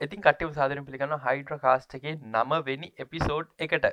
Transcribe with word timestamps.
ඉතින් 0.00 0.20
කටව 0.24 0.52
සාදරන 0.56 0.84
පිළිගන්න 0.86 1.14
හයිඩ්‍ර 1.24 1.56
කාස්ට 1.62 1.94
එක 1.96 2.04
නම 2.10 2.52
වෙනි 2.66 2.88
එපිසෝඩ් 3.04 3.48
එකට. 3.58 3.86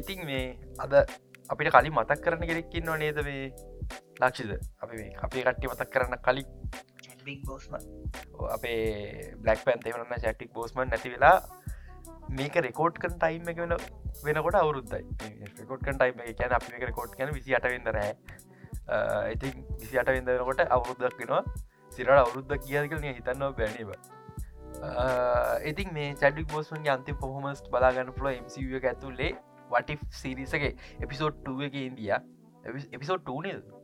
ඉතින් 0.00 0.24
මේ 0.24 0.56
අද 0.78 0.94
අපිට 1.50 1.70
කලින් 1.74 1.92
මතක් 1.92 2.24
කරන 2.24 2.48
කෙරෙක්කින්න 2.48 2.90
නේද 3.04 3.20
මේ? 3.28 3.52
ලක්ෂිද? 4.22 4.56
අපි 4.82 4.94
මේ 4.96 5.12
අපේ 5.26 5.44
කට්ටි 5.44 5.72
මතක් 5.72 5.92
කරන්න 5.92 6.24
කලින් 6.24 6.48
බෝස්ම 7.46 7.74
අපේ 8.50 9.34
බ්ලක් 9.36 9.64
පැන් 9.64 9.84
එවරන්න 9.84 10.22
චැටික් 10.22 10.52
බෝස්මන් 10.52 10.88
නැති 10.88 11.12
වෙලා 11.14 11.36
මේක 12.30 12.54
රෙකෝඩ් 12.54 12.98
කන් 12.98 13.18
ටයිම් 13.18 13.48
එක 13.48 13.56
වෙන 13.56 13.76
වෙනකොට 14.24 14.54
අවුරුද්දයි. 14.54 15.02
රෙකෝඩ් 15.58 15.82
කන් 15.82 15.98
ටයිම් 15.98 16.24
එක 16.24 16.36
කියන 16.38 16.52
අපි 16.52 16.86
රෙකෝඩ් 16.86 17.14
කන 17.18 17.34
විසි 17.34 17.54
අටවෙද 17.54 17.92
රෑ. 17.98 18.14
ඉතින් 19.32 19.62
විසි 19.80 19.98
අට 19.98 20.08
වෙදකොට 20.08 20.64
අවුරුද්දක් 20.68 21.18
වෙනවා. 21.18 21.44
සිරට 21.92 22.10
අවුරුද්ද 22.10 22.52
කියකලන 22.66 23.04
හිතන්නවා 23.04 23.52
බැනිව 23.52 23.90
ඉතින් 25.64 25.92
මේ 25.92 26.14
චඩික් 26.14 26.46
බෝස්මන්ගේ 26.48 26.92
අන්ති 26.92 27.12
පොහොමස් 27.14 27.62
බලාගන්න 27.70 28.12
පුල 28.12 28.30
MCU 28.32 28.76
එක 28.76 28.84
ඇතුල්ලේ 28.84 29.32
වටි 29.70 29.98
සිරිසගේ 30.10 30.72
එපිසෝඩ් 31.00 31.36
2 31.44 31.68
එක 31.68 31.74
ඉන්දිය. 31.74 32.10
එපිසෝඩ් 32.92 33.22
2 33.24 33.42
නේද? 33.42 33.81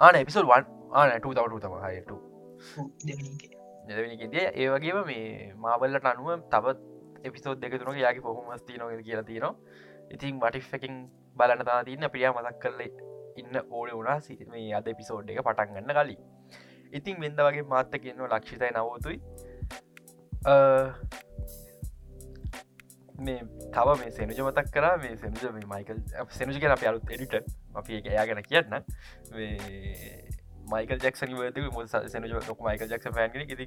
ආන 0.00 0.16
එපිසෝඩ් 0.16 0.48
1 0.50 0.68
ආන 0.92 1.10
2000 1.20 1.60
තම 1.62 1.74
හයට 1.84 2.10
දෙවනිකදිය 3.88 4.44
ඒ 4.54 4.68
වගේම 4.72 5.00
මේ 5.06 5.52
මාබල්ලට 5.56 6.08
අනුව 6.12 6.30
තවත් 6.52 6.78
එපිසෝද් 7.24 7.60
දෙක 7.60 7.76
තුනක 7.78 7.98
යාගේ 7.98 8.24
පොහොමස් 8.26 8.62
තියන 8.62 8.84
කියලා 9.00 9.24
තියෙනවා. 9.24 9.54
ඉතින් 10.10 10.40
වටිෆකින් 10.42 10.94
බලන්න 11.36 11.64
තා 11.64 11.78
තින්න 11.84 12.08
ප්‍රියා 12.12 12.32
මතක් 12.32 12.56
කරලේ 12.62 12.90
ඉන්න 13.36 13.60
ඕන 13.70 13.90
වුණා. 13.92 14.18
මේ 14.48 14.74
අද 14.74 14.88
එපිසෝඩ් 14.88 15.30
එක 15.30 15.42
පටන් 15.42 15.74
ගන්න 15.76 15.94
කලින්. 15.98 16.20
ඉතින් 16.92 17.20
මෙද 17.20 17.40
වගේ 17.40 17.68
මාත්ත 17.72 17.96
කියන්න 18.02 18.26
ලක්ෂිතයි 18.26 18.72
නවතුයි. 18.74 19.18
මේ 23.20 23.40
තව 23.74 23.88
මේ 24.00 24.10
සෙනුජ 24.12 24.40
මතක් 24.42 24.68
කර. 24.76 24.86
මේ 24.98 25.16
සෙනුජ 25.16 25.50
මේ 25.56 25.72
මයිකල් 25.72 25.98
සෙනුජ 26.38 26.62
ගැන 26.62 26.76
අප 26.76 26.86
අලුත් 26.86 27.12
එඩිට 27.16 27.59
අපි 27.74 27.96
එක 27.96 28.06
එයා 28.06 28.26
ගැන 28.26 28.42
කියන්න. 28.42 28.72
මයිකල් 30.70 30.98
ජක්ෂන 30.98 31.36
වද 31.36 31.66
මුල් 31.72 31.88
සෙනුජ 31.88 32.32
ලොක 32.32 32.60
මයිකල් 32.62 32.86
ජක්ෂ 32.86 33.14
පෑන්ගෙන 33.14 33.50
ඉති 33.50 33.66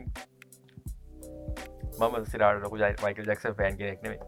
මම 2.00 2.26
සිරාට 2.26 2.62
ලොකු 2.62 2.78
ජයි 2.78 2.96
මයිකල් 3.04 3.26
ජක්ෂ 3.26 3.58
පෑන් 3.58 3.78
කෙනෙක්නෙේ 3.78 4.20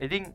ඉතින් 0.00 0.28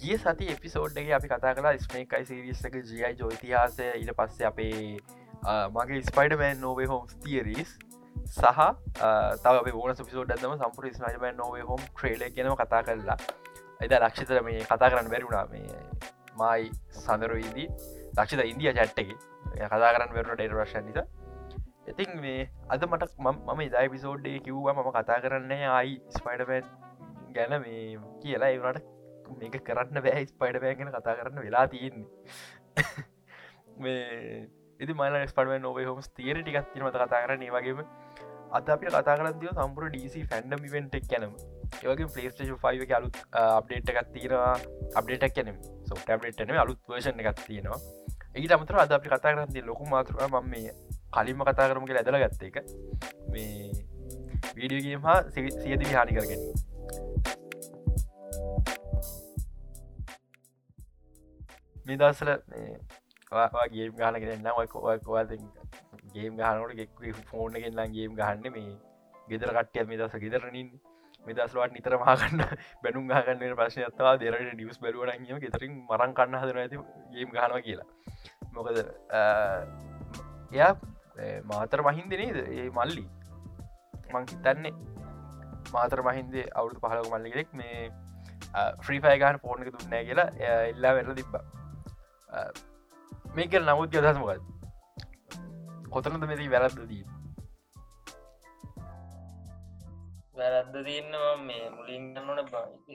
ගිය 0.00 0.18
සති 0.18 0.50
එපිසෝඩ්ගේ 0.54 1.14
අපි 1.14 1.28
කතා 1.28 1.54
කලා 1.54 1.74
ස්මේකයි 1.78 2.26
සිරිස්සක 2.26 2.78
ජයි 2.92 3.12
ජෝතිහාසය 3.18 3.88
ඉට 3.96 4.14
පස්සේ 4.16 4.46
අපේ 4.46 4.98
මගේ 5.72 6.02
ස්පයිඩමෑන් 6.04 6.60
නෝවේ 6.60 6.86
හෝම්ස් 6.86 7.16
තියරීස් 7.18 7.74
සහ 8.28 8.62
තව 9.42 9.74
ඕන 9.74 9.96
පිසෝඩ්දම 10.02 10.56
සම්පුර 10.56 10.88
ස්නයිමන් 10.92 11.36
නොවේ 11.36 11.62
හොම් 11.64 11.84
ට්‍රේල 11.88 12.24
ගෙනම 12.30 12.56
කතා 12.56 12.82
කරලා 12.82 13.18
එද 13.80 13.98
ලක්ෂිතර 13.98 14.42
මේ 14.42 14.64
කතා 14.64 14.90
කරන්න 14.90 15.10
බැරුණා 15.10 15.46
මේ 15.46 15.68
මයි 16.40 16.70
සඳරවීදී 16.98 17.66
ලක්ෂිත 18.12 18.44
ඉන්දිය 18.44 18.72
චැට්ටකි 18.72 19.16
කතා 19.64 19.90
කරන්න 19.94 20.14
වැරුණ 20.14 20.36
ඩේට 20.36 20.54
රශන් 20.56 20.86
නිසා. 20.86 21.06
ඉතින් 21.86 22.10
මේ 22.20 22.46
අද 22.68 22.86
මට 22.86 23.10
මම 23.18 23.60
ඉදයි 23.62 23.88
පිසෝඩ්ඩේ 23.88 24.38
කිව්වා 24.40 24.74
මම 24.74 24.90
කතා 24.92 25.18
කරන්න 25.24 25.52
ආයි 25.70 25.94
ස්පයිඩමන් 26.16 26.70
ගැන 27.34 27.54
මේ 27.58 27.98
කියලා. 28.22 28.50
ඒවනට 28.50 28.86
මේක 29.40 29.60
කරන්න 29.64 30.02
බෑ 30.02 30.24
ස්පයිඩබෑ 30.26 30.74
ගැන 30.74 30.92
කතා 30.92 31.18
කරන්න 31.18 31.44
වෙලා 31.46 31.66
තියෙන්නේ. 31.68 32.08
මේ 33.82 34.48
ඉදි 34.80 34.92
මල 34.94 35.16
ස්පඩුව 35.26 35.60
නොවේ 35.60 35.86
හොම 35.86 36.02
තේර 36.16 36.36
ටිකක් 36.38 36.72
තිීමත 36.72 36.96
කතා 36.96 37.22
කරන්න. 37.24 37.46
වගේම 37.56 37.84
අද 38.52 38.68
අපිට 38.68 38.90
කතා 38.92 39.16
කරන්තිය 39.16 39.52
සම්පුර 39.54 39.88
ඩීසි 39.88 40.26
ෆැන්ඩම් 40.26 40.64
ඉවෙන්ටක් 40.68 41.10
කැනම 41.10 41.34
ඒවගේ 41.80 42.08
පලේස්ටේෂ 42.14 42.56
5 42.62 42.86
එක 42.86 42.94
අලුත් 42.98 43.20
අප්ඩේට් 43.42 43.92
එකක් 43.92 44.08
තියෙනවා. 44.14 44.56
අප්ඩේටක් 44.94 45.36
කැනම් 45.36 45.58
සෝ 45.90 45.98
ටබ්ලට්න 46.00 46.58
අලුත් 46.62 46.80
වර්ෂණ 46.88 47.20
එකක් 47.20 47.40
තියෙනවා. 47.46 47.80
ඒට 48.38 48.52
අමතර 48.54 48.76
අද 48.80 48.92
අපි 48.96 49.08
කතා 49.12 49.32
කරන්ති 49.34 49.60
ලොකු 49.68 49.84
මාතර 49.92 50.14
ම 50.26 50.34
මේ 50.50 50.72
කලින්ම 51.14 51.40
කතා 51.48 51.68
කරමගේ 51.70 51.96
ඇදල 52.00 52.18
ගත්ත 52.22 52.42
එක. 52.48 52.56
මේ 53.32 53.72
වීඩියගේම 54.56 55.02
හා 55.08 55.18
සියදවි 55.34 55.94
හානි 55.96 56.12
කරගෙන. 56.16 56.42
මේ 61.86 61.98
දස්සල 62.02 62.30
ගේ 63.72 63.88
ගාන 63.98 64.20
කරන්න 64.22 64.48
ඔයකොවාද 64.60 65.34
ගේම් 66.14 66.38
ගහනකට 66.38 67.26
ෆෝර්න 67.32 67.58
කෙල්ලන් 67.64 67.92
ගේම් 67.96 68.14
ගහන්න? 68.20 68.46
මේ 68.56 68.78
ගෙදර 69.30 69.50
කට්ටිය 69.58 69.84
මේ 69.90 69.98
දස 70.00 70.14
ගෙදරනින් 70.26 70.70
මෙදස්ලවට 71.26 71.74
නිතර 71.76 71.96
මාගන්න 72.02 72.42
බැනුම් 72.82 73.08
ගහන්න 73.10 73.56
ප්‍රශ්නයත්වා 73.56 74.14
දෙරට 74.16 74.52
ඩියස් 74.52 74.78
බැලුවනගම 74.78 75.40
ගෙතරින් 75.44 75.76
මරන් 75.82 76.14
කන්න 76.14 76.38
හදන 76.42 76.60
ඇති 76.62 76.82
ගේම් 77.12 77.34
ගහනවා 77.34 77.60
කියලා. 77.60 77.88
මොකද 78.52 78.76
එයා 80.52 80.72
මාතර 81.44 81.82
මහින්ද 81.82 82.12
නේද? 82.14 82.38
ඒ 82.50 82.68
මල්ලි. 82.70 83.06
මං 84.12 84.24
හිතන්නේ 84.26 84.72
මාතර 85.72 86.02
මහින්දේ 86.02 86.46
අවුදු 86.54 86.82
පහලක 86.82 87.12
මල්ලිගෙක් 87.14 87.54
මේ 87.54 87.90
ෆ්‍රීෆයි 88.80 89.16
ගහන 89.22 89.40
ෆෝර්නක 89.44 89.70
දුන්නෑ 89.70 90.04
කියලා 90.04 90.28
එල්ලා 90.66 90.96
වෙරල 90.98 91.14
තිබ්බ. 91.14 91.34
මේක 93.36 93.52
නමුත් 93.60 93.94
යදස් 93.94 94.18
මොකද 94.18 94.42
කොතනද 95.90 96.24
මෙති 96.26 96.52
වැරද්දදී 96.52 97.19
වැරද්ද 100.40 100.74
තියන්නවා 100.84 101.36
මේ 101.42 101.64
මුලින් 101.70 102.04
ගන්නන 102.14 102.50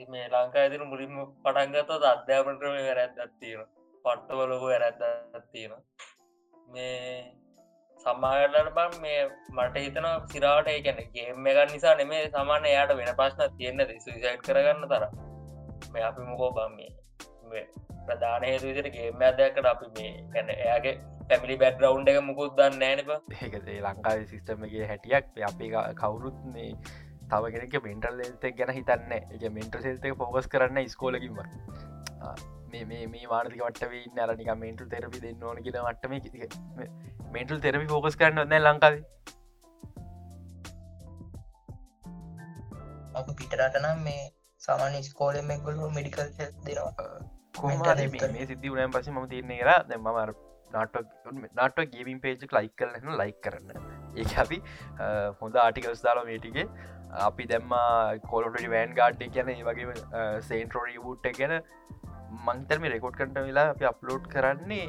මේ 0.08 0.26
ලංකා 0.28 0.62
ඇතින 0.62 0.84
මුලින්ම 0.86 1.16
පටන්ගත 1.42 1.96
අධ්‍යාපන 2.08 2.60
ක්‍රම 2.60 2.76
වැරැද්දත් 2.80 3.34
තියෙන 3.40 3.64
පට්ටවලොකු 4.04 4.66
වැරැද්දත් 4.66 5.50
තියෙන 5.52 5.74
මේ 6.68 6.92
සම්මාගටට 8.00 8.70
බම් 8.74 8.94
මේ 9.00 9.20
මට 9.54 9.76
හිතන 9.78 10.06
සිරාට 10.26 10.68
ඒකැන 10.68 11.00
ගේම් 11.14 11.46
එකක් 11.46 11.60
නිසා 11.70 11.94
නෙමේ 11.96 12.22
සමාන 12.30 12.66
යායට 12.66 12.94
වෙන 12.98 13.12
ප්‍රශ්න 13.16 13.56
තියෙන්න්නද 13.56 13.96
සුසයිට් 13.98 14.46
කරගන්න 14.46 14.86
තර 14.88 15.04
මේ 15.92 16.04
අපි 16.04 16.28
මොකෝ 16.28 16.50
බම් 16.52 16.78
මේ 17.50 17.64
ප්‍රධාන 18.06 18.44
හේතු 18.44 18.68
විදිට 18.68 18.90
ගේම් 18.92 19.24
ඇදයක්කට 19.24 19.70
අපි 19.72 19.92
මේ 19.94 20.12
ගැන 20.34 20.52
එයාගේ 20.56 20.94
පැමිලි 21.28 21.56
බැඩ්රවන්් 21.58 22.08
එක 22.08 22.20
මුකුත් 22.24 22.54
දන්න 22.58 22.78
නෑනප 22.80 23.10
ඒකේ 23.38 23.80
ලංකාව 23.80 24.22
සිිස්ටමගේ 24.26 24.86
හැටියක් 24.86 25.42
අපි 25.44 25.72
කවුරුත් 25.96 26.38
මේ 26.52 26.70
තව 27.26 27.52
කෙනෙක 27.52 27.76
මෙන්ටල් 27.82 28.22
එල්තෙක් 28.22 28.56
ගැන 28.58 28.72
හිතන්න 28.72 29.12
එක 29.14 29.44
මෙන්ට 29.52 29.80
සෙල්තක 29.80 30.16
පොකස් 30.18 30.48
කරන්න 30.48 30.88
ස්කෝලකිම 30.88 31.40
මේ 32.70 32.84
මේ 32.84 33.06
මේ 33.08 33.26
වානතික 33.28 33.62
වටේ 33.62 34.02
නරනික 34.16 34.50
මෙන්ටල් 34.56 34.88
තෙරපි 34.88 35.22
දෙන්න 35.22 35.44
ඕන 35.44 35.62
කියෙන 35.62 35.82
වටම 35.82 36.12
මෙන්ටල් 37.32 37.60
තෙරපි 37.60 37.86
ෆෝකස් 37.88 38.16
කරන්න 38.16 38.44
ොන්න 38.44 38.56
ලංකාව 38.60 38.98
අප 43.16 43.28
පිටරටනම් 43.34 44.02
මේ 44.02 44.24
සාමාන්‍ය 44.62 45.02
ස්කෝලෙම 45.04 45.50
එක්ගොල්ලු 45.50 45.92
මෙඩිකල් 45.92 46.26
දෙනවා 46.64 46.90
මේ 48.34 48.46
සිද්ධ 48.46 48.68
වනයන් 48.68 48.92
පස 48.92 49.08
ම 49.10 49.22
තිරන්නේ 49.28 49.60
කර 49.60 49.70
දැමර 49.86 50.34
නාට 50.72 51.80
ගේමින් 51.92 52.20
පේජ් 52.20 52.36
ලයික් 52.52 52.74
කරන්න 52.76 53.16
ලයික් 53.16 53.38
කරන්න 53.40 53.70
ඒ 54.16 54.26
අපි 54.38 54.58
හොඳ 55.40 55.58
ආටිකල්ස් 55.58 56.02
දාලා 56.02 56.24
මේටිගේ 56.24 56.66
අපි 57.28 57.46
දැම්ම 57.52 57.72
කොලොට 58.30 58.60
වෑන් 58.74 58.94
ගාඩ් 58.98 59.22
ගැන 59.36 59.50
වගේ 59.70 59.96
සේන්ටරෝඩ 60.50 60.98
වුට් 61.06 61.26
ගැන 61.40 61.54
මංතරම 62.46 62.84
රෙකෝඩ් 62.94 63.16
කට 63.22 63.46
වෙලා 63.48 63.66
අපි 63.74 63.84
අප්ලෝඩ් 63.92 64.28
කරන්නේ 64.34 64.86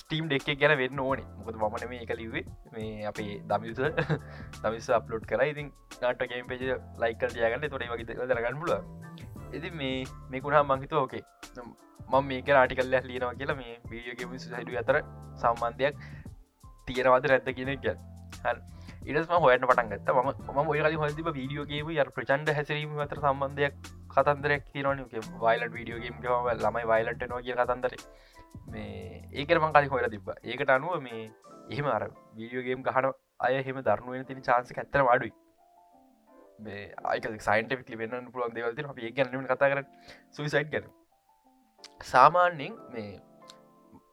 ස්ටීම් 0.00 0.28
දෙක් 0.30 0.48
ගැන 0.62 0.74
වෙන්න 0.82 1.00
ඕනේ. 1.04 1.26
මොකද 1.38 1.56
මමන 1.60 1.88
මේ 1.92 2.02
එක 2.06 2.12
ලිවේ 2.20 2.44
මේ 2.74 3.06
අපේ 3.10 3.36
දමිස 3.50 3.80
දමිස 4.62 4.88
අප්ලෝඩ් 4.98 5.24
කර. 5.30 5.42
ඉතින් 5.52 5.72
නාට 6.02 6.22
ගේම් 6.32 6.46
පේජ 6.52 6.62
ලයිකල් 7.04 7.38
ජයගන්න 7.42 7.68
තොට 7.68 7.86
වගේ 7.92 8.18
දරගන්න 8.32 8.60
පුල 8.62 8.72
ඉති 9.58 9.70
මේ 9.82 10.04
මේකුණා 10.32 10.62
මංහිත 10.70 10.92
ඕකේ 11.02 11.22
මම 12.10 12.24
මේක 12.30 12.48
ආටිකල්ල 12.60 12.94
ලියනවා 13.10 13.34
කියලා 13.40 13.58
මේ 13.62 13.74
වීඩියෝගම 13.90 14.38
සහිඩු 14.44 14.78
අතර 14.82 14.96
සම්බන්ධයක් 15.42 15.96
තියෙනවාද 16.86 17.28
රැත්ත 17.32 17.50
කියන 17.58 17.72
එක 17.74 17.86
ඉටස්ම 19.00 19.44
හොයන්න 19.44 19.66
පටන් 19.68 19.90
ගත්ත. 19.92 20.08
ම 20.14 20.28
ම 20.54 20.70
ඔය 20.72 20.80
කලි 20.80 20.98
හොතිබ 21.02 21.28
වීඩියෝගේම 21.38 21.90
ය 21.90 22.04
ප්‍රචන්ඩ 22.16 22.52
හැසිරීම 22.58 22.98
අතර 23.04 23.20
සම්බන්ධයක් 23.22 23.74
කතන්දරයක් 24.14 24.66
තිරන 24.72 25.04
වයිලට 25.44 25.72
වීඩියෝගේම් 25.76 26.16
ම 26.18 26.50
ළමයි 26.62 26.84
වයිලට 26.92 27.24
නෝ 27.32 27.40
කිය 27.46 27.56
කතන්දර. 27.60 27.94
මේ 28.72 29.22
ඒකරම 29.32 29.66
කලි 29.76 29.92
හොල 29.94 30.08
තිබ 30.14 30.28
ඒකට 30.44 30.74
අනුව 30.76 31.00
මේ 31.06 31.22
එහෙම 31.70 31.88
අර 31.96 32.02
වීඩියෝගේම් 32.38 32.84
ගහන 32.88 33.10
අය 33.48 33.62
හෙම 33.68 33.80
දරුණුවෙන 33.86 34.26
තින 34.30 34.42
චාන්ස 34.48 34.74
ඇත්තර 34.74 35.06
අඩුයි. 35.14 35.32
මේ 36.60 36.92
අයික 37.12 37.42
සයින්ටවික් 37.48 37.92
වෙන්න 38.02 38.30
පුළුවන් 38.32 38.56
දෙවල්ති 38.58 38.88
අප 38.92 38.98
ඒ 39.00 39.12
ගැනීම 39.18 39.46
කතා 39.52 39.70
කර 39.72 39.82
සුවිසයිට් 40.36 40.70
ගැන. 40.74 40.90
සාමාන්‍යෙන් 42.12 42.76
මේ 42.94 43.10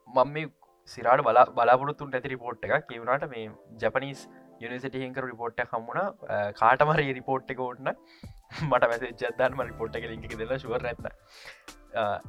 මම 0.08 0.32
මේ 0.34 0.46
සිරාට 0.90 1.22
බලා 1.26 1.46
බලාපොරත්තුන් 1.56 2.14
ඇති 2.16 2.32
රිපෝට් 2.32 2.64
එක 2.66 2.86
කියවුණට 2.90 3.26
මේ 3.32 3.48
ජපනිස් 3.82 4.20
යනිසිටහිංකර 4.60 5.24
රිපෝට් 5.24 5.64
හම්මුණ 5.66 6.52
කාටමර 6.54 7.00
රිපෝට් 7.12 7.50
එක 7.50 7.60
ඕන්න 7.60 7.94
මට 8.70 8.84
වැස 8.84 9.08
ජදන්ම 9.16 9.64
රිපෝට් 9.64 9.96
එක 9.96 10.10
ලිකි 10.12 10.36
දෙල 10.36 10.54
ශුවර 10.58 10.84
ඇත්ත 10.84 11.08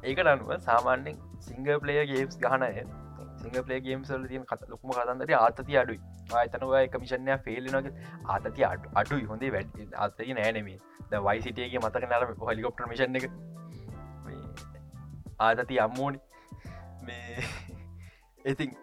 ඒක 0.04 0.24
අනුව 0.26 0.56
සාමාන්‍යෙන් 0.62 1.22
සිංග 1.40 1.70
පලේ 1.78 2.06
ගේම්ස් 2.06 2.38
ගහනය 2.38 2.72
සිංග 3.36 3.56
පලේ 3.60 3.80
ගේම්සල් 3.80 4.26
තියන 4.26 4.44
කත 4.44 4.68
ලොකුම 4.68 4.92
කතන්දර 4.92 5.34
ආතති 5.36 5.76
අඩුයි. 5.76 6.00
ආතනව 6.34 6.74
කමිෂණය 6.88 7.36
ෆෙල්ලනගේ 7.38 7.92
ආතති 8.28 8.64
අඩු 8.64 8.92
අඩුයි. 8.94 9.24
හොඳේ 9.24 9.52
වැඩ 9.52 9.94
අතති 9.98 10.32
නෑනෙමේ 10.32 10.78
ද 11.06 11.22
වයිසිටගේ 11.22 11.80
මතක 11.80 12.10
නර 12.10 12.34
හොලිකොප්ට 12.42 12.86
මිෂන් 12.88 13.20
එක. 13.20 13.30
ආතති 15.40 15.80
අම්මෝනි 15.80 16.20
මේ 17.02 17.46
ඉතින් 18.52 18.76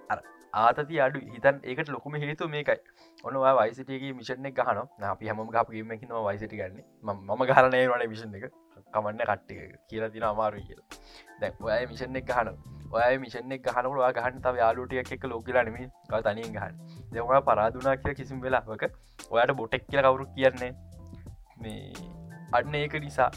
ආතති 0.54 1.02
අඩු 1.02 1.24
හිතන් 1.28 1.62
ඒකට 1.66 1.90
ලොකුම 1.90 2.20
හේතු 2.20 2.50
මේකයි. 2.50 2.80
ඔනවා 3.24 3.54
වයිසිටගේ 3.58 4.14
මිෂණ 4.14 4.46
එක 4.46 4.56
ගහන 4.56 4.80
අපි 5.04 5.30
හම 5.30 5.50
ගපීමකින 5.50 6.16
වයිසිට 6.28 6.54
ගන්න. 6.54 6.81
මම 7.04 7.44
ගහරනය 7.44 7.84
වන 7.88 8.10
මිෂන් 8.10 8.36
එක. 8.36 8.52
කමන්න 8.94 9.22
කට්ටික 9.22 9.60
කියලා 9.90 10.10
තින 10.10 10.24
අමාරු 10.24 10.62
කියලා. 10.62 10.88
දැ 11.42 11.52
ඔය 11.62 11.86
මිෂණ 11.88 12.16
එක 12.16 12.28
ගහන 12.28 12.50
ඔය 12.92 13.18
මිෂණ 13.18 13.52
එක 13.52 13.64
ගහනකට 13.64 14.19
ගහන් 14.19 14.40
තව 14.42 14.56
යාලුටියක් 14.58 15.12
එක 15.12 15.24
ලෝකලනම 15.25 15.78
තනින් 16.28 16.54
ගහන් 16.56 16.80
දෙවා 17.14 17.42
පරාදුනා 17.42 17.98
කිය 17.98 18.16
කිසිම් 18.19 18.42
වෙලාවක 18.42 18.88
ඔයාට 19.31 19.58
බොටෙක් 19.60 19.88
කියල 19.90 20.02
කවුරු 20.02 20.25
කියන්නේ 20.36 20.72
මේ 21.58 21.94
අන්න 22.54 22.75
ඒක 22.75 22.96
නිසා 23.06 23.30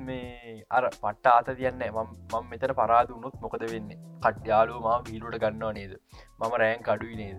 මේ 0.00 0.64
අර 0.70 0.84
පට්ට 0.94 1.26
ආත 1.28 1.48
තියන්න 1.56 1.84
මම 1.88 2.48
මෙතන 2.50 2.74
පරාදුනුත් 2.80 3.36
මොකද 3.42 3.62
වෙන්නේ? 3.72 4.00
කට්යාලු 4.24 4.80
ම 4.80 4.88
වීලුට 5.06 5.38
ගන්නවා 5.44 5.72
නේද? 5.72 5.94
මම 6.38 6.58
රෑන් 6.62 6.82
කඩුයි 6.82 7.16
නේද? 7.16 7.38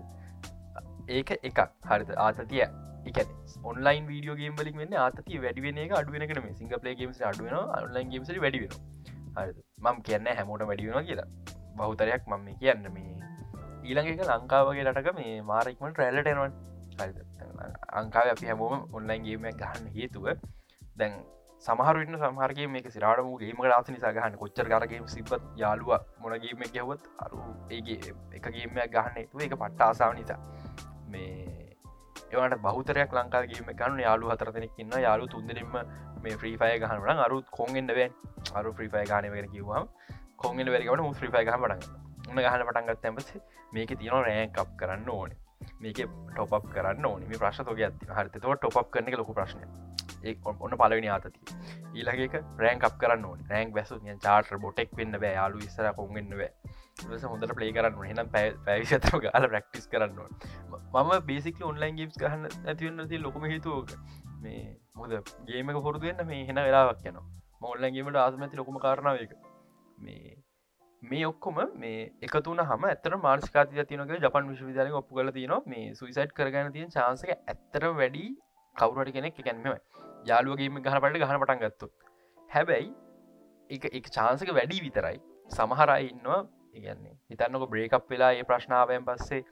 ඒක 1.10 1.30
එකක්. 1.40 1.60
හරිත 1.84 2.10
ආතතිය. 2.18 2.64
එක 3.10 3.18
ඔන්ලයින් 3.64 4.04
වීඩියෝ 4.06 4.36
ගේම් 4.40 4.56
වලින් 4.56 4.76
වෙන්න 4.82 4.96
ආතතිය 5.04 5.40
වැඩිවෙන 5.44 5.78
එක 5.84 5.94
අඩුවෙනකට 6.00 6.42
මේ 6.44 6.54
සිංග 6.54 6.72
පලේ 6.74 6.94
ගේම්ස් 6.94 7.22
අඩුවෙන 7.22 7.56
ඔන්ලයින් 7.78 8.12
ගේම්ස 8.12 8.32
වැඩිවෙන 8.36 8.74
හරි 9.36 9.52
මම 9.80 10.02
කියන්න 10.02 10.30
හැමෝට 10.32 10.66
වැඩිවෙන 10.70 11.06
කියලා. 11.06 11.28
බහුතරයක් 11.76 12.22
මම 12.28 12.48
කියන්න 12.60 12.86
මේ 12.94 13.10
ඊළඟ 13.82 14.10
එක 14.12 14.24
ලංකාවගේ 14.30 14.86
රටක 14.86 15.16
මේ 15.18 15.34
මාරක්මට 15.42 16.00
රැල්ලටෙනවන් 16.02 16.52
අංකාව 18.00 18.32
අපි 18.32 18.46
හැමෝම 18.46 18.88
ඔන්ලයින් 18.92 19.22
ගේමයක් 19.26 19.60
ගහන්න 19.62 19.92
හේතුව 19.96 20.26
දැන් 20.96 21.14
සමහරන්න 21.64 22.16
සමහරගේ 22.18 22.68
මේක 22.68 22.86
සිරාටම 22.92 23.32
ගේම 23.40 23.58
ලාස 23.64 23.88
නිසා 23.88 24.12
ගහන්න. 24.12 24.36
කොච්චර 24.42 24.66
කරගේම 24.66 25.08
සිපත් 25.14 25.42
යාලුව 25.56 25.90
මොනගේම 26.20 26.62
ගැවත් 26.76 27.02
අරු 27.18 27.40
ඒගේ 27.70 28.14
එකගේමයක් 28.36 28.94
ගහන්න 28.94 29.28
තු 29.32 29.44
එක 29.46 29.54
පට්ට 29.54 29.86
ආසාාව 29.88 30.14
නිසා. 30.20 30.40
මේ 31.10 31.70
ඒවට 32.32 32.62
බහතරයක් 32.66 33.16
ලංකාගේම 33.18 33.70
ගන්න. 33.72 34.00
යාලු 34.06 34.30
හතර 34.32 34.52
දෙනෙක් 34.56 34.78
ඉන්න 34.78 34.96
යාලු 35.06 35.26
තුන්දරෙම 35.34 35.76
මේ 36.22 36.36
්‍රීෆය 36.36 36.72
ගහනට 36.82 37.24
අරුත් 37.26 37.46
කොන්ගෙන්න්නවෙන් 37.58 38.16
අරු 38.54 38.72
්‍රීෆය 38.72 39.04
ගානවර 39.12 39.46
කිවවා 39.54 39.84
කොන්ගෙන් 40.36 40.72
වැරකට 40.74 41.04
මු 41.06 41.12
්‍රීෆය 41.14 41.44
ගහ 41.48 41.60
පටන් 41.62 41.80
උන්න 42.30 42.42
ගහන 42.46 42.66
පටන්ගත් 42.68 43.06
ඇමස 43.06 43.30
මේක 43.72 43.94
තියෙන 44.00 44.26
රෑකප් 44.26 44.74
කරන්න 44.80 45.08
ඕන. 45.10 45.30
මේක 45.80 46.00
ටොප් 46.32 46.66
කරන්න 46.74 47.06
ඕනි. 47.06 47.38
ප්‍රශ්තෝක 47.38 47.80
ඇති 47.80 48.12
හරිතව 48.18 48.52
ටොප් 48.56 48.90
කරන 48.90 49.16
ලොකු 49.20 49.34
ප්‍රශ්නය 49.38 49.64
ඒ 50.24 50.34
ඔන්න 50.44 50.76
පලවෙනි 50.80 51.08
ආතති 51.08 51.40
ඊලගේක 51.94 52.34
රෑන් 52.62 52.84
අප 52.88 52.96
කරන්න 53.02 53.44
රෑන් 53.50 53.74
වැසු 53.76 53.98
චාට 54.24 54.52
බොටෙක් 54.64 54.90
වෙන්න 54.98 55.18
බෑ. 55.22 55.34
යාලු 55.38 55.58
ඉස්සර 55.66 55.92
කොන්ගන්න 55.98 56.34
බෑ. 56.40 56.50
හොඳට 57.02 57.54
පලේ 57.54 57.72
කරන්න 57.72 58.10
හෙනම් 58.10 58.32
පැවිශතම 58.32 59.18
ගල 59.18 59.46
ප්‍රක්ටිස් 59.46 59.86
කරන්න 59.86 60.18
මම 60.94 61.12
බේසික 61.26 61.62
ඔන්ලයින් 61.64 61.96
ගේම්ස් 61.96 62.18
ගහන්න 62.18 62.44
ඇතිවන්න 62.66 63.08
ති 63.08 63.18
ලොකම 63.18 63.46
හේතුවක 63.46 63.94
මේ 64.40 64.60
මුද 64.94 65.16
ගේමක 65.46 65.80
හොරදුවෙන්න 65.80 66.26
මේ 66.26 66.44
හෙන 66.44 66.60
වෙලාවක් 66.60 67.06
යන 67.06 67.18
මොල්ලන්ගේමට 67.60 68.18
ආසමැති 68.18 68.56
ලොකම 68.56 68.78
කාරණාවක 68.78 69.34
මේ 70.00 70.36
මේ 71.02 71.24
ඔක්කොම 71.24 71.60
මේ 71.76 71.98
එකතුන 72.22 72.62
හම 72.62 72.86
ඇතර 72.86 73.16
මාර්ස්කාති 73.18 73.86
තියනක 73.86 74.14
ජපන් 74.18 74.50
විශ්විධාලය 74.50 74.94
ඔප්පු 74.94 75.20
කල 75.20 75.32
තියන 75.32 75.56
මේ 75.66 75.86
සුයිසයිට් 75.94 76.34
කරගන්න 76.34 76.72
තියෙන 76.72 76.90
චාන්සක 76.90 77.32
ඇත්තර 77.32 77.88
වැඩි 77.94 78.26
කවුරට 78.76 79.12
කෙනෙක් 79.12 79.38
එකැන්ම 79.38 79.68
යාලුවගේම 80.26 80.80
ගහනපට 80.80 81.20
ගහන 81.20 81.42
පටන් 81.42 81.62
ගත්තු 81.64 81.90
හැබැයි 82.48 82.90
එක 83.70 83.84
එක 83.92 84.06
චාන්සක 84.10 84.48
වැඩි 84.52 84.80
විතරයි. 84.80 85.18
සමහරයි 85.50 86.08
ඉන්නවා 86.08 86.40
ඉගන්නේ 86.74 87.14
හිතන්නක 87.30 87.68
බ්‍රේකප් 87.68 88.10
වෙලා 88.10 88.32
ඒ 88.32 88.42
ප්‍රශ්නාවයන් 88.42 89.04
පස්සේ 89.04 89.42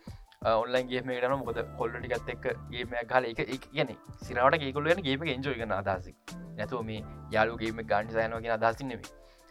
ඔන්ලයින් 0.54 0.88
ගේම 0.88 1.14
ගන 1.14 1.36
මොකද 1.36 1.62
කොල්ලටිකත් 1.78 2.28
එක් 2.28 2.44
ගේමයක් 2.70 3.12
හල 3.12 3.24
එක 3.26 3.40
එක 3.46 3.64
කියන 3.68 3.94
සිරට 4.22 4.58
ගේකොල්ලන 4.58 5.02
ගේම 5.02 5.26
එන්ජෝයගන 5.28 5.74
අදසි 5.74 6.14
නැතුව 6.56 6.84
මේ 6.84 7.02
යාලුගේම 7.30 7.82
ගාන්ි 7.86 8.12
සයනවගෙන 8.12 8.54
අදසින්නෙම 8.60 9.02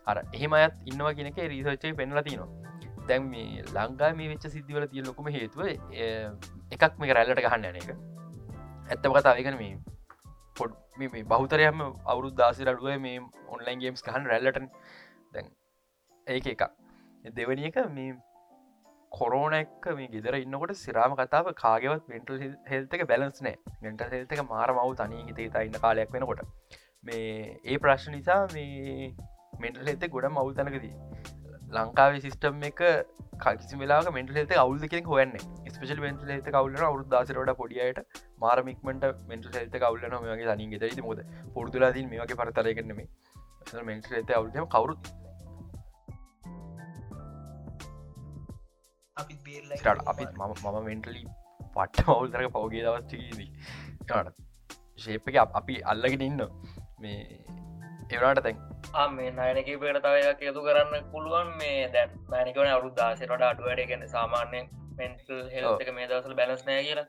අර 0.07 0.23
එහෙම 0.23 0.53
අයත් 0.53 0.79
ඉන්නවා 0.85 1.13
කියනක 1.13 1.43
රීසච්චේ 1.47 1.93
පෙන්ල 1.93 2.23
තිනවා 2.23 2.67
දැන් 3.07 3.27
මේ 3.27 3.63
ලංඟා 3.67 4.11
මේ 4.13 4.29
වෙච්ච 4.29 4.47
සිද්ධිවල 4.47 4.85
තිය 4.87 5.03
ලොකුම 5.03 5.29
හේතුව 5.29 5.61
එකක් 6.71 6.93
මේ 6.99 7.13
රැල්ලට 7.13 7.41
ගහන්න 7.41 7.67
යන 7.71 7.77
එක. 7.77 7.89
ඇත්තම 8.87 9.13
කතාවකන 9.13 9.57
මේ 9.57 9.77
පොඩ් 10.55 10.73
මේ 10.97 11.23
බෞතරයම 11.25 11.83
අවුරුදු 11.83 12.35
දාසි 12.35 12.65
අඩුව 12.65 12.91
මේ 12.99 13.21
ඔන්ලයින් 13.49 13.79
ගේම්ස් 13.79 14.03
කහන් 14.03 14.29
රැල්ලට 14.31 14.59
දැන් 15.33 15.47
ඒක 16.27 16.47
එක 16.47 16.63
දෙවනි 17.31 17.69
එක 17.69 17.77
මේ 17.89 18.15
කොරෝනැක්ක 19.11 19.87
මේ 19.95 20.07
ගෙදර 20.07 20.35
ඉන්නකොට 20.37 20.75
සිරාම 20.75 21.15
කතාව 21.15 21.53
කාගෙවත් 21.55 22.09
මෙන්ටල් 22.09 22.43
හෙල්තක 22.67 23.07
බැලන්ස් 23.07 23.41
නෑ. 23.41 23.55
මෙන්ට 23.81 24.05
හෙල්තක 24.09 24.43
මාර 24.49 24.69
මව් 24.73 24.89
තනී 24.95 25.25
හිතේ 25.29 25.65
ඉන්න 25.65 25.79
කාලයක් 25.79 26.11
වෙනකොට. 26.11 26.43
මේ 27.03 27.59
ඒ 27.65 27.77
ප්‍රශ්න 27.77 28.11
නිසා 28.11 28.41
මේ 28.53 29.13
මෙන්ටල් 29.59 29.87
හෙත 29.87 30.09
ගොඩ 30.09 30.29
මවුතනකදී 30.31 30.95
ලංකාවේ 31.71 32.21
සිිස්ටම් 32.21 32.63
එක 32.63 32.81
කිසි 33.37 33.77
වෙලා 33.77 34.11
මෙට 34.11 34.35
ෙත 34.35 34.51
අවුල්ද 34.55 34.83
කෙනෙක් 34.83 35.05
හොයන්න 35.05 35.33
ස්පේෂල් 35.67 35.99
මෙන්ට 35.99 36.23
ෙත 36.29 36.49
කවුලන 36.49 36.77
අවුත් 36.81 37.09
දාසරට 37.09 37.53
පොඩියට 37.57 38.01
මාරමික්මට 38.39 39.05
මෙන්ට 39.27 39.55
ෙත 39.55 39.75
කවුලන 39.75 40.17
මේගේ 40.23 40.49
තනින් 40.51 40.75
ගෙතයි 40.75 41.01
මොද 41.01 41.23
පුරදුලාදී 41.53 42.05
මේගේ 42.05 42.39
පරතරයකරනෙම 42.41 43.01
මෙන්ට 43.83 44.11
ෙත 44.13 44.31
අවුලම 44.31 44.67
කවුරුත් 44.67 45.11
අපි 49.17 49.35
බේරලා 49.45 49.95
අපිත් 50.05 50.31
මම 50.33 50.53
මම 50.63 50.79
මෙන්ටලි 50.85 51.23
පට්ට 51.75 52.07
මවුල්තරක 52.07 52.49
පවගේ 52.55 52.83
දවස්ටිකීදී 52.85 53.49
ශේප 54.97 55.29
එක 55.29 55.37
අපි 55.53 55.75
අල්ලගෙන 55.85 56.21
ඉන්න. 56.21 56.41
මේ 56.99 57.19
එවනාට 58.09 58.41
තැන් 58.43 58.57
මේ 59.11 59.31
නයනක 59.31 59.69
පේට 59.83 60.01
තවයක් 60.05 60.43
යතු 60.49 60.65
කරන්න 60.67 61.07
පුළුවන් 61.11 61.53
මේ 61.59 61.77
දැන් 61.93 62.17
මෑනිකවන 62.29 62.69
අවුත් 62.69 62.97
දාසරට 62.97 63.47
අඩුවට 63.49 63.85
ගැන 63.91 64.09
සාමාන්‍යයෙන් 64.09 64.69
මෙන්ටල් 64.97 65.41
හෙල්ක 65.53 65.93
මේ 65.93 66.09
දවසල 66.09 66.37
බැලස් 66.39 66.65
නෑ 66.65 66.83
කියලා. 66.83 67.07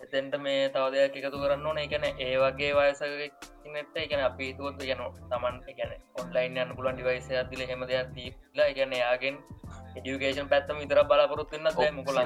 එතෙන්ට 0.00 0.34
මේ 0.38 0.62
තවදයක් 0.70 1.18
එකතු 1.18 1.42
කරන්න 1.42 1.66
ඕන. 1.66 1.78
එකන 1.78 2.04
ඒ 2.04 2.34
වගේ 2.38 2.72
වයසගනට 2.78 3.96
එකන 3.96 4.24
අපි 4.28 4.52
තුවොත් 4.58 4.82
ගැන 4.82 5.02
තමන් 5.30 5.60
ගැන 5.78 5.92
ඔන්ලයින් 6.20 6.62
යන්න 6.62 6.76
පුලන් 6.78 6.96
ඩිවයිස 6.96 7.30
ඇතිල 7.32 7.66
හෙම 7.70 7.86
දෙයක් 7.90 8.14
දීලා 8.16 8.70
ගැන 8.78 8.96
යාගෙන් 8.98 9.38
එඩියුකේෂන් 9.96 10.48
පැත්තම 10.48 10.80
විතර 10.80 11.00
බලාපොරොත්තුන්න 11.04 11.68
මුකල 11.92 12.18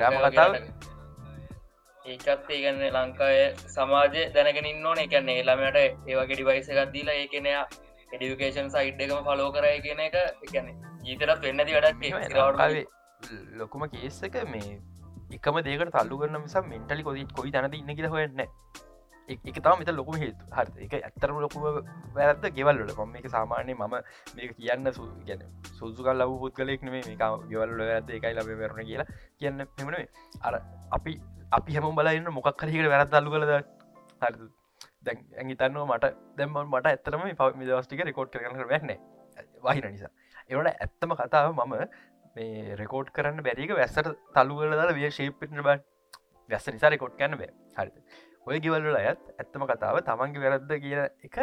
ඒකත් 2.07 2.51
ඒගන්න 2.51 2.83
ලංකාය 2.91 3.39
සමාජය 3.69 4.23
දැනගෙන 4.35 4.87
ඕන. 4.87 4.99
එකන්න 4.99 5.29
ඒලාමට 5.31 5.79
ඒවගේ 5.79 6.27
ඩිවයිස 6.31 6.69
එකක් 6.71 6.93
දීලා 6.95 7.17
ඒකනයා 7.23 7.65
එඩිකේෂන් 8.13 8.71
සයිට් 8.71 9.01
එකම 9.01 9.27
ෆලෝ 9.27 9.49
කරයි 9.53 9.81
කියන 9.81 10.01
එක 10.01 10.17
එකන 10.19 10.71
ජීතරත් 11.05 11.43
වෙන්නති 11.43 11.75
වැඩක් 11.77 11.99
ලොකුම 13.55 13.83
කේස් 13.89 14.23
එක 14.23 14.39
මේ 14.47 14.79
එකම 15.33 15.61
දේකට 15.63 15.93
තල්ලු 15.97 16.21
කරන 16.21 16.39
නිසා 16.39 16.65
මෙන්ටලි 16.65 17.03
කොද 17.03 17.19
කොයි 17.33 17.53
තැනද 17.53 17.75
ඉන්න 17.75 17.93
කියල 17.93 18.09
හොයන්න 18.09 18.43
එක 19.29 19.57
තම 19.57 19.79
මෙත 19.79 19.91
ලොකුම 19.91 20.17
හේතු 20.17 20.45
හරි. 20.51 20.87
එක 20.87 20.93
ඇත්තරම 20.99 21.41
ලොකුම 21.45 21.63
වැරද 22.15 22.45
ගෙවල්ලට 22.59 22.95
කොම 22.95 23.17
එක 23.17 23.27
සාමානය 23.29 23.75
මම 23.75 23.97
මේක 24.37 24.53
කියන්න 24.57 24.93
සු 24.93 25.09
ගැන 25.27 25.43
සුදුකල් 25.79 26.15
ලබ 26.17 26.39
පුත් 26.43 26.55
කලෙක් 26.55 26.83
නේ 26.83 26.93
මේ 26.99 27.17
ගෙවල්ල 27.51 27.83
ඇත 27.89 28.15
එකයි 28.19 28.35
ලබ 28.35 28.61
වැරණ 28.63 28.89
කියලා 28.91 29.09
කියන්න 29.39 29.67
පෙමනේ 29.77 30.07
අර 30.43 30.55
අපි 30.91 31.19
අපි 31.53 31.75
හැම 31.75 31.99
බලන්න 31.99 32.31
මොකක් 32.31 32.55
කරකට 32.55 32.95
වැරත් 32.95 33.19
අල්ලු 33.21 33.35
කලද 33.35 33.53
හරි 34.23 34.49
දැන් 35.05 35.19
ඇගිතන්නවා 35.41 35.87
මට 35.89 36.15
දැම 36.39 36.59
මට 36.65 36.87
ඇත්තරම 36.89 37.25
පව 37.33 37.69
දවස්ටික 37.69 38.05
රෙකෝඩ් 38.09 38.33
කරන 38.35 38.69
වැන්න 38.73 38.93
වහින 39.63 39.87
නිසා. 39.87 40.11
එවට 40.51 40.71
ඇත්තම 40.75 41.15
කතාව 41.21 41.53
මම 41.55 41.75
මේ 42.37 42.77
රෙකෝඩ් 42.81 43.13
කරන්න 43.17 43.43
බැරික 43.43 43.75
වැස්සට 43.81 44.11
තල්ලුවල 44.35 44.75
දාල 44.81 44.95
විය 44.95 45.11
ශේප්පිට 45.11 45.55
බ. 45.59 45.77
වැස්ස 46.51 46.69
නිසා 46.69 46.91
රෙකොට් 46.91 47.17
කැන 47.19 47.39
බෑ. 47.41 47.53
හරිත 47.79 47.97
ඔය 48.49 48.59
ගෙවල්ල 48.65 48.97
අයත් 48.97 49.23
ඇත්තම 49.35 49.65
කතාව 49.71 49.97
තමන්ගේ 50.05 50.43
වැරද්ද 50.45 50.71
කිය 50.85 50.99
එක 51.27 51.37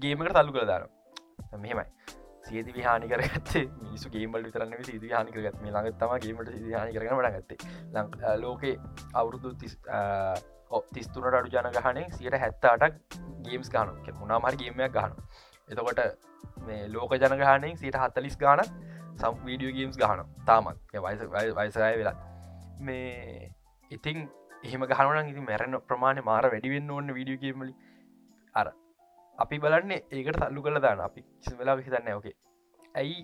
ගේමකට 0.00 0.34
තල්ලු 0.36 0.52
කළ 0.52 0.68
දාන 0.70 0.84
මෙහෙමයි. 1.62 1.86
සියති 2.46 2.74
විහානි 2.74 3.08
කරගත්තේ 3.10 3.64
මිනිසු 3.78 4.10
ගේමල් 4.10 4.44
විතරන්න 4.46 4.84
සිදි 4.84 5.12
හානි 5.12 5.32
කරගත් 5.34 5.56
මේ 5.62 5.72
ළඟ 5.72 5.96
තම 6.02 6.12
ගේමට 6.24 6.52
සිහානි 6.58 6.92
කරන 6.94 7.24
ට 7.38 7.56
ගත්තේ. 7.56 8.36
ලෝකේ 8.44 8.76
අවුරුදු 9.14 9.54
තිස්තුනට 10.92 11.38
අඩු 11.40 11.48
ජනගහනේ 11.50 12.06
සියට 12.12 12.38
හැත්තාටක් 12.44 13.18
ගේම්ස් 13.42 13.70
ගාන 13.70 13.92
මුණනාමහරි 14.20 14.62
ගේමයක් 14.62 14.92
ගහන 14.92 15.12
එතකොට 15.68 16.00
මේ 16.66 16.88
ලෝක 16.88 17.12
ජනගහනෙන් 17.16 17.76
සියට 17.76 17.96
හත්තලිස් 17.96 18.36
ගාන 18.38 18.64
සම් 18.64 19.44
වීඩියෝ 19.44 19.76
ගේම්ස් 19.76 19.96
ගහන 19.96 20.26
තාමත්. 20.46 20.78
වයිස 20.94 21.20
වයිසය 21.54 21.78
වෙලා. 22.00 22.16
මේ 22.80 23.52
ඉතිං 23.90 24.28
එහෙම 24.66 24.86
ගහනන 24.86 25.30
ඉති 25.32 25.42
මැරණ 25.42 25.78
ප්‍රමාණය 25.84 26.24
මාර 26.24 26.44
වැඩිවෙන්න 26.46 26.90
ඕන්න 26.90 27.14
වීඩියෝ 27.14 27.44
ගේමලි 27.44 27.72
අර 28.54 28.68
අපි 29.38 29.58
බලන්නේ 29.58 30.02
ඒකට 30.12 30.42
තල්ලු 30.42 30.66
කළ 30.66 30.82
දාන්න 30.82 31.06
අපි 31.08 31.26
වෙලා 31.58 31.80
හිතන්න 31.80 32.12
ඕකේ 32.12 32.36
ඇයි 32.94 33.18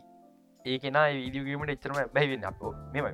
ඒකෙන 0.64 0.98
වීඩියෝගේමට 1.12 1.72
එච්චරම 1.74 1.96
බැයිවෙන්න 2.14 2.44
අපෝ 2.44 2.72
මෙම 2.92 3.06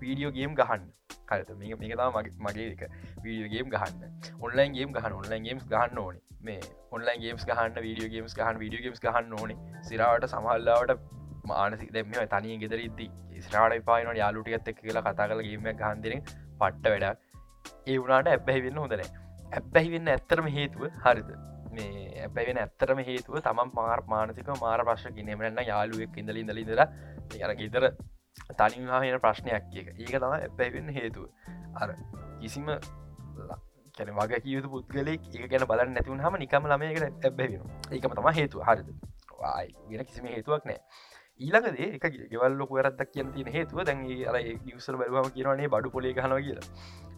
වීඩියෝගේම් 0.00 0.54
ගහන්න. 0.54 0.84
කලත 1.26 1.50
මේ 1.54 1.76
මේකතා 1.76 2.10
මගේ 2.10 2.34
මගේ 2.40 2.68
එක. 2.68 2.82
වීඩියෝගේම් 3.24 3.72
ගහන්න. 3.74 4.04
ඔන්ලයින් 4.40 4.76
ගේම් 4.76 4.92
ගහන්න 4.92 5.14
ඔන්ලයින් 5.14 5.48
ගේම්ස් 5.48 5.64
ගහන්න 5.66 5.98
ඕන. 5.98 6.20
මේ 6.40 6.60
ඔන්ලයින් 6.90 7.24
ගේම්ස් 7.24 7.48
ගහන්න 7.48 7.82
වීඩියෝ 7.86 8.12
ගේම්ස් 8.14 8.36
ගහන් 8.38 8.62
වීඩියෝ 8.62 8.84
ගේම්ස් 8.86 9.02
ගහන්න 9.06 9.34
ඕන. 9.38 9.56
සිරාවට 9.82 10.28
සමහල්ලාවට 10.28 11.02
මානසි 11.44 11.90
දෙම 11.90 12.14
තනිය 12.30 12.56
ගෙදරද්දි 12.58 13.10
ස්රාට 13.40 13.84
පාන 13.84 14.16
යාලුටියත් 14.16 14.72
එක් 14.72 14.80
කියලා 14.80 15.04
කතා 15.04 15.28
කල 15.28 15.42
ගේම 15.42 15.68
ගහන්දරෙන 15.74 16.24
පට්ට 16.60 16.90
වැඩක්. 16.94 17.31
ඒ 17.86 17.98
වුණට 17.98 18.28
ඇබැහි 18.28 18.66
වෙන්න 18.66 18.78
හොඳන 18.78 19.02
ඇබැහි 19.52 19.90
වෙන්න 19.90 20.14
ඇත්තරම 20.14 20.46
හේතුව 20.56 20.86
හරිද? 21.04 21.32
මේ 21.72 22.22
ඇබැවෙන 22.22 22.58
ඇත්තරම 22.58 22.98
හේතුව 23.08 23.36
තමන් 23.40 23.70
මාර් 23.74 24.00
මානසික 24.06 24.48
මාර 24.60 24.80
ප්‍රශ්න 24.84 25.14
ගෙනෙමරන්න 25.18 25.60
යාලුවෙක් 25.66 26.16
ඉඳල 26.16 26.40
ඉඳලීදර 26.42 26.82
යන 26.82 27.54
ගෙදර 27.60 27.86
තනිවාහෙන 28.58 29.20
ප්‍රශ්නයක් 29.20 29.70
කිය 29.70 29.86
ඒක 29.86 30.16
තම 30.16 30.34
ඇබැවෙන්න 30.38 30.90
හේතුව. 30.98 31.24
අර 31.74 31.94
කිසිම 32.40 32.68
කැන 33.96 34.12
වග 34.18 34.42
කියතු 34.44 34.72
පුද්ගලෙක් 34.74 35.30
ඒ 35.30 35.48
ගැන 35.48 35.66
බලන්න 35.70 35.96
නැතිවුණ 35.96 36.24
හම 36.24 36.38
නිකම 36.38 36.68
ළමයකට 36.68 37.26
ඇබැවෙන 37.26 37.64
ඒකම 37.90 38.18
තම 38.18 38.30
හේතු 38.40 38.66
හරිද? 38.68 38.92
ගෙන 39.88 40.04
කිසිම 40.04 40.26
හේතුවක් 40.26 40.64
නෑ. 40.64 40.80
ඊළඟදේ 41.40 41.88
එක 41.96 42.04
ගෙවල්ලොක 42.32 42.70
වැරදක් 42.70 43.08
කියන 43.14 43.32
තියෙන 43.34 43.52
හේතුව 43.56 43.84
දැන්ගේ 43.84 44.28
අර 44.28 44.36
නිවසල 44.66 44.98
බැලවාම 45.00 45.32
කියනනේ 45.36 45.72
බඩු 45.74 45.90
පොලේ 45.90 46.14
හනවා 46.16 46.40
කියලා. 46.40 46.68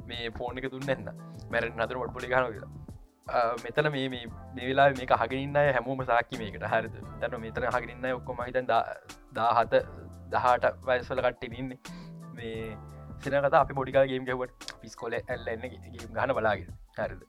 මේ 0.09 0.31
ෆෝන් 0.39 0.59
එක 0.61 0.71
දුන්න 0.75 0.95
එන්න 0.95 1.11
මැරෙන් 1.53 1.85
අතර 1.87 2.01
ොඩ් 2.05 2.15
පොලි 2.17 2.33
හන 2.33 2.49
කියලා. 2.55 2.71
මෙතන 3.65 3.91
මේ 3.97 4.09
මේ 4.13 4.67
වෙලා 4.71 4.89
මේ 5.01 5.21
හගින්න 5.23 5.61
හැමෝම 5.69 6.05
සාකි 6.13 6.41
මේකට. 6.43 6.67
හරිද? 6.75 6.97
තැන 7.21 7.41
මෙතන 7.41 7.69
හගින්න 7.77 8.11
ඔක්කොම 8.13 8.43
හිතන් 8.49 8.73
දාහත 8.73 9.79
දහට 10.35 10.75
වයස්වල 10.89 11.25
කට්ටිඉන්න 11.27 11.73
මේ 12.35 12.77
සිනකත 13.25 13.59
අපි 13.63 13.81
පොඩිකා 13.81 14.07
ගේම් 14.13 14.31
ගැවට 14.31 14.73
පිස්කොල 14.83 15.19
ඇල්ලන්න 15.21 15.69
ගේම් 15.71 16.11
ගහන 16.19 16.35
බලාගෙන. 16.39 16.73
හරිද? 17.01 17.23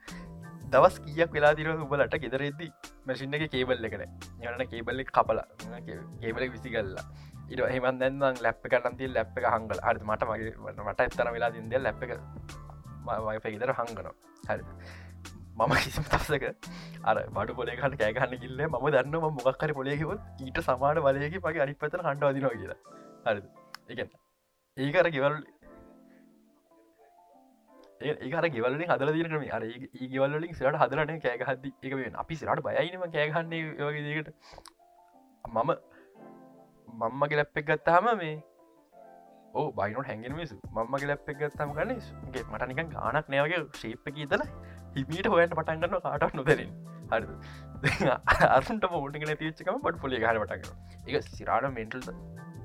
දවස් 0.73 0.97
කියක් 1.05 1.31
වෙලා 1.35 1.53
දිර 1.57 1.69
උබලට 1.73 2.15
ගෙදරෙද්දි 2.23 2.67
මැසින්න 3.07 3.37
එක 3.37 3.45
කේබල් 3.53 3.87
එකන 3.89 4.03
යන 4.43 4.63
කේබල්ල 4.71 5.03
කපලා 5.09 5.45
කේබලෙක් 6.21 6.51
විසි 6.55 6.73
කල්ලා 6.75 7.05
ඉට 7.49 7.61
හෙමන් 7.73 7.99
දැන්නම් 8.01 8.41
ලැප් 8.45 8.65
කරන්ති 8.65 9.09
ලැප් 9.15 9.37
එක 9.39 9.47
හංගල 9.51 9.81
හරි 9.87 10.05
මට 10.09 10.29
මගේ 10.29 10.53
මට 10.85 11.07
එත්තන 11.07 11.31
වෙලා 11.35 11.51
දින්ද 11.55 11.75
ලැප් 11.79 12.03
එක 12.07 12.15
මගේ 13.05 13.53
ගෙදර 13.53 13.73
හංගනවා 13.73 14.13
හරිද 14.49 14.67
මම 15.57 15.73
කිසිම 15.77 16.05
තසක 16.05 16.45
අර 17.03 17.17
බඩු 17.29 17.53
පොලේකට 17.55 17.97
කෑගන්න 17.97 18.37
කිල්ල 18.39 18.61
ම 18.65 18.77
දන්න 18.89 19.15
මොක්කර 19.37 19.73
පොලේකිවත් 19.73 20.41
ඊට 20.41 20.61
සමාන 20.61 20.97
බලයකි 20.99 21.39
මගේ 21.39 21.65
අනි 21.65 21.75
පතන 21.75 22.05
හන්ඩ 22.05 22.25
අදිනවා 22.25 22.55
කියලා. 22.55 22.79
හරි 23.25 23.41
එක 23.93 23.99
ඒකර 24.77 25.07
ගෙවල් 25.09 25.35
ඒකර 28.01 28.47
ගෙවලින් 28.49 28.83
හදල 28.85 29.11
දිරනම 29.13 29.45
අර 29.49 29.63
ඒ 29.63 30.07
ගෙවල්ලින් 30.09 30.53
සිට 30.53 30.79
හදරන 30.81 31.21
කෑගහද 31.21 31.69
එක 31.83 31.93
වෙන 31.93 32.19
අපි 32.23 32.35
සිරට 32.35 32.63
බයයිනම 32.65 33.05
කෑගන්නේ 33.09 33.61
වගේකට 33.79 34.29
මම 35.45 35.71
මම්මගේ 36.99 37.37
ලැප්පෙක් 37.37 37.65
ගත්තාම 37.65 38.11
මේ 38.17 38.35
ඕ 39.55 39.67
බයිනොට 39.73 40.07
හැඟෙන 40.07 40.35
මිසු 40.35 40.55
මම්මගේ 40.71 41.07
ලැප්පෙක් 41.07 41.37
ගත්තම 41.39 41.71
ගන්නගේ 41.73 42.43
මටනිකන් 42.45 42.91
ගානක් 42.95 43.29
නෑවගේ 43.29 43.61
ශේප්ප 43.75 44.11
කියතලා 44.17 44.49
හිමීට 44.95 45.27
හොයට 45.27 45.55
පටන්ගන්න 45.55 46.03
කාටක් 46.05 46.35
නොදරින් 46.35 46.75
හරි 47.11 47.27
අරුන්ට 48.49 48.87
මෝටගෙන 48.91 49.33
තිච්චකම 49.37 49.79
පට 49.79 50.01
පොලි 50.01 50.21
හර 50.21 50.41
පටගන 50.43 51.09
එක 51.09 51.31
සිරාට 51.31 51.71
මෙන්ටල් 51.71 52.11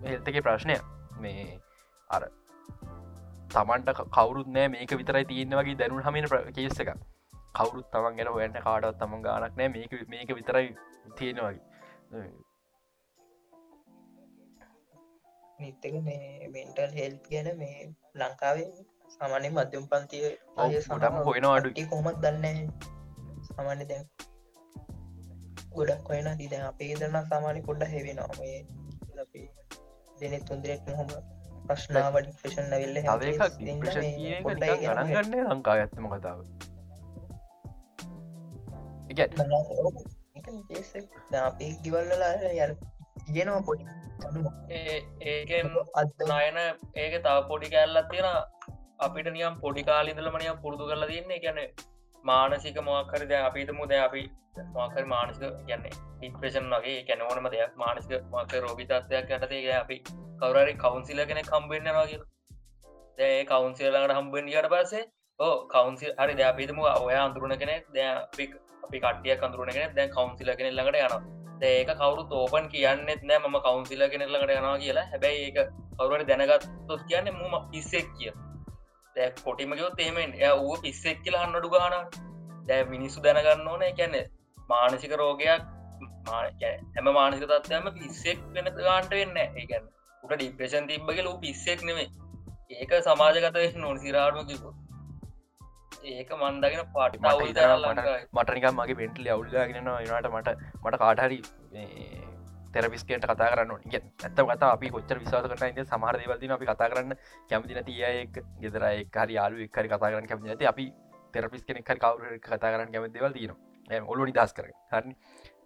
හෙතගේ 0.04 0.42
ප්‍රශ්නය 0.42 0.76
මේ 1.20 1.46
අර 2.10 2.28
තමන්ට 3.50 4.04
කවරුත් 4.10 4.50
නෑ 4.50 4.68
මේක 4.70 4.94
විතරයි 4.96 5.24
තියන්න 5.26 5.58
වගේ 5.60 5.78
දැනුන් 5.80 6.06
හමන 6.06 6.30
කේස 6.52 6.84
එක 6.84 6.92
කවරුත් 7.54 7.88
තමන් 7.92 8.20
ගැන 8.20 8.32
හොයන්න 8.34 8.60
කාඩත් 8.60 9.00
තමන් 9.00 9.26
ගානක් 9.26 9.56
නෑ 9.56 9.74
මේක 9.76 9.98
මේක 10.08 10.30
විතරයි 10.34 10.70
තියෙන 11.16 11.42
නිත්තක 15.60 15.94
මේ 16.06 16.48
මෙන්ටල් 16.54 16.96
හෙල් 16.98 17.14
ගැන 17.26 17.48
මේ 17.60 17.76
ලංකාවේ 18.16 18.70
සාමාන්‍ය 19.14 19.48
මධ්‍යම් 19.50 19.84
පන්තිය 19.90 20.26
අය 20.56 20.72
සටම 20.80 21.16
හොයෙන 21.28 21.46
අඩුටි 21.50 21.86
කොමත් 21.90 22.18
දන්න 22.24 22.58
සාමාන්‍ය 23.48 23.84
දැන් 23.90 24.04
ගොඩක් 25.74 26.08
හොයන 26.10 26.28
දිද 26.38 26.54
අපේ 26.60 26.94
දන්න 26.94 27.26
සාමාන්‍ය 27.30 27.60
කොඩ්ඩ 27.62 27.92
හෙවෙනවා. 27.92 28.30
මේ 28.38 28.58
අපි 29.22 29.42
දෙනෙ 30.20 30.38
තුන්දරෙක් 30.48 30.88
හොම 30.98 31.10
ප්‍රශ්නාවට 31.66 32.30
ප්‍රෂන් 32.38 32.66
නවෙල්ල 32.70 32.96
ගන්න 32.96 33.10
ලංකා 35.50 35.76
ඇත්තම 35.76 36.06
කතාව. 36.12 36.38
අපේ 41.42 41.70
ගිවල්ලලා 41.84 42.32
යර 42.56 42.72
ගෙනවා 43.16 43.62
පොඩි 43.62 43.84
ඒකෙන් 45.26 45.70
අත්නායන 45.94 46.58
ඒක 46.96 47.14
තාව 47.22 47.40
පොඩි 47.48 47.70
කැල්ලත් 47.70 48.10
තියෙන 48.10 48.28
අපිට 48.98 49.30
නියම් 49.32 49.54
පොඩි 49.60 49.82
කාලිදලමනියම් 49.82 50.60
පුරුදු 50.64 50.90
කරලා 50.90 51.10
තියන්නේ. 51.12 51.40
ගැන 51.40 51.58
මානසික 52.24 52.78
මොක්කර 52.82 53.22
ද 53.24 53.32
අපිතම 53.40 53.80
ද 53.86 53.92
අපි 53.98 54.22
මාකර 54.74 55.04
මානසික 55.06 55.54
කියන්නේ 55.60 55.92
ඉප්‍රේෂන් 56.22 56.74
වගේ 56.74 57.04
කැනවනම 57.06 57.48
දෙයක් 57.54 57.76
මානසික 57.76 58.12
මක 58.32 58.52
රෝගිතත්වයක් 58.64 59.32
යටතේ 59.36 59.72
අපි 59.74 59.96
කවරරි 60.40 60.74
කවන්සිල 60.76 61.24
කෙනෙ 61.26 61.42
කම්බෙන්න්න 61.44 61.92
වගේ 61.98 62.20
දෑ 63.18 63.42
කවන්සිලකට 63.46 64.16
හම්බෙන්ඩියට 64.18 64.70
පස්සේ 64.74 65.04
ඕ 65.38 65.54
කවන්සිල් 65.66 66.12
හරි 66.18 66.34
ද 66.34 66.48
අපිතම 66.48 66.80
ඔය 66.80 67.14
අඳුරන 67.16 67.56
කෙනෙක් 67.58 67.86
ද 67.94 68.06
අපි 68.06 68.46
අපි 68.84 68.98
කටිය 69.00 69.36
කඳුරන 69.36 69.72
කෙනෙ 69.76 69.86
දැන් 69.96 70.16
කවන්සිල 70.16 70.52
කෙනෙ 70.54 70.70
ළඟට 70.72 71.16
යන 71.18 71.39
ඒක 71.62 71.90
කවරු 72.00 72.22
තෝපන් 72.24 72.68
කියන්නෙත් 72.68 73.22
නෑ 73.22 73.40
ම 73.42 73.56
කවන්සිල 73.66 74.02
කෙනෙල්ලකට 74.12 74.52
යනවා 74.56 74.78
කියලා. 74.78 75.06
හැබැයි 75.12 75.42
ඒක 75.46 75.58
කවරුවට 75.98 76.28
දැනගත්තොත් 76.28 77.02
කියන්නේ 77.08 77.38
මුම 77.40 77.54
ඉස්සෙක් 77.72 78.08
කිය 78.18 78.32
දැ 79.16 79.28
කොටිමකයොත් 79.44 80.00
ඒමෙන් 80.00 80.32
එය 80.38 80.52
ඌ 80.58 80.76
පිස්සෙක් 80.82 81.22
කියලා 81.24 81.44
හන්නඩු 81.44 81.68
ගාන 81.68 81.94
දැ 82.68 82.80
මිනිස්සු 82.84 83.22
දැනගන්න 83.22 83.68
ඕන. 83.68 83.82
එකැන 83.82 84.16
මානසික 84.68 85.14
රෝගයක් 85.16 85.62
හැම 86.26 87.08
මානසික 87.12 87.46
තත්වයම 87.48 87.90
පිස්සෙක් 87.98 88.38
වෙන 88.54 88.70
ගාන්ට 88.78 89.10
වෙන්න 89.12 89.40
ඒකැන් 89.42 89.84
උට 90.22 90.34
ඩිප්‍රේෂන් 90.34 90.86
තිබ්බගේ 90.86 91.24
ලූ 91.24 91.36
පිස්සෙක් 91.38 91.82
නෙමේ 91.82 92.08
ඒක 92.72 92.92
සමාජගත 93.02 93.76
නොන 93.76 93.98
සිරාඩුව 93.98 94.46
කිපු 94.46 94.72
ඒක 96.02 96.30
මන්දගෙන 96.32 96.86
පට 96.88 97.20
මටනිකම් 98.32 98.74
මගේ 98.74 98.96
පෙන්ටලි 98.96 99.28
අවුල්ලාගෙන 99.28 99.84
නට 99.84 100.30
මට 100.30 100.48
මට 100.82 100.96
කාටහරි 100.96 101.38
තෙරපිස්කේට 102.72 103.24
කතා 103.24 103.50
කරන්න 103.50 103.72
ඇත්ත 103.90 104.40
කතා 104.48 104.70
අපි 104.70 104.90
කොච්චර 104.90 105.18
විශවාස 105.18 105.48
කරන 105.52 105.74
ද 105.74 105.84
සමහර 105.84 106.18
දේවල්දින 106.18 106.52
අපි 106.52 106.66
කතා 106.66 106.88
කරන්න 106.88 107.16
කැමති 107.50 107.76
නතියයෙක් 107.76 108.40
ගෙදර 108.60 108.86
එක්හරි 108.86 109.34
යාලු 109.34 109.60
එක්හරි 109.60 109.88
කතා 109.88 110.00
කරන්න 110.04 110.28
කැමති 110.28 110.50
ඇති 110.50 110.66
අපි 110.66 110.86
තෙරපිස් 111.34 111.64
කෙනෙක් 111.64 111.84
කවර 111.84 112.40
කතා 112.40 112.58
කරන්න 112.66 112.92
කැමති 112.92 113.12
දෙවල් 113.12 113.32
තින 113.34 114.02
ඔලු 114.06 114.24
නිදස් 114.24 114.52
කර 114.52 114.66
හරි. 114.90 115.14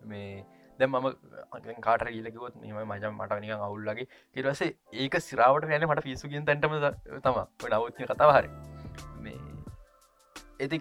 මේ 0.04 0.44
දැ 0.78 0.86
මම 0.88 1.80
කාට 1.80 2.06
ීලකවොත් 2.10 2.54
මෙම 2.56 2.88
මජම් 2.88 3.14
මට 3.16 3.40
නික 3.40 3.52
අවුල්ලගේ 3.60 4.06
ඉරසේ 4.36 4.70
ඒක 4.94 5.20
සිරාවට 5.20 5.68
යන 5.70 5.88
මට 5.88 6.02
පිසුකින් 6.02 6.44
තැන්ටම 6.44 6.78
තම 7.22 7.42
නවත්ය 7.70 8.06
කතාව 8.06 8.32
හරි. 8.32 8.48
මේ 8.48 8.73
එති 10.60 10.80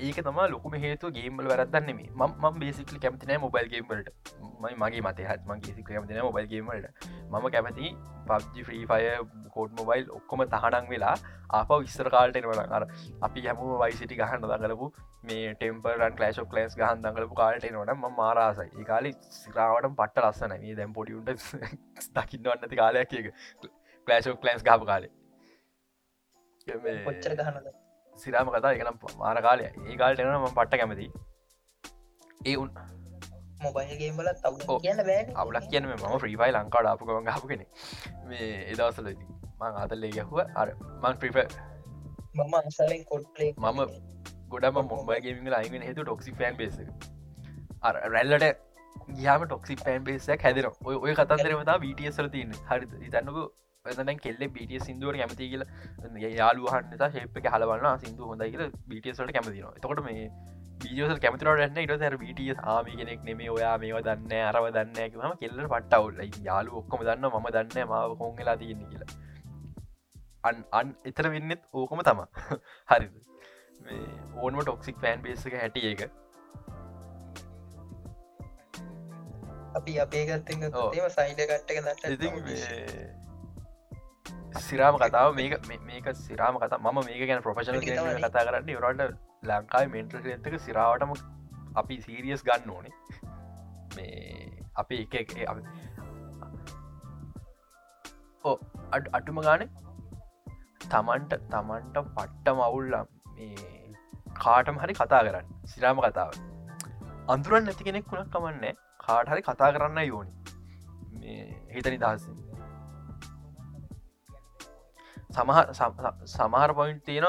ඒක 0.00 0.16
තම 0.18 0.38
ලොකුම 0.48 0.74
හේතු 0.74 1.10
ගේම්බල 1.10 1.46
වැරදන්නම 1.46 2.00
ම 2.18 2.58
බේසිකල 2.58 2.96
කැමතින 2.98 3.32
මොබයිල් 3.40 3.68
ගේම්බලට 3.68 4.08
මයි 4.60 4.74
මගේ 4.76 5.02
මතය 5.02 5.24
හත්ම 5.24 5.60
ගේ 5.60 5.84
කැමතින 5.84 6.20
මොබයිල් 6.20 6.46
ගේමට 6.46 6.86
මම 7.30 7.46
කැමති 7.48 7.90
පබ්ජි 8.26 8.64
්‍රීෆය 8.64 9.00
කෝඩ් 9.50 9.72
මොබයිල් 9.72 10.08
ඔක්කොම 10.10 10.44
තහනක් 10.46 10.88
වෙලා 10.88 11.14
අප 11.52 11.72
විස්සර 11.76 12.10
කාල්ට 12.10 12.36
එනවන 12.36 12.62
අර 12.70 12.86
අපි 13.22 13.44
හැම 13.46 13.60
වයිසිටි 13.82 14.16
ගහන්න 14.16 14.44
දඟලපු 14.44 14.88
මේ 15.24 15.52
ටෙම්පරන් 15.54 16.16
කලේශෝ 16.16 16.46
කලස් 16.46 16.74
ගහන් 16.76 17.04
දඟලපු 17.04 17.34
කාල්ට 17.34 17.68
එනවන 17.70 17.94
ම 17.96 18.08
මාරාසයි 18.16 18.68
ඒකාලි 18.74 19.14
සිරාවට 19.36 19.90
පට්ට 19.92 20.24
ලස්සන 20.24 20.56
මේ 20.56 20.74
දැම් 20.74 20.92
පොටියුන්ට 20.92 21.46
දකින්න 22.16 22.48
වන්නති 22.48 22.80
කාලයක් 22.82 23.14
එක 23.14 23.30
කලේශෝ 24.06 24.36
කලන්ස් 24.38 24.64
ගාප 24.64 24.84
කාලේ. 24.86 25.14
කොච්චර 27.04 27.32
ගහනද 27.36 27.81
සිරාම 28.16 28.50
කතා 28.50 28.72
එකනම් 28.72 28.96
මාර 29.18 29.36
කාලය 29.42 29.64
ඒ 29.64 29.96
කාල්ට 29.96 30.20
එන 30.20 30.32
ම 30.32 30.48
පට්ට 30.50 30.78
කැමති 30.78 31.06
ඒ 32.44 32.56
උන් 32.56 32.70
මොබයිල්ගේම් 33.62 34.16
වල 34.18 34.30
තව 34.38 34.78
කියන්න 34.80 35.04
බෑ 35.04 35.22
අවුලක් 35.36 35.68
කියන 35.68 35.86
ම 35.88 36.18
්‍රීෆයි 36.18 36.50
ලංකාඩ 36.52 36.88
අපපු 36.88 37.10
ගම 37.10 37.30
හපු 37.30 37.46
කෙනෙ 37.48 37.66
මේ 38.26 38.50
එදවසල 38.72 39.08
මං 39.60 39.78
අතල්ලේ 39.78 40.10
ගැහුව. 40.10 40.40
අර 40.54 40.68
මං 41.02 41.14
ප්‍රිප 41.18 41.38
මම 42.34 42.54
අසලෙන් 42.60 43.04
කොට්ලේ 43.04 43.50
මම 43.58 43.80
ගොඩම 44.48 44.82
මොබයිගේමිල 44.90 45.54
අයිගෙන 45.54 45.84
හතු 45.84 46.04
ටොක්සි 46.04 46.34
ෆෑන් 46.34 46.56
බේස 46.56 46.78
අර 47.82 47.94
රැල්ලට 48.08 48.46
ගයාම 49.16 49.44
ටොක්සි 49.44 49.76
පෑන් 49.76 50.04
බේසක් 50.04 50.46
හැදෙන 50.46 50.70
ඔය 50.96 51.14
කතන්දරමතා 51.14 51.78
වීටියසල 51.80 52.28
තියන්න. 52.28 52.54
හරි 52.68 52.86
ඉතන්නකු 53.02 53.44
එතන 53.84 54.10
කෙල්ල 54.16 54.42
බිටිය 54.48 54.80
සිින්දුවට 54.80 55.18
කැමති 55.18 55.46
කියල 55.48 55.62
යාලුවහන්න 56.32 56.92
ශේප 57.10 57.38
හලවන්න 57.46 57.98
සිින්දු 57.98 58.26
හොඳයි 58.26 58.50
කියල 58.52 58.68
බිටියසට 58.86 59.32
කැමතින 59.32 59.64
තකොට 59.78 60.02
මේ 60.04 60.26
බීජෝසල් 60.80 61.18
කැමතිරට 61.18 61.62
එන්න 61.64 61.80
ඉට 61.84 61.94
ැර 61.98 62.16
බිටිය 62.16 62.54
ආම 62.66 62.90
කෙනෙක් 62.92 63.24
නෙමේ 63.24 63.48
ඔයා 63.50 63.72
මේවා 63.78 64.02
දන්න 64.04 64.34
අරව 64.44 64.68
දන්න 64.68 65.18
ම 65.22 65.34
කෙල්ල 65.40 65.58
පට්ටවුල්ල 65.64 66.20
යාලු 66.44 66.76
ඔක්කොම 66.80 67.02
දන්න 67.02 67.26
ම 67.32 67.48
දන්න 67.50 67.88
මාව 67.88 68.14
කොංගලා 68.16 68.56
තියන්න 68.56 68.84
කියලා. 68.86 69.10
අන් 70.44 70.64
අන් 70.72 70.94
එතර 71.04 71.28
වෙන්නෙත් 71.28 71.66
ඕකොම 71.72 72.02
තම 72.02 72.22
හරි 72.90 73.08
ඕනම 74.38 74.60
ටොක්සික් 74.60 75.00
පෑන් 75.00 75.24
බේසක 75.24 75.56
හැටිය 75.56 75.88
එක 75.88 76.06
අපි 79.74 79.98
අපේ 80.00 80.24
ගත්තම 80.26 80.64
සයිඩ 81.10 81.44
කට්ටක 81.44 81.84
දට 82.06 83.21
සිරාම 84.60 84.96
කතාව 84.96 85.34
මේක 85.34 85.68
මේක 85.82 86.06
සිරාම 86.16 86.58
කතා. 86.58 86.78
ම 86.78 86.98
මේක 87.00 87.28
ගැන 87.28 87.42
ප්‍රෆෙශනල් 87.42 87.80
කතා 88.20 88.44
කරන්න. 88.46 88.70
රට 88.80 89.10
ලංකායි 89.44 89.88
මෙන්ටල් 89.88 90.28
එත්තක 90.28 90.58
සිරාවටම 90.60 91.12
අපි 91.76 92.00
සීරියස් 92.00 92.44
ගන්න 92.44 92.70
ඕනේ. 92.70 92.92
මේ 93.96 94.64
අපි 94.76 95.08
එක 95.20 95.34
ඕ 98.44 98.56
අටුම 98.92 99.40
ගාන 99.40 99.66
තමන්ට 100.84 101.34
තමන්ට 101.50 101.98
පට්ට 102.14 102.48
මවුල්ලම් 102.52 103.06
මේ 103.34 103.68
කාටම 104.34 104.78
හරි 104.78 104.94
කතා 104.94 105.22
කරන්න. 105.22 105.46
සිරාම 105.64 106.00
කතාව. 106.00 106.32
අන්තුරන් 107.28 107.64
නැති 107.64 107.84
කෙනෙක් 107.84 108.10
වුණක් 108.10 108.30
කමන්නේ 108.30 108.74
කාට 109.00 109.28
හරි 109.28 109.42
කතා 109.42 109.72
කරන්න 109.72 110.00
යෝනි 110.04 110.32
මේ 111.20 111.44
හිත 111.70 111.86
නිදහසින් 111.86 112.51
සමහ 115.32 115.60
සමහර 116.28 116.70
පොයින්් 116.74 116.98
තියෙන 117.02 117.26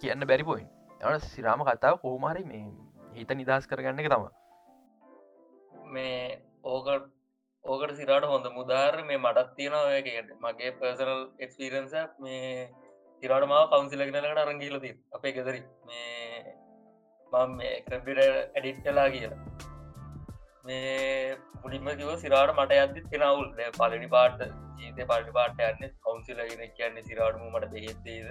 කියන්න 0.00 0.26
බැරි 0.26 0.44
පොයින් 0.44 0.68
එට 1.08 1.26
සිරාම 1.26 1.64
කතාව 1.64 2.00
කෝමහරි 2.00 2.44
මේ 2.44 2.64
හිත 3.14 3.30
නිදහස් 3.32 3.66
කරගන්න 3.66 4.00
එක 4.00 4.08
තම 4.10 4.24
මේ 5.92 6.16
ඕකට 6.66 7.10
ඕකට 7.64 7.96
සිරාට 7.96 8.26
හොඳ 8.26 8.46
මුදාර 8.52 8.96
මේ 9.04 9.18
මටත් 9.18 9.54
තියෙනවායට 9.56 10.32
මගේ 10.40 10.72
පර්සනල් 10.78 11.22
එක්ස්පිරන්ස 11.38 11.94
මේ 12.18 12.68
තිරට 13.22 13.46
මාව 13.46 13.64
කවන්සිලගෙනලට 13.70 14.42
අරංගීලති 14.42 14.90
අපේ 15.12 15.32
ගෙදරි 15.32 15.60
මේ 15.84 16.56
මම 17.32 17.56
මේ 17.56 17.74
කම්පිට 17.82 18.20
ඇඩිට්ටලා 18.22 19.08
කියලා. 19.10 19.53
මේ 20.64 21.36
පුඩිම 21.56 21.88
කිව 21.98 22.10
සිරාට 22.18 22.52
මට 22.54 22.76
අදදි 22.82 23.00
කෙනවුල් 23.06 23.48
පලනි 23.74 24.08
පාට 24.08 24.44
ජීත 24.78 25.00
පලි 25.02 25.34
පාට 25.34 25.64
යන්න 25.66 25.90
කවන්සිලගෙන 26.00 26.70
කියන්නේ 26.78 27.04
සිරාටම 27.08 27.44
මට 27.48 27.68
බෙහෙත්තේද 27.72 28.30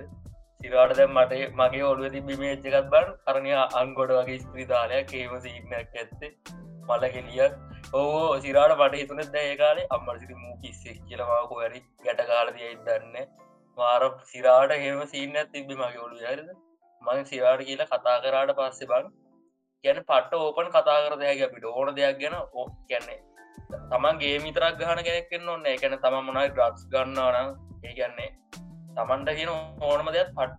සිරාට 0.62 0.96
දැම් 0.98 1.14
මට 1.16 1.54
මගේ 1.60 1.84
ඔලුව 1.84 2.10
තිබි 2.12 2.40
මේච්චකත් 2.42 2.90
බන් 2.92 3.14
කරණය 3.24 3.54
අංගොඩ 3.82 4.16
වගේ 4.18 4.40
ස්ත්‍රීතාලයක් 4.40 5.16
ඒම 5.16 5.40
සිීනයක් 5.46 5.96
ඇත්තේ. 5.96 6.34
මල 6.84 7.04
කෙලියක් 7.12 7.54
ඕ 7.94 8.40
සිරාට 8.42 8.76
මට 8.78 9.02
හිතුනෙත් 9.02 9.32
දැයකාලේ 9.32 9.88
අම්මට 9.92 10.22
සිරි 10.22 10.38
මූ 10.38 10.56
කිස්සෙක් 10.62 11.02
කියලවාකු 11.08 11.60
වැඩි 11.60 11.82
ගැට 12.06 12.24
කාලදිය 12.30 12.70
ඉදන්න 12.70 13.18
මාර 13.78 14.08
සිරාට 14.32 14.74
හෙම 14.80 15.04
සීනත් 15.08 15.52
තිබි 15.52 15.78
මගේ 15.78 16.06
ඔලු 16.08 16.18
යරද 16.28 16.50
මං 17.02 17.28
සිරාට 17.32 17.68
කියලා 17.68 17.92
කතා 17.92 18.18
කරාට 18.26 18.56
පස්සෙ 18.58 18.90
බං 18.92 19.14
කියන 19.84 19.98
පට්ට 20.10 20.34
ඕපන් 20.40 20.68
කතා 20.74 20.98
කර 21.06 21.16
දෙයක් 21.22 21.42
අපිට 21.46 21.66
ඕන 21.70 21.90
දෙයක් 21.96 22.20
ගැන 22.20 22.36
ඕ 22.36 22.66
කියන්නේ. 22.90 23.20
තමන්ගේ 23.92 24.36
මිතරක් 24.44 24.76
ගහන 24.82 25.00
කෙනෙක්ෙන් 25.08 25.50
ඔන්න 25.54 25.66
එකන 25.72 25.96
තම 26.04 26.16
මොනයි 26.28 26.52
්‍රක්ස් 26.52 26.84
ගන්නවන 26.94 27.50
ඒ 27.86 27.94
කියන්නේ 27.98 28.30
තමන්ට 28.98 29.34
කියන 29.40 29.52
ඕනම 29.88 30.12
දෙයක් 30.16 30.30
පට් 30.38 30.54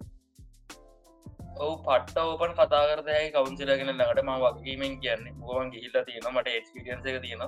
ඔවු 1.61 1.75
පට්ට 1.87 2.19
ඕපන් 2.25 2.53
කතාකරදයයි 2.59 3.31
කවන්සිලගෙන 3.37 3.93
ලඟට 3.93 4.21
ම 4.25 4.33
වගේීමෙන් 4.43 4.99
කියන්නේ. 5.05 5.33
ගුවන් 5.47 5.73
ගිහිල්ල 5.75 5.97
තියෙන 6.09 6.29
මට 6.33 6.59
එක්ස්පිරියන්ස 6.59 7.09
එක 7.13 7.19
තියෙන 7.25 7.47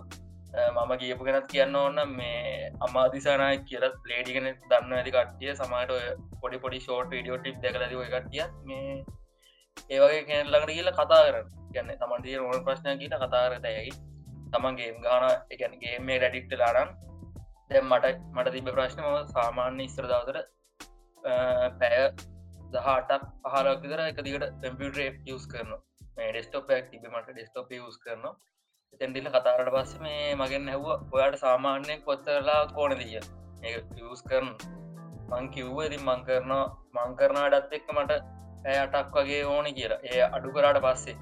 මම 0.77 0.93
කියපු 1.03 1.29
කෙනත් 1.29 1.53
කියන්න 1.53 1.77
ඕන්න 1.83 2.01
මේ 2.15 2.73
අමාදිසානය 2.87 3.51
කියලත් 3.69 4.01
ලේඩිගෙන 4.13 4.49
දන්න 4.71 4.97
ඇති 5.01 5.15
කට්ටිය 5.19 5.53
සමට 5.59 5.93
පොඩි 6.41 6.63
පොඩි 6.65 6.83
ෂෝට් 6.87 7.13
ඩියෝ 7.13 7.39
ටිප් 7.43 7.61
දෙකලද 7.65 7.97
ඔය 8.01 8.11
කට්ටිය. 8.17 8.49
මේ 8.65 9.05
ඒවගේ 9.87 10.23
කෙන 10.25 10.47
ළඟට 10.47 10.73
කියල 10.73 10.91
කතා 10.93 11.23
කරන්න 11.23 11.49
කියන්න 11.73 11.97
තමන්ටිය 11.97 12.39
ඕන 12.41 12.65
ප්‍රශ්නය 12.65 12.95
කියල 12.99 13.17
කතාරතයයි 13.19 13.93
තමන්ගේ 14.53 14.93
ගාන 15.01 15.27
එකන්ගේ 15.51 15.99
මේ 16.01 16.19
රැඩික්ට 16.19 16.57
ලානම් 16.57 16.95
දැම් 17.71 17.87
මට 17.89 18.15
මට 18.33 18.53
තිබ 18.53 18.71
ප්‍රශ්නම 18.71 19.07
සාමාන්‍ය 19.31 19.85
ඉස්ත්‍ර 19.85 20.07
දවසර 20.07 20.39
පැය 21.79 21.97
දහටක් 22.73 23.23
පහලක්කර 23.45 24.03
එක 24.03 24.21
දිකට 24.23 24.47
කම්පියුටර 24.61 25.01
යස් 25.31 25.47
කරන 25.49 25.73
මේ 26.17 26.29
ඩෙස්ටෝපයක් 26.31 26.91
තිබීමට 26.91 27.31
ඩෙස්ටෝප 27.31 27.73
යස් 27.73 27.99
කරන 28.05 28.25
එතැන්ඩිල 28.95 29.29
කතාරට 29.31 29.71
පස්ස 29.71 30.01
මේ 30.01 30.31
මගෙන් 30.37 30.69
හැව්ව 30.69 30.89
ඔයාට 31.13 31.39
සාමාන්‍යය 31.41 31.99
කොත්තරලා 32.05 32.61
කෝන 32.71 32.97
දිය 32.99 33.19
යස් 33.19 34.23
කරන 34.25 34.49
මං 35.31 35.51
කිව්ව 35.51 35.79
ඉතින් 35.85 36.03
මං 36.05 36.25
කරන 36.27 36.53
මං 36.95 37.17
කරනාඩත් 37.19 37.77
එක්ක 37.79 37.91
මට 37.95 38.23
ඇය 38.67 38.79
අටක් 38.85 39.17
වගේ 39.17 39.43
ඕන 39.53 39.67
කියලා. 39.79 40.01
ඒ 40.11 40.23
අඩු 40.37 40.55
කරාට 40.57 40.81
පස්සේ 40.85 41.17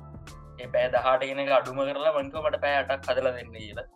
ඒ 0.60 0.68
පෑ 0.72 0.88
දහටගෙන 0.94 1.52
අඩුම 1.58 1.78
කරලා 1.88 2.14
මංක 2.16 2.34
මට 2.42 2.60
පෑටක් 2.64 3.10
හදල 3.10 3.30
දෙන්න 3.36 3.52
කියලා. 3.54 3.86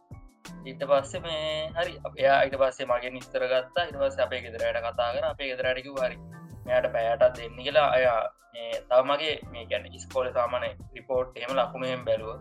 ඊට 0.64 0.82
පස්සේ 0.90 1.20
මේ 1.20 1.44
හරි. 1.76 1.94
අපයා 2.08 2.34
අයිට 2.40 2.58
පස්සේ 2.62 2.86
මගේ 2.86 3.12
නිස්තර 3.16 3.44
ගත්තා. 3.52 3.86
ඉටවස 3.90 4.18
අපේ 4.26 4.40
ගෙදරයට 4.44 4.80
කතා 4.86 5.08
කර. 5.14 5.24
අපේ 5.24 5.48
ගෙදරටකි 5.50 5.94
හරි. 5.98 6.18
මෙයට 6.66 6.88
පෑටත් 6.94 7.38
දෙන්න 7.38 7.58
කියලා. 7.58 7.88
අයා 7.98 8.20
තවමගේ 8.88 9.34
මේ 9.52 9.66
ගැන 9.66 9.86
ස්කෝල 9.98 10.32
සාමන 10.32 10.66
රිපෝට් 10.94 11.36
එම 11.36 11.52
ලකුණුහෙම 11.58 12.02
බැලුව. 12.04 12.40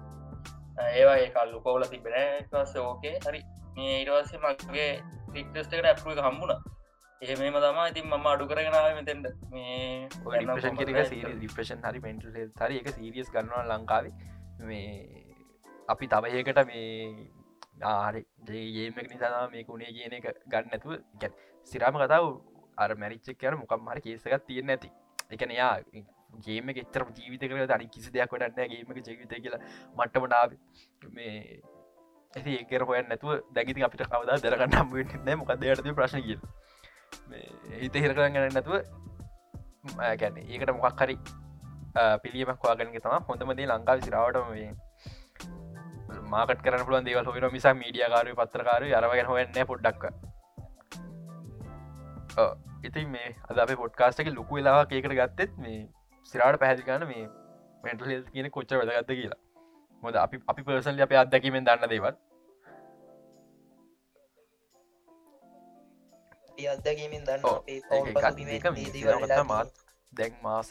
ඒවා 0.94 1.18
ඒ 1.18 1.30
කල්ලු 1.36 1.62
කෝල 1.62 1.86
තිබෙන 1.92 2.18
පස්ස 2.52 2.76
ඕකේ 2.84 3.16
හරි. 3.28 3.42
මේ 3.76 4.02
ඉරවස්සේ 4.02 4.42
මගේ 4.44 4.90
රික්ටස්ටකට 5.36 5.86
ඇපුුව 5.86 6.22
හම්බුණා. 6.28 6.60
එහෙමම 7.22 7.56
තමා 7.58 7.86
ඉතින් 7.92 8.06
මම 8.08 8.28
අඩු 8.28 8.46
කරගෙනාව 8.46 8.88
මෙතෙන්ට. 8.98 9.28
මේ 9.52 10.10
රිපේෂන් 11.42 11.82
හරි 11.84 12.00
පෙන්ට 12.00 12.26
හරි 12.60 12.76
එක 12.82 12.90
සීරියස් 12.98 13.32
ගන්නවා 13.32 13.64
ලංකාවේ. 13.72 14.14
මේ 14.62 14.90
අපි 15.90 16.08
තවයකට 16.08 16.60
මේ 16.66 16.92
ආරි 17.84 18.22
ඒමක 18.76 19.10
නිසා 19.14 19.48
මේකුණේ 19.48 19.96
කියන 19.96 20.14
එක 20.20 20.28
ගන්න 20.46 20.70
නැතුව. 20.72 20.94
ගැ 21.22 21.32
සිරාම 21.68 21.98
කතාව 21.98 22.28
අර 22.78 22.90
මැරිච්චක් 22.96 23.40
කර 23.40 23.56
මොකම් 23.56 23.90
හරි 23.94 24.06
කේසකත් 24.06 24.46
තියෙන 24.48 24.70
ඇති 24.70 24.92
එකන 25.32 25.52
යා 25.52 25.74
ගේම 26.46 26.70
එච්චර 26.70 27.04
ජීවිත 27.18 27.48
කර 27.50 27.74
අනි 27.78 27.90
කිසි 27.90 28.14
දෙයක් 28.14 28.32
වටන්න 28.32 28.70
ගේමක 28.74 29.02
ජීවිත 29.10 29.34
කියලා 29.38 29.62
මට්ටමටාව 29.98 30.54
මේ 31.18 31.34
ඇති 32.34 32.56
ඒකර 32.60 32.88
හොය 32.90 33.02
නැතුව 33.04 33.44
දැගති 33.58 33.88
අපිට 33.90 34.08
කවද 34.08 34.40
දරගන්න 34.46 34.80
ම 34.86 35.40
මොකක් 35.42 35.54
දෙයට 35.60 35.94
ප්‍රශ්න 36.00 36.22
කියල 36.22 36.42
හිත 37.82 37.96
හිරකරන් 37.96 38.34
ගන්න 38.34 38.54
නැතුව 38.54 38.76
ගැන 40.22 40.38
ඒකට 40.40 40.74
මොකක් 40.78 41.02
හරි 41.02 41.18
පිළියමක් 42.24 42.62
වාගනගේ 42.64 43.04
තම 43.06 43.28
හොඳමදේ 43.30 43.68
ලංකාව 43.72 44.06
සිරාවටම 44.06 44.52
වේ 44.54 44.70
මාකට 46.28 46.62
කරන 46.62 46.86
පුලන් 46.88 47.08
දේවල් 47.08 47.26
හොන 47.30 47.52
මිසා 47.52 47.74
මීඩිය 47.74 48.08
කාරය 48.16 48.36
පත්‍රකාරය 48.40 48.94
අරවගෙන 48.94 49.30
හොයන්න 49.32 49.60
පොඩ්ඩක්ක. 49.72 50.04
ඉතින් 52.84 53.10
මේ 53.10 53.36
අද 53.50 53.58
අප 53.60 53.74
පොඩ්කාස්ටක 53.84 54.32
ලොකු 54.36 54.60
වෙලා 54.60 54.80
ඒකට 54.92 55.18
ගත්තෙත් 55.20 55.58
මේ 55.58 55.80
සිරාට 56.34 56.60
පැහැදිි 56.62 56.88
ගන්න 56.88 57.08
මේ 57.12 57.28
මෙන්ටල් 57.84 58.16
කියන 58.34 58.50
කොච්ච 58.52 58.72
වැදගත්ත 58.74 59.14
කියලා. 59.20 59.42
මොද 60.04 60.16
අපි 60.26 60.42
අපි 60.48 60.62
පර්සන්ල 60.64 61.04
අප 61.06 61.14
අත්දැකීමෙන් 61.24 61.68
දන්න 61.68 61.94
දේවත් 61.94 62.18
අපේ 66.58 67.80
විසිරගත්තා 68.78 69.24
වෙලා 69.24 69.44
මාත් 69.52 69.70
දැන් 70.14 70.34
මාස 70.44 70.70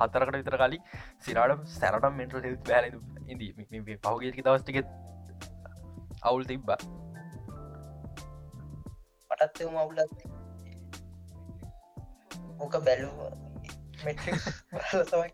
හතරකට 0.00 0.36
විතර 0.36 0.56
කලින් 0.62 0.82
සිරාට 1.26 1.66
සැරටම් 1.74 2.14
මෙන්ටල් 2.20 2.46
හෙල් 2.48 2.56
බෑල 2.68 2.86
ඉදී 3.34 3.98
පහුගේක 4.04 4.38
දවස්ටිකෙත් 4.46 4.86
අවුල් 6.22 6.44
තිබ්බා. 6.44 6.78
මටත් 9.30 9.60
එම 9.66 9.76
අවුලත් 9.76 10.00
ඕක 12.60 12.74
බැලුව? 12.86 13.18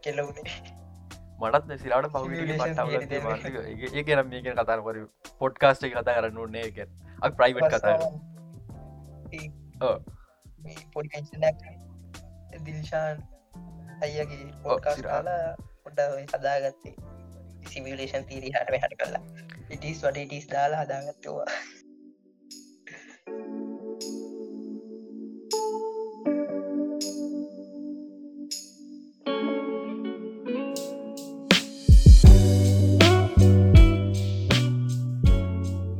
කෙලවුණේ 0.03 0.57
මටත් 1.43 1.71
සිරාට 1.79 2.11
දෙන්න. 3.11 3.27
ඒ 3.95 4.03
ගැන 4.03 4.29
මේක 4.29 4.47
කතාර 4.59 4.81
පොඩ්කාස්ට 5.41 5.89
කතා 5.89 6.19
කරන්න 6.19 6.39
ඕන්නේ 6.45 6.65
එක 6.69 6.79
ප්‍රයිවට් 7.39 7.75
කතා 7.75 7.97
ඔව්. 9.81 9.97
පොඩි 10.93 11.09
පෙන්ශනක් 11.09 11.59
දිල්ශාන් 12.67 13.17
අයියගේ 14.03 14.45
පොඩ්කාස්. 14.63 15.03
කාලා 15.03 15.55
පොඩ්ඩ 15.85 16.35
හදාගත්තේ 16.35 16.95
සිමිලේෂන් 17.71 18.25
තීරී 18.29 18.53
හට 18.53 18.83
හට 18.83 18.99
කල්ලා 19.01 19.23
ඉටිස් 19.71 20.03
වට 20.05 20.17
ඉටිස් 20.17 20.47
දාලා 20.51 20.83
හදාගත්තවා 20.85 21.47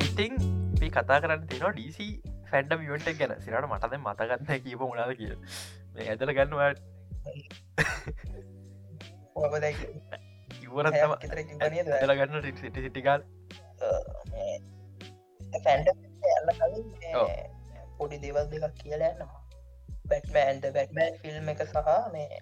ඉතිං 0.07 0.33
කතා 0.91 1.21
කරන්න 1.21 1.49
තියෙනවා 1.49 1.73
ඩීC 1.73 1.99
ෆැන්ඩ 2.53 2.73
මිවට 2.81 3.09
ගැන. 3.21 3.33
සිරට 3.45 3.67
මටද 3.71 3.95
මතගන්න 4.07 4.63
කීප 4.65 4.81
මුණද 4.89 5.13
කිය 5.21 5.35
මේ 5.95 6.09
ඇතල 6.15 6.33
ගන්නවා 6.39 6.71
ඉවරත්තම 10.65 11.13
ඇතල 11.17 12.15
ගන්න 12.19 12.51
සිටි 12.61 12.81
සිටිකාල්. 12.87 13.23
පොඩි 17.99 18.17
දේවල් 18.25 18.47
දෙකක් 18.53 18.75
කියලා 18.83 19.11
යන්නවා 19.15 19.41
බැට්මෑන්ද 20.11 20.65
බැට්මෑන් 20.77 21.15
ෆිල්ම් 21.23 21.47
එක 21.53 21.61
සහ 21.67 21.77
මේ. 22.15 22.41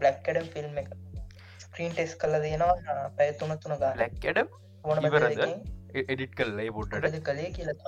බ්ලක්කඩම් 0.00 0.46
ෆිල්ම් 0.54 0.74
එක. 0.82 0.88
ස්ක්‍රීන් 1.64 1.92
ටෙස් 1.92 2.12
කල 2.22 2.34
දෙනවා 2.44 2.96
පැය 3.18 3.30
තුන 3.42 3.52
ගා 3.82 3.92
ලැක්කඩ 4.00 4.38
ඕන 4.84 4.98
ඉවරද? 5.10 5.44
එඩිට් 6.02 6.34
කල්ලේ 6.40 6.70
පොඩ්ඩට. 6.78 7.04
ටද 7.06 7.22
කළේ 7.28 7.50
කියලා 7.56 7.78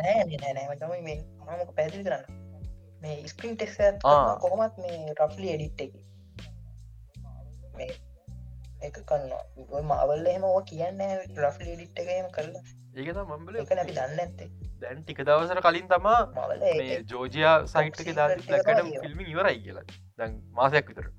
නෑ 0.00 0.22
නෑ 0.26 0.52
නෑ 0.52 0.68
මචම 0.68 0.92
මේ 1.00 1.18
මමක 1.40 1.74
පැදිලි 1.76 2.04
කරන්න 2.04 2.24
මේ 3.02 3.16
ස්ක්‍රීන් 3.26 3.56
ආ. 4.04 4.36
කොහොමත් 4.36 4.78
මේ 4.78 5.14
රෆ්ලි 5.14 5.52
එඩිට් 5.52 5.80
එක 5.80 5.92
මේ 7.76 7.92
එක 8.82 8.98
කන්නවා 9.04 9.82
මවල්ල 9.82 10.26
එහෙම 10.26 10.44
ඕ 10.46 10.60
කියන්න 10.64 11.00
රෆ්ලි 11.38 11.70
එඩිට් 11.72 12.02
එකම 12.04 12.28
කරලා 12.30 12.64
ඒක 12.96 13.08
මම්බල 13.24 13.56
එක 13.56 13.72
නැි 13.72 13.92
දන්න 13.92 14.20
ඇත්තේ 14.20 14.50
දැන් 14.80 15.00
ටික 15.02 15.22
දවසර 15.22 15.62
කලින් 15.62 15.88
තමා 15.88 16.20
මවල 16.28 16.60
මේ 16.60 17.00
ජෝජයා 17.06 17.56
සයිට් 17.68 18.00
එක 18.02 18.12
දා 18.14 18.28
ලැකට. 18.28 18.84
ෆිල්ම් 19.02 19.20
ඉවරයි 19.26 19.58
කියලා 19.60 19.86
දැන් 20.18 20.38
මාසයක් 20.52 20.92
විතර 20.92 21.10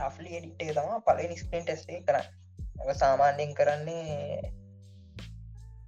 රෆ්ලි 0.00 0.30
එඩිට් 0.36 0.62
එක 0.62 0.72
තම 0.76 0.94
පල 1.06 1.36
ස්ක්‍රීන් 1.36 1.64
ටෙස්ටේ 1.64 2.00
කරන්න 2.06 2.96
සාමාන්‍යයෙන් 2.96 3.54
කරන්නේ 3.54 4.52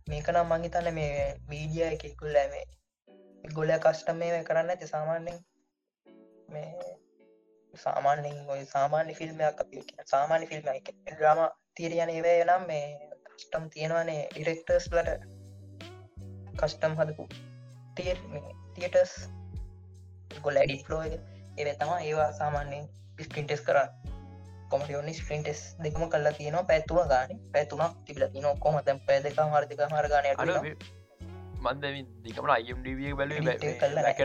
මේක 0.07 0.29
නම් 0.29 0.49
මංහිතන්න 0.49 0.89
මේ 0.95 1.27
මීඩිය 1.49 1.85
එකකුල්ල 1.89 2.39
මේ 2.51 2.65
ගොල 3.53 3.73
කස්ටම 3.79 4.19
මේ 4.21 4.43
කරන්න 4.45 4.73
ඇති 4.73 4.89
සාමාන්‍යෙන් 4.89 5.39
මේ 6.49 6.71
සාමාන්‍යෙන් 7.75 8.39
ඔය 8.49 8.63
සාමාන්‍ය 8.67 9.15
ෆිල්ම්යක් 9.15 9.61
අපි 9.61 9.85
සාමාන්‍ය 10.07 10.47
ෆිල්ම් 10.47 10.67
්‍රම 11.15 11.41
තීරයන 11.77 12.11
ඒවය 12.11 12.35
නම් 12.41 12.67
මේ 12.67 12.87
කස්ටම් 13.27 13.69
තියෙනවනේ 13.69 14.23
ඩිරෙක්ටර්ස් 14.29 14.89
ලට 14.93 15.21
කස්ටම් 16.57 16.99
හදපු 16.99 17.29
තිය 17.97 18.17
තියටස් 18.75 19.15
ගොල 20.41 20.57
ඇඩිට 20.57 20.85
ෆලෝ 20.87 21.03
ඒ 21.05 21.75
තම 21.77 21.93
ඒවා 22.01 22.33
සාමාන්‍යයෙන් 22.35 22.91
ස්ක්‍රීන්ටෙස් 23.21 23.63
කරන්න. 23.63 24.12
කොමටියෝනි 24.73 25.15
ස්ක්‍රීන්ටෙස් 25.15 25.63
දෙකම 25.79 26.05
කල්ලා 26.09 26.35
තියෙනවා 26.39 26.65
පැත්තුන 26.65 27.09
ගාන 27.09 27.41
පැත්තුනක් 27.53 28.03
තිබල 28.07 28.27
තින 28.35 28.49
කොම 28.61 28.79
තැන් 28.83 29.01
පැදක 29.09 29.41
මාර්දික 29.51 29.83
මාර්ගානය 29.91 30.29
අර 30.35 30.53
මන්ද 31.63 31.85
දිකමට 32.25 32.53
අයම්ඩිවිය 32.53 33.15
බැලුව 33.15 33.49
Edit 33.49 33.85
එක 34.07 34.23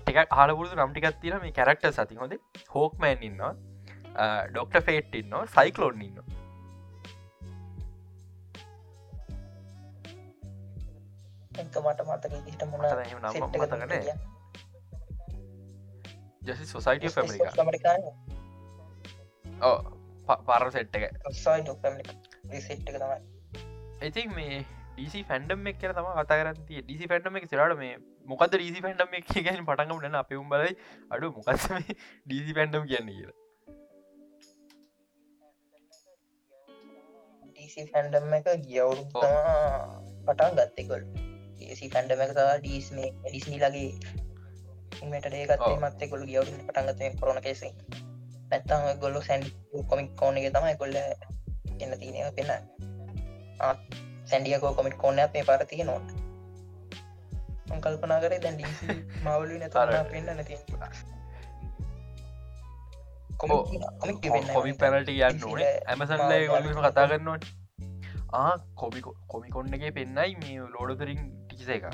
ටිකක් 0.00 0.36
හලපුරදු 0.38 0.74
නම්ටිකත් 0.76 1.20
තින 1.20 1.36
මේ 1.42 1.52
කැරක්ට 1.52 1.90
සති 1.92 2.16
හොඳ 2.16 2.38
හෝක්මෑන් 2.70 3.26
ඉන්නවා 3.28 3.52
ඩොක්ට 4.48 4.80
ෆේට් 4.86 5.20
ඉන්න 5.20 5.36
සයිකලෝන් 5.52 6.02
ඉන්න 6.02 6.18
එක 11.56 11.76
මට 11.80 12.00
මතක 12.06 12.32
හිට 12.46 12.64
මොන 12.70 12.80
මට 12.82 12.98
එහෙම 13.02 13.20
නම් 13.20 13.34
මතක 13.50 13.72
නෑ. 13.82 14.16
ජසි 16.42 16.64
ෆැමික 17.10 17.14
මටිකාන 17.60 18.02
පාර 19.58 20.70
සෙට් 20.70 20.96
එක 20.96 21.04
ඉතින් 24.02 24.32
මේ 24.32 24.58
ඩීසි 24.90 25.22
ෆැන්ඩම් 25.24 25.66
එක් 25.66 25.78
කියන 25.78 25.92
තම 25.92 26.08
කතා 26.12 26.38
කරන්තිය 26.38 26.82
ඩිසි 26.82 27.08
ෆැන්ඩම් 27.08 27.38
එක 27.38 27.46
සිරට 27.46 27.76
මේ 27.76 27.96
මොකද 28.28 28.52
ඩීසි 28.52 28.80
ෆැන්ඩම් 28.80 29.16
එක 29.16 29.32
ගැන 29.40 29.64
පටගම 29.64 30.06
න 30.08 30.16
අපිවුම් 30.16 30.48
බලයි 30.48 30.76
අඩු 31.10 31.32
මොකක්ස 31.32 31.66
මේ 31.70 31.96
ඩීසි 32.26 32.52
ෆැන්ඩම් 32.54 32.84
කියන්න 32.86 33.10
කියලා 33.10 33.36
ඩීසි 37.46 37.86
ෆැන්ඩම් 37.88 38.34
එක 38.34 38.52
ගියවුරු 38.64 39.08
පටන් 40.26 40.60
ගත්තෙකොල් 40.60 41.08
ඒසි 41.66 41.88
ෆැන්ඩම 41.88 42.22
එක 42.22 42.32
ඩීස් 42.36 42.88
මේ 42.92 43.12
ඩිස්නි 43.22 43.58
ලගේ 43.58 43.90
ඉමට 44.98 45.26
ඒකත් 45.34 45.60
ඔව්. 45.60 45.78
මත්තෙ 45.80 46.08
ගොලු 46.08 46.24
ගියවරු 46.26 46.58
පටන්ගත 46.62 47.20
කොරන 47.20 47.40
කෙසෙ 47.42 47.70
නැත්තම 48.50 49.00
ගොල්ලු 49.00 49.20
සැන්ඩි 49.22 49.50
කොමික් 49.88 50.12
කෝන 50.16 50.38
එක 50.38 50.52
තමයි 50.52 50.76
කොල්ල 50.76 50.96
එන්න 50.96 51.92
තියනව 52.00 52.30
පෙන්න 52.36 52.50
සැන්ඩියකෝ 54.26 54.72
කොමික් 54.74 54.96
කෝන 54.98 55.18
අපේ 55.18 55.44
පර 55.44 55.66
තිය 55.66 55.84
නොට 55.84 56.08
කල්පනා 57.82 58.20
කරේ 58.20 58.40
දැන් 58.40 58.58
මවලු 59.24 59.58
නැතර 59.58 59.94
පෙන්න්න 60.10 60.28
නැති 60.30 60.56
කොමි 63.38 64.74
පැනට 64.74 65.08
කියන්න 65.10 65.44
ඕනේ 65.44 65.72
ඇමසන්ල 65.86 66.34
ගොල්ම 66.48 66.82
කතා 66.82 67.06
කරන්නවට 67.06 67.44
ආ 68.34 68.52
කොමි 68.74 69.02
කොමි 69.28 69.50
කොන්න 69.50 69.74
එක 69.74 69.88
පෙන්නයි 69.94 70.36
මේ 70.36 70.68
ලෝඩතරින් 70.74 71.20
ටිකිස 71.24 71.72
එක 71.76 71.84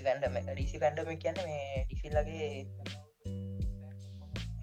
ඩිසි 0.00 0.06
පැන්ඩම 0.06 0.36
ඩිසි 0.48 0.78
පැන්ඩම 0.78 1.08
කියන්න 1.18 1.38
මේ 1.40 1.84
ඩිසිල්ලගේ 1.84 2.48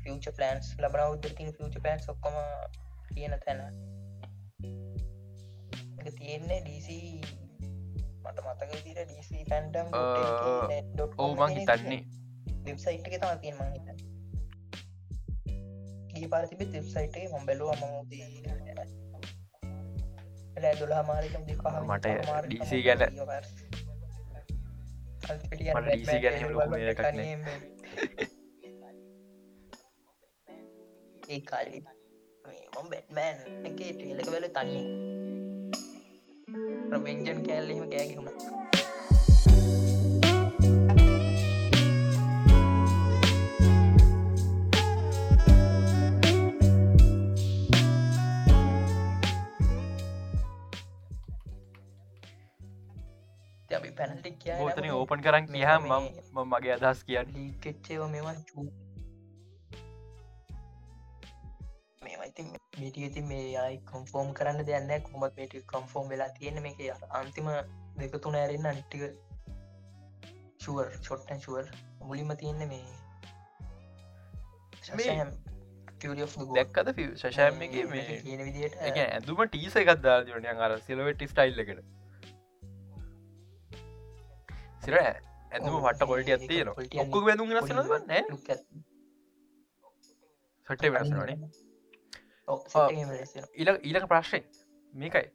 ෆච 0.04 0.26
පලන්ස් 0.32 0.67
ලබන 0.80 1.04
උදතින් 1.08 1.52
ෆච 1.54 1.73
පලන්ස් 1.78 2.06
ඔක්කොම 2.10 2.38
කියන 3.12 3.34
තැන. 3.39 3.62
තියෙන්නේ 6.17 6.60
ඩීසි 6.62 6.97
මට 8.23 8.38
මතක 8.45 8.71
දිර 8.82 9.00
ඩීසි 9.04 9.38
පැන්ඩම් 9.45 9.88
මං 11.36 11.54
හිතන්නේ. 11.60 12.02
වෙබ්සයිට් 12.65 13.08
එක 13.08 13.15
තම 13.19 13.38
තියෙන් 13.39 13.56
මං 13.58 13.69
හිත 13.76 13.88
ගේ 16.13 16.28
පාතිබ 16.28 16.60
වෙබ්සයිට් 16.67 17.13
එක 17.15 17.32
මොම්බෙලුව 17.32 17.69
මමුදී 17.78 18.26
දුලා 20.78 21.04
මාරික 21.04 21.34
මට 21.38 21.47
DC 21.47 21.62
ගැන- 21.63 21.86
මට 21.88 22.50
DC 22.52 22.71
ගැන 22.84 23.02
ඒ 31.30 31.40
කාලි 31.42 31.80
මොම් 32.74 32.88
බැට්මෑන් 32.92 33.38
එක 33.68 33.76
ට්‍රේලක 33.78 34.30
වෙල 34.34 34.46
තනිය 34.56 34.86
ප්‍රවෙන්ජන් 36.90 37.40
කෑල්ලෙම 37.48 37.84
කෑගුණ 37.92 38.30
පැනල්ටික් 53.98 54.50
ඕතන 54.58 54.90
ඕපන් 54.94 55.24
කරන්න 55.24 55.48
කියහම 55.50 55.88
ම 55.92 56.44
මගේ 56.48 56.76
අදහස් 56.76 57.04
කියන්න. 57.04 57.34
ලීකච්චේව 57.36 58.04
මෙවා 58.10 58.36
චූ 58.48 58.68
මේමයිති 62.04 62.44
මිටි 62.78 63.04
ඇති 63.04 63.22
මේ 63.24 63.46
අයි 63.60 63.80
කොම්ෆෝර්ම් 63.86 64.30
කරන්න 64.34 64.66
දෙයන්න 64.66 64.94
කොමත් 65.04 65.34
මේට 65.36 65.56
කම්ෆෝර්ම් 65.68 66.08
වෙලා 66.10 66.30
තියෙන 66.36 66.62
මේක 66.62 66.80
අන්තිම 67.14 67.50
දෙක 67.98 68.16
තුන 68.20 68.38
ඇරෙන්න්න 68.38 68.68
අනිට්ටික 68.68 69.04
ශුවර් 70.60 70.88
චොට්ටන් 71.02 71.40
ශුවර් 71.40 71.66
මුලින්ම 72.04 72.34
තියෙන්න 72.38 72.64
මේ 72.68 72.86
දැක්කද 76.54 76.92
ශෂෑම්ගේ 77.16 77.86
මේ 77.88 79.06
ඇඳුම 79.06 79.46
ටීස 79.46 79.78
එකක්දා 79.78 80.18
ජනයන් 80.28 80.66
අර 80.66 80.76
සිලවෙට 80.82 81.24
ස්ටයිල් 81.28 81.64
එකට 81.64 81.97
සිර 84.88 84.97
ඇඳුම 84.97 85.82
පට 85.84 86.06
කොල්ට 86.06 86.30
ඇත්තිය 86.30 86.62
ඔක්කු 86.97 87.23
වැදුම් 87.23 87.50
රසන 87.54 87.80
නෑ 88.06 88.21
සටේ 90.67 90.91
වෙනසනේ 90.91 91.38
ඉල 93.56 93.69
ඊලක 93.82 94.06
ප්‍රශ්නය 94.08 94.39
මේකයි. 94.93 95.28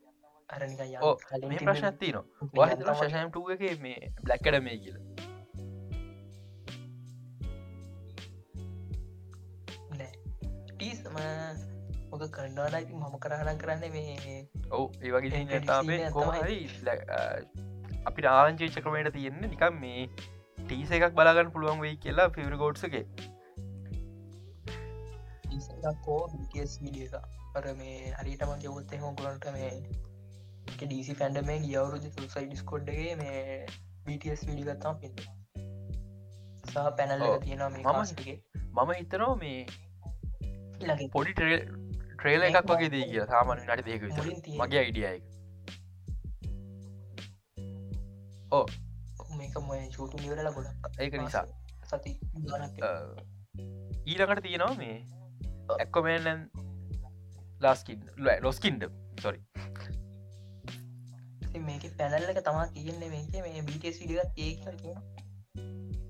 මේ 1.42 1.60
ප්‍රශ්න 1.60 1.86
ඇත්ති 1.86 2.12
න 2.12 2.22
වාහිතන 2.54 2.92
ශෂයම්ටුව 2.92 3.50
එක 3.54 3.64
මේ 3.80 4.12
බ්ලක්කඩ 4.20 4.58
මේ 4.62 4.78
කියල 4.78 4.96
ටීස්ම 10.72 11.16
මොක 12.10 12.24
කණ්ඩානයි 12.30 12.94
මම 12.94 13.18
කරහන 13.18 13.58
කරන්න 13.58 13.84
මේ 13.90 14.38
ඔවු 14.70 14.86
ඒවගේ 15.02 15.60
තාේ 15.66 16.10
කොමහරි 16.12 16.58
අපි 18.04 18.26
ආංචේ 18.28 18.70
චක්‍රමයට 18.70 19.12
තියෙන්නේ 19.12 19.50
නිකම් 19.50 19.76
මේ 19.80 20.06
ටීස 20.62 20.92
එකක් 20.92 21.14
බලාගන්න 21.14 21.52
පුළුවන් 21.52 21.80
වෙයි 21.80 21.98
කියලා 21.98 22.28
පිවර 22.30 22.56
ගෝඩ්සගේ 22.56 23.04
කෝ 26.00 26.20
බස් 26.32 26.74
විඩිය 26.80 27.08
අර 27.54 27.64
මේ 27.74 27.98
හරිටම 28.14 28.52
ගෙවොත් 28.58 28.92
එහම 28.92 29.06
ගලන්ට 29.14 29.46
මේ 29.52 29.70
ඩීසි 30.80 31.14
ෆැන්ඩ 31.14 31.42
මේ 31.44 31.58
ගියවරුදු 31.60 32.12
සුසයි 32.12 32.44
ඩිස්කොඩ්ඩගේ 32.46 33.14
මේ 33.16 33.44
BTS 34.06 34.44
විඩිගත්තාම 34.46 35.00
පිට 35.00 35.22
සහ 36.64 36.88
පැනල්ල 36.96 37.26
තියෙනවා 37.40 37.70
මේ 37.70 37.84
මමගේ 37.86 38.36
මම 38.68 38.92
හිතනවා 38.92 39.34
මේ 39.36 41.08
පොඩි 41.10 41.34
ට්‍රේල 41.34 42.42
එකක් 42.42 42.58
වගේ 42.68 42.90
දී 42.90 43.04
කිය 43.06 43.28
සාමාන 43.28 43.62
නට 43.66 43.86
දෙක 43.86 44.02
මගේ 44.56 44.80
අයිඩියයි 44.80 45.20
ඕ 48.52 48.66
මේක 49.36 49.54
මොය 49.62 49.82
චූටු 49.90 50.16
නිවරල 50.18 50.48
ගොඩක් 50.52 51.00
ඒක 51.00 51.14
නිසා. 51.16 51.44
සති 51.88 52.12
ඊලකට 54.06 54.42
තියෙනවා 54.42 54.74
මේ 54.76 54.96
ඇක්කොමේන් 55.76 56.44
ලාස්කින් 57.60 58.00
ලොස්කින්ඩ 58.40 58.88
සොරි 59.20 59.40
මේක 61.62 61.84
පැනල්ලක 61.96 62.40
තමා 62.40 62.66
කියන්නේ 62.70 63.10
මේක 63.10 63.32
මේ 63.38 63.62
බිටස් 63.62 64.00
විඩිගත් 64.00 64.38
ඒ 64.38 64.52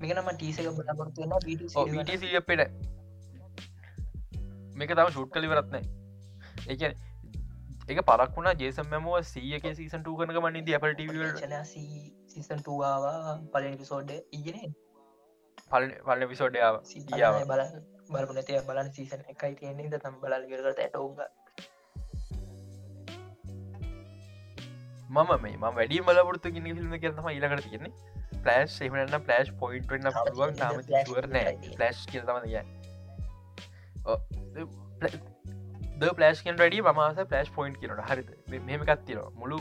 මේක 0.00 0.12
නම 0.14 0.31
ටීසක 0.33 0.68
බලාපොරත්තුවෙන 0.72 1.31
බිට 1.44 1.62
පෙට 2.46 2.62
මේක 4.74 4.90
තම 4.92 5.11
ශුට් 5.11 5.31
කලි 5.31 5.48
වරත්නෑ 5.48 5.85
එක 7.88 8.00
පරක් 8.02 8.31
වුණා 8.35 8.55
ජේසම් 8.57 8.87
මැමුව 8.88 9.22
සීයක 9.26 9.64
සීසන් 9.74 10.00
ටූ 10.00 10.16
කනක 10.18 10.38
මනින්ද 10.40 10.74
අපට 10.74 11.02
සීසන්ටවා 12.33 13.35
පලනි 13.53 13.77
පිසෝඩ් 13.79 14.12
ඉගෙන 14.33 14.61
පල 15.71 15.88
පලන 16.07 16.29
පිසෝඩ්ඩාව 16.31 16.81
සිියාව 16.87 17.38
බල 17.47 17.62
බලපනතය 18.11 18.59
බලන් 18.66 18.90
සීසන් 18.92 19.29
එකයි 19.29 19.55
තියන්නේ 19.57 19.90
ද 19.90 20.01
තම් 20.01 20.18
බලල් 20.23 20.49
ගරට 20.51 20.81
ඇටෝග 20.81 21.23
මම 25.11 25.31
මේ 25.40 25.57
ම 25.57 25.64
වැඩි 25.73 26.03
බලපොරත්තු 26.03 26.51
ගන්න 26.51 26.68
ිල්ම 26.75 26.95
කරතම 26.99 27.27
ඉලකට 27.31 27.64
තියෙන්නේ. 27.64 27.92
පලස් 28.38 28.77
එමන්න 28.81 29.16
පලස් 29.27 29.51
පොයින්ට 29.59 29.92
න්න 29.97 30.14
පුළුවන් 30.18 30.55
තාම 30.57 30.79
ුවරනෑ 31.05 31.53
පලස් 31.66 31.99
කියතම 32.09 32.38
කිය 32.45 32.62
පලස්කන් 36.12 36.57
රඩ 36.57 36.81
මස 36.95 37.21
පලස් 37.27 37.53
පොයින්් 37.57 37.75
කියනට 37.77 38.03
හරිත 38.09 38.33
මෙමකත් 38.62 39.05
තිර 39.07 39.21
මුළු 39.35 39.59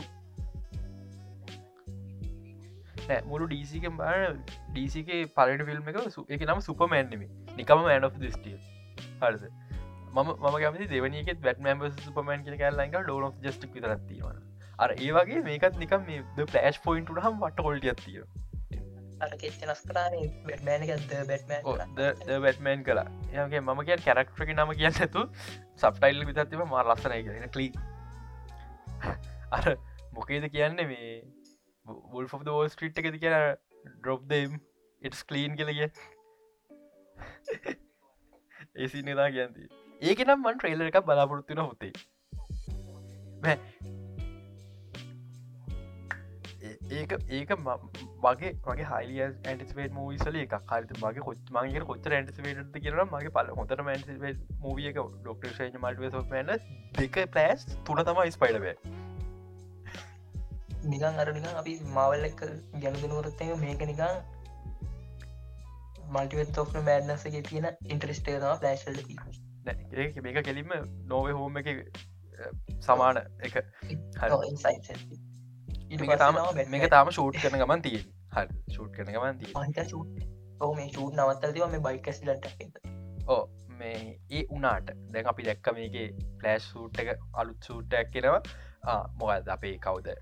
මුළු 3.26 3.46
ඩීසිකෙන් 3.46 3.96
බාන 3.96 4.38
ඩීසික 4.70 5.10
පලට 5.34 5.66
ෆිල්ම් 5.66 5.88
එක 5.88 5.98
එක 6.30 6.46
නම 6.46 6.60
සුපමෑන්නෙම 6.60 7.26
නිකම 7.56 7.78
මෑන් 7.78 8.04
of 8.04 8.18
ස්ටිය 8.30 8.56
හරිද? 9.22 9.44
මම 10.12 10.30
මම 10.30 10.56
කැමති 10.58 10.86
දෙවනික 10.86 11.32
බැටමෑම් 11.40 11.84
සුපමෑන් 11.98 12.44
කිය 12.44 12.56
කල්ලඟ 12.56 12.96
ඩෝන 12.98 13.36
ජස්ටික් 13.42 13.74
විතරත්තිවන 13.74 14.40
අර 14.78 14.94
ඒවගේ 14.98 15.42
මේකත් 15.42 15.78
නිකම් 15.78 16.08
මේ 16.08 16.46
පලස් 16.46 16.78
පොයින්ට 16.78 17.12
හම් 17.16 17.38
වට 17.40 17.64
කරන්නේ 19.88 20.28
බැට්මෑනකද 20.46 21.12
බැට්මෑන් 22.40 22.84
කලා 22.84 23.06
යගේ 23.36 23.60
මම 23.60 23.84
කිය 23.84 23.98
කැරක්ටක 24.06 24.52
නම 24.54 24.74
කියන්න 24.74 25.00
ඇතු 25.00 25.24
සප්ටයිල් 25.76 26.26
විතත්තිම 26.30 26.64
මා 26.68 26.84
ලස්සනය 26.84 27.22
කියන 27.22 27.48
කලී 27.48 27.70
අර 29.52 29.64
මොකේද 30.12 30.48
කියන්නේ 30.50 30.86
මේ 30.86 31.12
බුල් 32.12 32.26
ෝෝ 32.32 32.68
ස්ට්‍රීට් 32.68 33.00
එකද 33.02 33.20
කියන 33.20 33.38
ඩොප් 33.98 34.26
දෙම් 34.28 34.58
ඉටස් 35.02 35.24
කලීන් 35.24 35.56
කලගිය 35.56 35.88
ඒසි 38.76 39.02
නිදා 39.02 39.30
කියන්ති 39.30 39.70
ඒක 40.02 40.22
නම් 40.24 40.40
මන් 40.42 40.56
ට්‍රේලර 40.56 40.88
එකක් 40.88 41.04
බලාපොරත්තුන 41.06 41.60
හොතේ. 41.60 41.92
ඒක 46.92 47.12
ඒක 47.30 47.52
මගේ 47.58 48.50
මගේ 48.64 48.88
හයිලිය 48.88 49.22
ඇන්ටිස්පේට 49.24 49.92
මූවිසල 49.92 50.40
එක 50.40 50.56
කාරිත 50.66 50.96
මගේ 50.98 51.26
කොච් 51.28 51.52
මගේ 51.52 51.84
කොච්ච 51.84 52.10
ඇන්ටිස්පේට 52.10 52.80
කියර 52.80 52.98
මගේ 53.04 53.34
පල 53.36 53.54
හොතර 53.60 53.82
මන්ේ 53.82 54.34
මූවියක 54.60 54.98
ඩොක්ට 54.98 55.48
ෂේජ 55.52 55.78
මල්ට 55.78 56.36
න 56.42 56.52
දෙක 56.98 57.22
පලස් 57.30 57.66
තුන 57.84 58.04
තමයි 58.04 58.36
ස්පයිඩබේ 58.38 58.76
නිකන් 60.84 61.18
අර 61.18 61.32
නිකන් 61.32 61.48
අපි 61.54 61.74
මවල් 61.88 62.24
එක්ක 62.24 62.40
ගැනදනුවරත්තය 62.76 63.50
මේක 63.58 63.84
නිකන් 63.84 64.04
මල්ටිවත් 66.08 66.58
ඔෆ්න 66.58 66.84
මෑඩ්නසගේ 66.84 67.42
තියෙන 67.42 67.68
ඉන්ට්‍රස්ටේ 67.88 68.38
තම 68.38 68.58
ප්ලෑශල්ල 68.58 68.98
ඒ 69.96 70.08
මේක 70.20 70.40
කෙලින්ම 70.44 70.72
නොවේ 71.06 71.34
හෝම 71.34 71.56
එක 71.56 71.68
සමාන 72.80 73.22
එක. 73.40 73.54
මේක 76.68 76.90
තාම 76.90 77.10
ෂූට් 77.10 77.38
කරන 77.38 77.58
ගමන් 77.58 77.82
තිය 77.82 77.98
හ 78.32 78.46
ෂූට් 78.68 78.92
කරන 78.96 79.12
ගමන් 79.12 79.40
තිය 79.40 79.52
ඕ 80.60 80.74
මේ 80.74 80.88
ෂූට් 80.88 81.14
නවත්තතිව 81.16 81.68
මේ 81.68 81.80
බයිකස්ලට 81.80 82.46
ඕ 83.28 83.40
මේ 83.78 84.18
ඒ 84.30 84.44
උනාට 84.50 84.92
දැන් 85.08 85.26
අපි 85.26 85.48
දැක්ක 85.48 85.72
මේක 85.74 85.96
පලෑශ් 86.36 86.68
සූට් 86.68 87.00
එක 87.00 87.14
අලුත් 87.34 87.60
සූට්ටයක් 87.62 88.12
කෙනවා 88.12 88.98
මොකද 89.16 89.48
අපේ 89.48 89.74
කවුද 89.78 90.12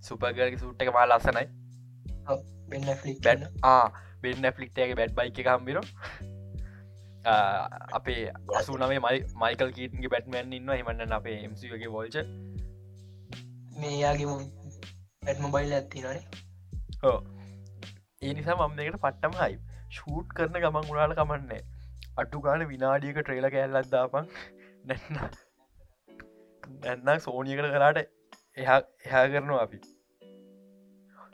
සුපගරගේ 0.00 0.58
සූට් 0.58 0.82
එක 0.82 0.92
මා 0.92 1.06
ලස්සනයි. 1.06 1.46
වෙන්න 4.22 4.52
ෆලික්ටගේ 4.52 4.94
බැඩ් 4.94 5.14
බයික 5.14 5.40
කම්බිර 5.40 5.80
අපේ 7.92 8.20
අසු 8.56 8.76
නමේ 8.76 9.00
මයි 9.00 9.18
මයිකල් 9.36 9.72
කීටගේ 9.72 10.12
බැට්මැන් 10.14 10.52
ඉන්න 10.52 10.72
හිමන්න 10.72 11.12
අපේ 11.12 11.36
එම්සිගේ 11.40 11.90
වෝල්ච 11.90 12.16
මේයාගේ 13.76 14.38
ඇත්ම 15.24 15.50
බයිල් 15.50 15.72
ඇත්ති 15.72 15.98
නොනේ 16.00 16.24
ඕ 17.04 17.18
ඒ 18.22 18.32
නිසා 18.32 18.56
මම 18.58 18.78
දෙකට 18.78 18.98
පට්ටම 18.98 19.36
හයි 19.36 19.60
ෂූට් 19.90 20.32
කරන 20.32 20.58
ගමන් 20.58 20.88
ගුණාල 20.88 21.14
කමන්නේ 21.14 21.60
අටු 22.16 22.40
ගාන 22.40 22.66
විනාඩියක 22.68 23.20
ට්‍රේල 23.20 23.50
කැල්ලත්දාපන් 23.50 24.32
නැන්න 24.84 25.20
නැන්න 27.02 27.20
සෝනියකට 27.20 27.70
කරාට 27.70 28.00
එහා 28.56 28.78
එහා 29.06 29.24
කරනවා 29.28 29.62
අපි. 29.62 29.80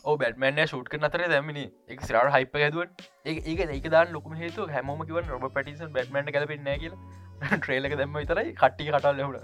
ඕ 0.05 0.17
බැටමන 0.17 0.61
ෂූට් 0.65 0.97
නතර 0.99 1.23
දැමිනි 1.29 1.65
එක 1.89 2.03
සිරට 2.03 2.35
හයිප 2.35 2.59
ඇදුවට 2.61 3.07
ඒ 3.27 3.37
ඒක 3.45 3.63
ඒක 3.69 3.89
දාන 3.91 4.13
ලොකම 4.13 4.37
හේතු 4.37 4.67
හැමෝම 4.69 5.07
කිව 5.07 5.23
රොබ 5.27 5.47
පටිසන් 5.55 5.95
බැටමට 5.95 6.35
කලපෙන්න 6.37 6.71
කියල. 6.83 6.95
ට්‍රේලක 7.39 7.97
දැම්ම 7.97 8.15
විතරයි 8.15 8.53
කට්ටි 8.55 8.87
කටල් 8.89 9.17
ලෙවුණ 9.17 9.41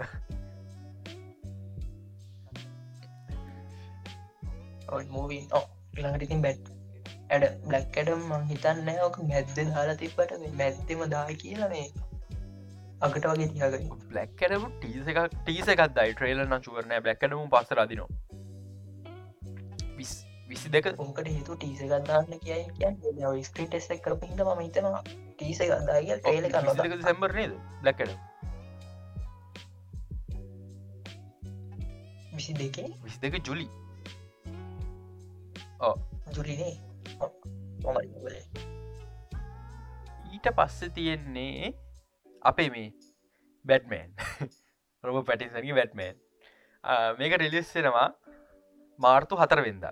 මූවන් 5.09 5.45
ළඟට 5.95 6.25
ඉතින් 6.25 6.41
බැට් 6.41 6.71
ඇඩ 7.29 7.45
බ්ලක්කඩම් 7.65 8.25
මං 8.29 8.43
හිතන්න 8.49 8.89
ඕක 9.01 9.21
මැද්ද 9.25 9.53
දාලා 9.59 9.95
තිබ්බට 9.97 10.33
මැත්තෙම 10.59 11.05
දා 11.09 11.27
කියලා 11.43 11.69
මේ. 11.69 11.87
අකට 13.03 13.25
වගේ 13.27 13.49
තියාග 13.49 13.75
බ්ලක්කඩම 14.05 14.69
ටීස 14.75 15.07
එකක් 15.07 15.19
ටීස 15.37 15.67
එකක් 15.67 15.83
දයි. 15.95 16.13
ට්‍රේල 16.13 16.45
නචුවරනය 16.47 17.01
බ්ලක්කඩම 17.01 17.49
පස 17.49 17.69
රදිනවා 17.73 18.09
විසි 20.49 20.69
දෙක 20.69 20.85
ඕකට 20.95 21.27
හේතු 21.27 21.55
ටීස 21.55 21.81
ගත්දාන්න 21.83 22.33
කියයි 22.39 22.65
කිය 22.73 23.43
ස්ක්‍රීටෙස් 23.43 23.89
එක 23.89 24.03
කරපිට 24.05 24.39
ම 24.39 24.59
හිතනවා 24.59 25.01
ටීස 25.07 25.59
ගත්දාග 25.61 26.11
ටේල 26.19 26.47
කරන්න 26.51 27.01
සැම්බර් 27.01 27.33
නේද? 27.33 27.57
ලැක්කට 27.83 28.11
විසි 32.33 32.53
දෙකේ 32.55 32.89
විසි 33.01 33.17
දෙක 33.21 33.39
ජුලි 33.41 33.67
ජුලිනේ 36.33 36.73
ඊට 40.33 40.47
පස්ස 40.51 40.93
තියෙන්නේ 40.93 41.73
අපේ 42.51 42.69
මේ 42.75 42.87
බැට්මෑන් 43.65 44.11
රොබ 45.03 45.25
පැටිසගේ 45.27 45.75
බැට්මෑන් 45.79 46.15
මේක 47.19 47.37
රිලිස්සෙනවා 47.43 48.07
මාර්තු 48.99 49.39
හතර 49.41 49.61
වෙන්ද. 49.67 49.85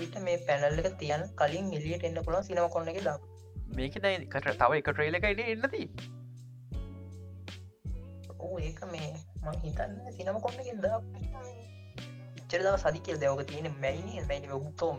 විට 0.00 0.16
මේ 0.24 0.38
පැනල් 0.48 0.80
එක 0.80 0.94
තියන 1.00 1.22
කලින් 1.38 1.66
එලියට 1.78 2.04
එන්න 2.08 2.18
පුළන් 2.26 2.44
සිනම 2.46 2.68
කොන්න 2.74 2.88
එක 2.92 2.98
දක් 3.06 3.20
මේක 3.76 3.96
කට 4.32 4.54
තව 4.60 4.78
එක 4.80 4.88
ට්‍රේල 4.88 5.16
එක 5.18 5.26
ඉඩ 5.30 5.40
එන්නති 5.44 5.82
ඕ 8.38 8.56
ඒක 8.68 8.80
මේ 8.92 9.10
මං 9.44 9.58
හිතන්න 9.64 9.92
සිනම 10.16 10.38
කොන්න 10.46 10.60
එක 10.62 10.70
ද 10.84 10.86
ඉච්චර 12.40 12.62
දව 12.66 12.76
සදි 12.82 13.00
කියල් 13.06 13.18
දෙවක 13.24 13.42
තියෙන 13.50 13.68
මැයිනි. 13.82 14.14
මැනි 14.30 14.52
උත්තෝම් 14.58 14.96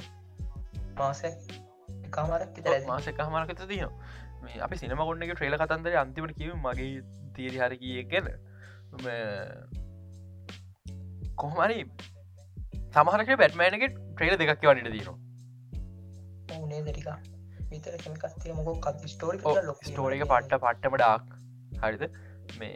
මාස 1.00 1.22
කාමරක් 2.18 2.62
මාස 2.88 3.10
කහමරකත 3.20 3.64
තියනවා. 3.72 3.94
මේ 4.44 4.62
අපි 4.68 4.76
සිනම 4.82 5.04
කොන්න 5.10 5.26
එක 5.26 5.34
ට්‍රේල 5.34 5.58
කතන්දර 5.62 5.98
අන්තිමට 6.04 6.38
කිව 6.40 6.54
මගේ 6.66 6.94
තීරි 7.36 7.58
හරකිය 7.64 8.04
ගැන. 8.14 8.28
කොහමරි 11.44 11.80
සමහරක 12.96 13.30
බැට්මෑනක 13.42 13.86
ට්‍රේල 13.90 14.36
දෙකක් 14.42 14.66
වන්නට 14.70 14.94
දීනවා 14.96 15.18
ඕනේ 16.56 16.82
දෙටික 16.88 17.08
විතර 17.72 17.94
කස්තිය 18.24 18.56
මොක 18.58 18.90
ස්ටෝරි 19.14 19.38
ස්ටෝරික 19.90 20.24
පට්ට 20.32 20.60
පට්ටම 20.64 20.98
ඩාක් 20.98 21.28
හරිද? 21.84 22.04
මේ 22.60 22.76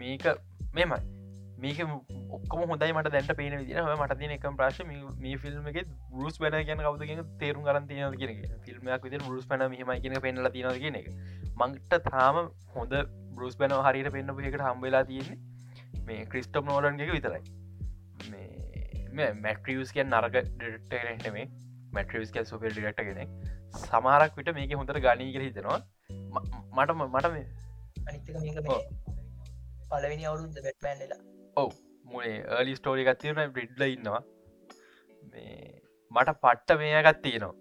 මේක 0.00 0.24
මෙමයි 0.76 1.11
මේක 1.62 1.80
ඔක්කම 2.36 2.60
හොඳයි 2.70 2.92
මට 2.96 3.10
දැන්ට 3.14 3.32
පේන 3.40 3.54
විදින 3.60 3.88
මට 3.94 4.18
තින 4.20 4.32
එක 4.36 4.46
ප්‍රශ් 4.60 4.80
මේ 5.24 5.36
ෆිල්ම් 5.42 5.66
එක 5.70 5.78
රුස් 6.20 6.38
බැන 6.42 6.56
කියන 6.68 6.82
කවදගෙන 6.86 7.22
තේරුම් 7.42 7.66
කරන් 7.68 7.88
තියන 7.90 8.16
කියන 8.20 8.32
ෆිල්ම්යක් 8.66 9.06
විදි 9.06 9.20
රුස් 9.24 9.46
පැන 9.50 9.64
මෙහම 9.74 9.92
කියන 10.04 10.16
පෙන්ල 10.26 10.50
තින 10.56 10.68
කියන 10.84 10.98
එක. 11.00 11.08
මංට 11.60 11.98
තාම 12.08 12.38
හොඳ 12.76 12.94
බරුස් 13.36 13.58
බැන 13.60 13.74
හරිට 13.88 14.10
පෙන්න්න 14.16 14.44
එකට 14.50 14.64
හම්බවෙලා 14.68 15.04
තියෙන්නේ 15.10 15.38
මේ 16.08 16.28
ක්‍රිස්ටප් 16.32 16.70
නෝලන්ගේ 16.70 17.10
විතරයි. 17.16 17.42
මේ 19.16 19.30
මැට්‍රියස් 19.44 19.92
කිය 19.96 20.04
නරග 20.04 20.36
ඩෙක්ටරෙන්ටමේ 20.38 21.46
මැට්‍රියස් 21.96 22.32
කිය 22.36 22.48
සුපල් 22.52 22.70
ඩිරක්ට 22.70 23.04
කෙනෙක්. 23.08 23.28
සමාරක් 23.82 24.40
විට 24.40 24.54
මේක 24.58 24.74
හොඳට 24.80 25.02
ගනී 25.06 25.34
කර 25.36 25.44
හිතෙනවා. 25.48 25.80
මට 26.76 26.90
මට 27.04 27.26
මේ 27.34 27.46
පලවෙනි 29.90 30.24
අවුරුද්ද 30.30 30.58
බැට්මෑන්ලා 30.66 31.31
ඔව්. 31.56 31.72
මුේ 32.04 32.32
ඒලි 32.50 32.76
ස්ටෝරි 32.76 33.04
ගත්තිරන 33.04 33.52
බ්‍රිඩ්ල 33.52 33.84
ඉන්නවා. 33.86 34.22
මේ 35.24 35.82
මට 36.10 36.38
පට්ට 36.40 36.78
මේකත් 36.78 37.22
තියෙනවා. 37.22 37.54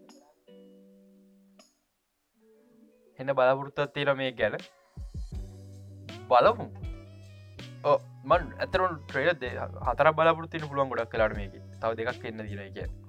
එන්න 3.19 3.35
බලපුෘත්තත් 3.35 3.93
තියෙන 3.93 4.17
මේ 4.17 4.31
ගැන. 4.33 4.57
බලමු. 6.29 6.67
ඕ 7.83 7.97
මන් 8.25 8.49
ඇතරන් 8.59 8.97
ට්‍රේඩ 9.03 9.45
හතර 9.85 10.11
බලපුරතින 10.13 10.67
පුළුවන් 10.67 10.91
ගොඩක් 10.91 11.13
කලාට 11.13 11.37
මේක. 11.37 11.55
තව 11.79 11.91
දෙකක් 11.99 12.25
එන්න 12.25 12.45
දින 12.45 12.65
එක 12.65 12.99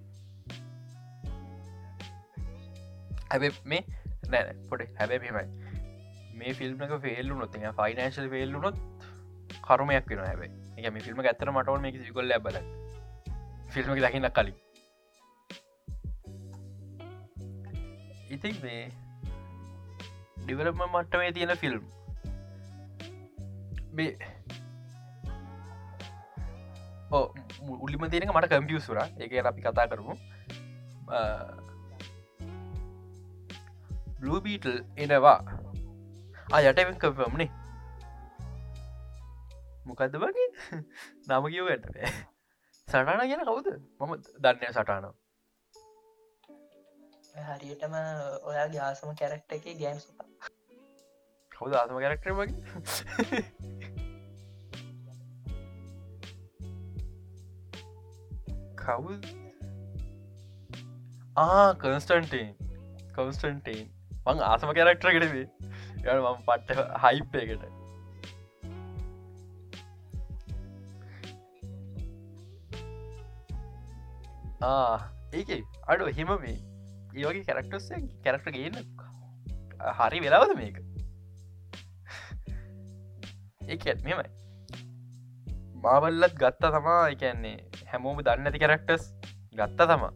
හැබ 3.32 3.44
මේ 3.64 3.84
නෑ 4.28 4.54
පොට 4.68 4.82
හැබැ 4.98 5.18
මෙමයි 5.20 5.44
මේ 6.34 6.54
ෆිල්ම් 6.54 6.82
එක 6.86 6.92
ෆෙල්ලු 7.04 7.38
නොත් 7.38 7.56
ෆයිනන්ශල් 7.78 8.28
ෆෙල්ලු 8.30 8.60
නොත් 8.60 8.76
කරුමයක් 9.62 10.10
වෙන 10.10 10.20
හැබයි. 10.20 10.50
එක 10.82 10.92
මේ 10.94 11.04
ෆිල්ම් 11.06 11.20
ඇත්තර 11.22 11.50
මටවල් 11.52 11.80
මේ 11.84 12.04
සිකොල් 12.06 12.28
ලැබල 12.28 12.56
ෆිල්ම් 13.74 13.94
දකින්න 13.96 14.28
කලින්. 14.36 14.56
ඉතින් 18.34 18.54
මේ 18.62 18.82
ඩිවලම 20.42 20.82
මට්ටමේ 20.84 21.32
තියෙන 21.38 21.56
ෆිල්ම් 21.62 21.84
මේ 23.92 24.10
උල්ලිම 27.84 28.10
තියෙන 28.10 28.34
මට 28.34 28.52
කම්පියසුර 28.52 28.98
එක 28.98 29.32
අපි 29.46 29.60
කතා 29.66 29.88
කරමු. 29.90 30.14
බ්ලූබීටල් 34.20 34.78
එනවා. 35.04 35.38
අයටවෙන් 36.56 36.96
කපම්නේ 37.02 37.50
මොකක්ද 39.84 40.14
වගේ? 40.18 40.48
නම 41.28 41.44
කියව 41.48 41.66
ගට 41.68 41.96
සටන 42.88 43.20
කියන 43.22 43.44
කවුද? 43.46 43.68
මම 44.00 44.12
දන්නය 44.38 44.72
සටාන 44.72 45.12
හරියටම 47.42 47.94
ඔයාගේ 48.44 48.80
ආසම 48.82 49.12
කැරක්ට 49.16 49.52
එක 49.56 49.68
ගෑම් 49.76 50.00
සුප 50.00 50.18
කවුද 51.52 51.74
ආසම 51.74 51.96
කැරක්ටර 51.98 52.32
වගේ 52.32 52.56
කවු 58.82 59.16
ආ 61.36 61.66
කන්ස්ටන්ටේන් 61.76 62.50
කවස්ටන්ටේන් 63.12 63.86
මං 64.26 64.42
ආසම 64.46 64.74
කැරක්ටර 64.74 65.12
ගෙටවේ 65.12 65.46
ය 66.06 66.18
මම 66.18 66.44
පට්ට 66.46 67.00
හයිප්පයකට 67.04 67.81
ඒක 74.62 75.50
අඩු 75.92 76.08
එහෙම 76.10 76.30
මේ 76.42 76.56
ඒවගේ 77.14 77.44
කැරක්ටස් 77.48 77.88
කැරක්ට 78.24 78.50
ගන්න 78.56 78.76
හරි 80.00 80.20
වෙලාවද 80.24 80.52
මේක? 80.60 80.76
ඒක 83.68 83.86
මෙමයි 84.04 84.28
මාවල්ලත් 85.86 86.36
ගත්ත 86.42 86.70
තමා 86.76 87.00
එකන්නේ 87.14 87.56
හැමෝම 87.90 88.22
දන්න 88.28 88.50
ඇති 88.50 88.62
කැරක්ටස් 88.64 89.08
ගත්ත 89.54 89.88
තමා. 89.92 90.12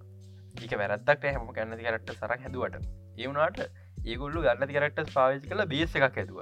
ඒක 0.61 0.78
වැරදක් 0.82 1.26
හැම 1.30 1.50
කැන්නති 1.59 1.88
කැරක්ට 1.88 2.14
සරක් 2.14 2.46
හැදුවට. 2.46 2.87
ඒවුණට 3.16 3.61
ඒගොල්ලු 4.06 4.44
ගන්න 4.46 4.72
කරක්ටස් 4.76 5.12
පාවිචි 5.16 5.50
කල 5.50 5.64
බේස 5.72 5.94
එකක් 5.98 6.20
ඇතුව 6.22 6.38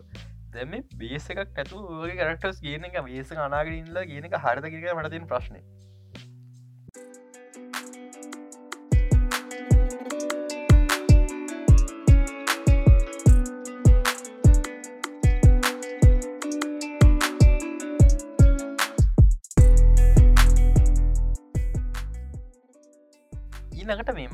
දැම 0.54 0.76
බේස 1.00 1.30
එකක් 1.32 1.40
ඇතු 1.62 1.80
ගේ 2.02 2.18
කරක්ටස් 2.20 2.60
කියන 2.64 2.84
එක 2.90 3.00
බේස 3.08 3.32
අනාගරඉල්ල 3.46 4.00
කියන 4.10 4.28
එක 4.28 4.36
හරදකික 4.44 4.86
මටතින් 4.92 5.28
ප්‍රශ්නය 5.32 5.62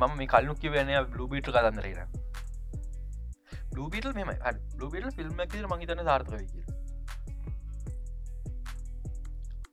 මම 0.00 0.18
මේ 0.18 0.30
කල්ලු 0.34 0.58
කිවන 0.64 0.92
බ්ලූබිට 1.14 1.54
කතන්දරෙන 1.54 2.18
බ්ලූබිටල් 3.72 4.12
මෙම 4.14 4.30
බ්ලූබිට 4.74 5.10
ෆිල්ම් 5.16 5.42
ර 5.42 5.72
මහිතන 5.72 6.04
සාර්ථක 6.06 6.44
කිය 6.52 6.64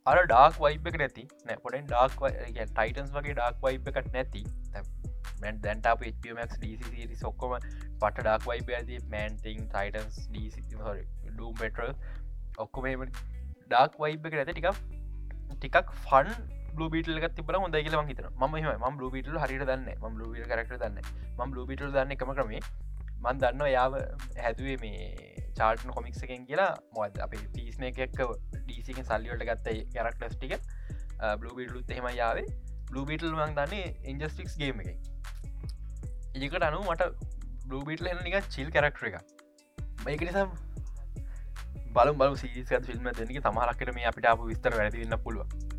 අර 0.09 0.19
ඩාක් 0.25 0.59
වයිබ 0.63 0.86
එක 0.89 0.97
නැති 0.99 1.23
නැපොටෙන් 1.47 1.88
ඩාක් 1.88 2.13
ටයිටන්ස් 2.17 3.09
වගේ 3.15 3.34
ඩාක් 3.34 3.57
වයිබ 3.63 3.89
එකට 3.91 4.13
නැති. 4.13 4.43
දැන්ට 5.41 5.88
පමක් 6.01 6.59
ඩ 6.75 7.17
සොක්කොම 7.21 7.55
පට 8.01 8.23
ඩක් 8.28 8.45
වයිබ 8.51 8.71
ඇති. 8.78 8.99
මෑන්තිං 9.13 9.65
ටයිටන්ස් 9.73 10.21
ඩම් 10.30 11.57
පෙටරල් 11.61 11.91
ඔක්කොම 12.57 13.03
ඩාක් 13.07 13.99
වයිබ 14.03 14.30
එක 14.30 14.38
නැති 14.39 14.53
ටිකක් 14.53 14.78
ටිකක් 15.57 15.91
ෆන් 16.05 16.32
බිටල 16.86 17.23
තිබල 17.30 17.57
හොඳ 17.57 17.78
කියල 17.78 17.97
හිතන 18.09 18.28
ම 18.39 18.43
ම 18.91 18.99
බිටල 19.15 19.39
හරිට 19.43 19.65
දන්න 19.65 19.89
ම 20.03 20.19
බිට 20.34 20.47
කරක්ට 20.51 20.78
දන්න 20.84 21.01
ම 21.39 21.57
බිටල් 21.65 21.91
දන්න 21.91 22.15
එකම 22.17 22.34
කරමේ 22.34 22.61
මන් 23.23 23.41
දන්න 23.43 23.69
යාව 23.69 23.97
හැදුවේ 24.43 24.78
මේ 24.84 25.45
චාර්ටන 25.55 25.91
කොමික්ස 25.91 26.23
එකෙන් 26.23 26.45
කියලා. 26.45 26.71
මොද 26.93 27.17
අප 27.19 27.34
පිස්න 27.55 27.88
එකක් 27.89 28.21
ඩීසිකෙන් 28.59 29.05
සල්ලිවලට 29.05 29.47
ගත්ත 29.49 29.78
කරක්ටස් 29.95 30.38
ටික. 30.38 30.59
බ්ලූබිටලුත් 31.41 31.91
එහෙම 31.91 32.07
යාවේ 32.15 32.45
බ්ලූබිටල් 32.89 33.34
මං 33.38 33.55
දන්නේ 33.57 33.88
ඉන්ජස්ටික්ස් 34.11 34.55
ගේම 34.61 34.82
එක 34.84 34.89
ඒකට 36.38 36.67
අනු 36.69 36.84
මට 36.84 37.09
බ්ලූබිටල 37.65 38.09
නික 38.19 38.38
චිල් 38.55 38.69
කරක්ටර 38.75 39.07
එක 39.09 39.17
ඒක 40.07 40.21
නිසා 40.21 40.45
බලු 41.95 42.13
බලු 42.13 42.38
සිරිස් 42.43 42.69
ෆිල්ම් 42.88 43.09
දෙනක 43.11 43.41
තමහරක්කට 43.47 43.93
මේ 43.97 44.07
අපිට 44.11 44.30
අප 44.34 44.45
විස්තර 44.51 44.78
වැැතිවෙන්න 44.78 45.19
පුළුව 45.25 45.76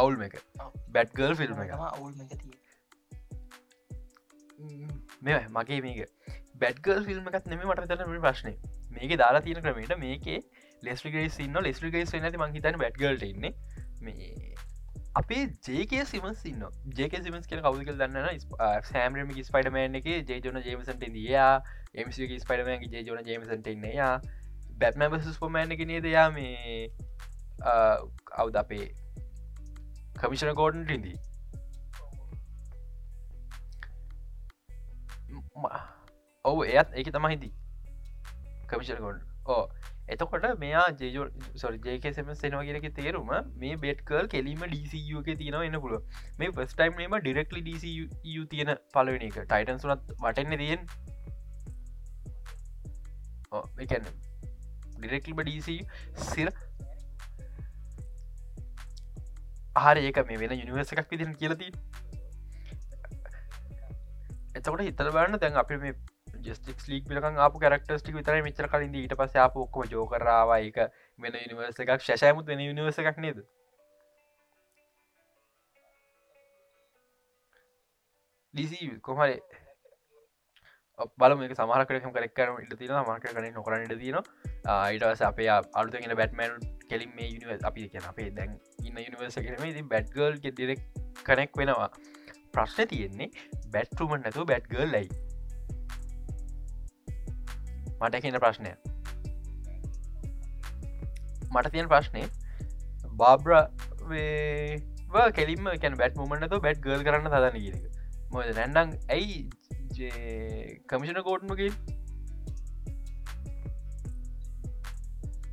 අවුල් 0.00 0.22
එක. 0.22 0.36
බැට්ගල් 0.88 1.34
ෆිල්ම් 1.34 1.62
එක 1.62 1.72
මෙ 5.22 5.38
මගේ 5.50 5.80
මේක. 5.82 6.00
බැඩ්ගල් 6.56 7.04
ෆිල්ම් 7.04 7.30
එකත් 7.30 7.46
නෙම 7.46 7.66
මට 7.66 7.88
තන 7.94 8.20
ප්‍රශ්නය 8.20 8.54
මේක 8.90 9.16
දාලා 9.18 9.42
තියෙන 9.42 9.62
ක්‍රමට 9.62 9.98
මේකේ 9.98 10.40
ලෙස්ටිගේස් 10.82 11.40
න්න 11.42 11.62
ලෙස්ටිගේස් 11.62 12.16
නැති 12.16 12.38
මංහිතන 12.38 12.78
බැඩ්ගල්ට 12.78 13.24
ඉන්න. 13.24 13.52
මේ 14.00 14.54
අපේ 15.14 15.42
ජේකේ 15.66 16.04
සිමස් 16.06 16.44
ඉන්න 16.44 16.62
ජේක 16.94 17.14
සිමස් 17.18 17.46
කියල 17.46 17.60
කවුකල් 17.60 17.94
දන්න 17.94 18.28
සෑම්රම 18.84 19.32
ස්පයිඩමෑන් 19.42 19.98
එක 19.98 20.06
ජේජන 20.24 20.60
ජේමසට 20.62 21.06
දයා 21.08 21.50
එමසි 21.94 22.28
ස්පයිඩමෑන්ගේ 22.38 23.02
ජේජන 23.02 23.26
ජේමසට 23.26 23.66
ඉන්න 23.66 23.88
යා 23.90 24.12
බැත්මැබ 24.78 25.18
සුස්පමෑන් 25.20 25.74
එක 25.74 25.82
නේද 25.84 26.06
යා 26.06 26.28
මේ 26.30 26.90
අවුද 27.62 28.56
අපේ 28.56 28.86
කමිෂණ 30.16 30.54
කෝඩන්ට 30.54 30.90
ඉදී 30.90 31.18
ඔවු 36.44 36.66
එයත් 36.66 36.94
ඒක 36.94 37.10
තම 37.10 37.28
හිදී 37.28 37.52
කමිෂනකොඩ 38.66 39.26
ඕ 39.46 39.62
එතකොට 40.08 40.46
මෙයා 40.58 40.86
ජේජෝ 40.94 41.26
සොල් 41.56 41.76
ජේකසම 41.84 42.30
සෙනවා 42.34 42.62
කියනක 42.64 42.88
තේරුම 42.94 43.30
මේ 43.56 43.74
බෙට්කල් 43.76 44.30
කෙලීම 44.32 44.64
ඩීසියක 44.64 45.28
තියෙන 45.34 45.58
එන්න 45.60 45.80
පුළුව 45.80 46.22
මේ 46.38 46.50
ෆස්ටයිම් 46.52 46.98
නේම 46.98 47.16
ඩිරෙක්ලි 47.18 47.62
ඩීසියු 47.62 48.46
තියෙන 48.46 48.74
පලවෙන 48.94 49.26
එක. 49.28 49.38
ටයිටන් 49.44 49.78
සුනත් 49.78 50.10
වටන්න 50.16 50.58
තියෙන් 50.58 50.82
එකන්න 53.80 54.10
ඩිරෙක්ලිම 54.96 55.40
ඩීසි 55.40 55.76
සිර 56.24 56.52
ආර 59.76 59.96
ඒක 59.98 60.22
මේ 60.26 60.38
වෙන 60.38 60.52
යුනිවර්ස 60.52 60.92
එකක් 60.92 61.10
විදින 61.10 61.36
කියලතිී 61.36 61.72
එතකොට 64.54 64.82
හිතර 64.82 65.10
බන්න 65.10 65.38
දැන් 65.38 65.56
අපි 65.56 65.78
මේ 65.78 65.94
ජස්ටික් 66.40 66.82
ලීක් 66.88 67.06
පිලක 67.06 67.24
අප 67.38 67.54
කරක්ටස්ටික් 67.56 68.16
විතර 68.16 68.42
මෙචර 68.42 68.68
කලින්ද 68.68 68.96
ඊට 68.96 69.14
පස 69.14 69.36
අප 69.36 69.56
ඔක්කොම 69.56 69.86
ජෝකරවා 69.86 70.58
එක 70.58 70.78
වෙන 71.18 71.38
නිවර්ස 71.38 71.78
එකක් 71.78 71.96
ශෂයමුත් 72.00 72.46
වෙන 72.46 72.58
නිවර්ස 72.58 72.98
එකක් 72.98 73.18
නේද? 73.18 73.42
ඩීසි 78.54 78.90
කොමරේ 79.00 79.38
බල 81.20 81.32
මේ 81.40 81.56
සමහරකරම 81.60 82.12
කරක්කරම 82.16 82.60
ඉට 82.64 82.74
තින 82.80 82.92
මර්ක 82.96 83.26
කන 83.36 83.46
නොකරන 83.58 83.84
ඉට 83.86 83.96
තින 84.02 84.18
ඊටවස 84.92 85.22
අපේ 85.30 85.48
අලුතගෙන 85.80 86.14
බැට්මන් 86.20 86.52
කෙලින් 86.90 87.10
මේ 87.16 87.28
යනිව 87.34 87.66
අපි 87.70 87.88
කියන 87.94 88.06
අපේ 88.12 88.28
දැන් 88.38 88.50
ඉන්න 88.84 89.00
යනිවර්ස 89.04 89.38
කරම 89.46 89.64
ඉතින් 89.72 89.88
බැට්ගල් 89.94 90.34
ගෙ 90.44 90.76
කනෙක් 91.28 91.50
වෙනවා. 91.60 91.90
ප්‍රශ්න 92.54 92.88
තියෙන්නේ 92.92 93.28
බැට්රුමන් 93.74 94.22
නැතු 94.26 94.44
බැට්ගල් 94.52 94.86
ලයි 94.94 95.08
මට 98.00 98.22
කියන 98.24 98.38
ප්‍රශ්නය. 98.44 98.72
මට 101.54 101.72
තියෙන 101.74 101.88
ප්‍රශ්නය 101.92 102.22
බාබ්‍ර 103.22 103.50
කෙලිම 105.38 105.64
කැන 105.82 105.94
බැට් 106.02 106.14
මුමන්නතු 106.20 106.60
බැට් 106.66 106.82
ගල් 106.84 107.02
කරන්න 107.08 107.32
තදන්න 107.32 107.56
කියක 107.64 107.86
මොද 108.34 108.50
නැන්ඩං 108.58 108.90
ඇයි 109.16 109.38
කමිෂණ 110.90 111.22
කෝට්මකින් 111.22 111.72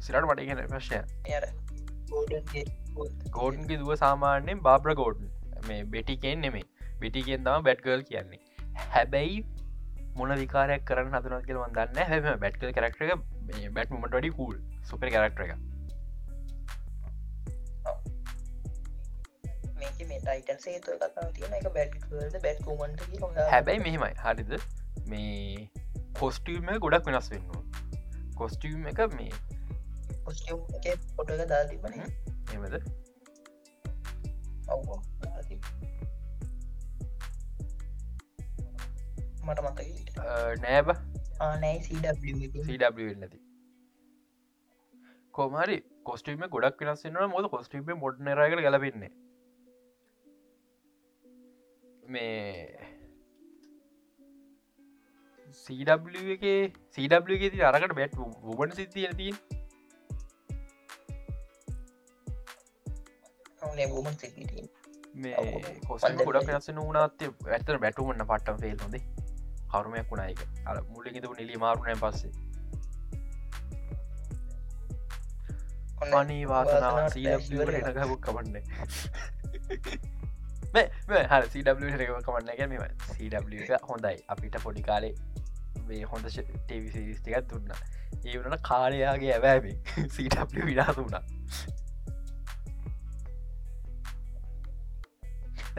සිරට 0.05 0.25
මට 0.29 0.41
කියන 0.47 0.61
ප්‍රශ්නය 0.73 0.99
ගෝඩන්ගේ 3.37 3.77
දුව 3.77 3.91
සාමාන්‍යයෙන් 4.03 4.63
බාබ්‍ර 4.67 4.95
ගෝඩන්. 5.01 5.29
මේ 5.67 5.83
බෙටිකෙන් 5.95 6.43
නෙමේ 6.45 6.65
බිටිගෙන් 7.01 7.47
තම 7.47 7.63
බැට්ගල් 7.67 8.03
කියන්නේ. 8.09 8.41
හැබැයි 8.93 9.37
මොන 10.17 10.31
විකාරයක් 10.43 10.85
කරන්න 10.91 11.17
හතුනත් 11.17 11.47
කියල 11.47 11.59
වදන්න 11.63 11.99
හැම 12.11 12.29
බැට්කල් 12.43 12.71
කරක්ට 12.77 13.01
එක 13.01 13.11
බැට් 13.73 13.91
මට 13.91 14.13
ඩි 14.15 14.31
කූල් 14.37 14.55
සුපර 14.91 15.09
කරක්ට 15.15 15.43
එක 15.45 15.51
මේ 20.05 20.19
ටයිටන් 20.19 20.59
සේතු 20.59 20.97
කතා 20.97 21.27
තියෙන 21.31 21.53
එක 21.53 21.69
බැට්ද 21.73 22.41
බැට්කුමන්ට 22.41 23.01
හැබැයි 23.49 23.79
මෙහෙමයි. 23.79 24.13
හරිද? 24.17 24.51
මේ 25.07 25.69
කොස්ටියම 26.13 26.69
ගොඩක් 26.79 27.05
වෙනස් 27.05 27.29
වෙන්න 27.31 27.49
කොස්ටියම් 28.35 28.87
එක 28.87 28.99
මේ 29.11 29.31
පොටක 31.15 31.43
දාතිබන 31.49 31.99
එමද 32.53 32.75
ඔවෝ 34.67 34.97
මට 39.43 39.61
මත 39.63 39.79
නෑබ 40.61 40.89
නැති 41.57 43.39
කොමරි 45.33 45.77
කොස්ටීම 46.03 46.43
ගොඩක් 46.49 46.81
වෙනස්සෙන්න්න 46.81 47.29
මොද 47.29 47.49
කොස්ටීම 47.49 47.95
මොඩ් 47.99 48.19
නරයකට 48.21 48.65
ගලපෙන්නේ 48.65 49.11
මේ 52.07 52.79
සW 55.53 56.33
එක 56.35 56.45
සW 56.93 57.37
ති 57.53 57.63
අරකට 57.69 57.95
බැට් 57.99 58.17
වුබට 58.17 58.75
සිතිය 58.75 59.07
තිී 59.19 59.33
මේ 65.15 65.35
කොස 65.87 66.01
ගොඩක් 66.19 66.49
වෙනස්සෙන 66.49 66.79
වුණත් 66.81 67.23
ඇතර 67.51 67.77
බැටුමන්න 67.83 68.27
පට්ටම් 68.31 68.59
ෆෙල් 68.63 68.77
නොදේ. 68.83 69.03
කරුමයක් 69.71 70.11
වුණයික 70.11 70.41
අ 70.65 70.75
මුල්ලකිතු 70.91 71.33
නිලි 71.39 71.57
මාරුණය 71.57 71.95
පස්සේ. 72.03 72.31
අනී 76.17 76.43
වාසනා 76.47 77.09
සීලට 77.09 77.49
ගහක් 77.95 78.23
කමන්න 80.77 81.27
හ 81.31 81.51
සීඩ 81.51 81.69
කමන්න 82.25 82.49
එක 82.55 82.65
හොඳයි. 83.91 84.17
අපිට 84.29 84.59
පොඩි 84.65 84.83
කාලේ 84.89 85.13
මේ 85.87 86.03
හොඳ 86.13 86.27
ටේවිසිරිස්ටිකත් 86.27 87.53
දුන්න. 87.53 87.71
ඒ 88.25 88.37
වනට 88.37 88.61
කාලයාගේ 88.63 89.33
ඇවෑබි 89.33 89.73
සීඩ 90.15 90.35
විඩා 90.65 90.93
දුන්නා 90.97 91.23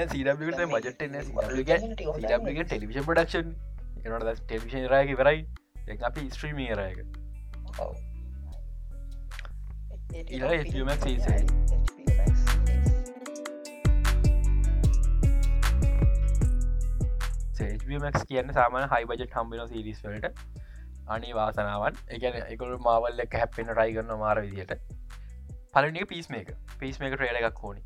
සීඩට 0.07 0.39
මජට 0.67 0.97
ටෙලිවිෂන් 2.67 3.07
පඩක්ෂන් 3.09 3.49
එනට 4.05 4.43
ටෙලිවිෂන් 4.43 4.89
රයක 4.95 5.19
වෙරයි 5.19 5.47
අපි 6.05 6.31
ස්ත්‍රීමී 6.31 6.75
රයක 6.75 6.99
මක් 17.97 18.25
කියන්න 18.31 18.53
සාමන 18.57 18.89
හයි 18.93 19.09
බජට 19.11 19.37
හම්බෙන 19.37 19.69
සිරිස් 19.69 20.03
වලට 20.05 20.29
අනි 21.09 21.31
වාසනාවන් 21.39 22.01
එකන 22.17 22.39
එකකු 22.41 22.69
මාවල්ල 22.89 23.25
එක 23.25 23.39
හැපෙන 23.41 23.73
රයි 23.79 23.95
කරන්න 23.97 24.21
මාර 24.25 24.43
විදියට. 24.45 24.73
පලනික 25.73 26.09
පිස් 26.13 26.31
මේක 26.31 26.53
පිස් 26.81 27.01
මේක 27.01 27.17
ට්‍රේල 27.17 27.41
එකක් 27.41 27.65
ඕනි 27.65 27.83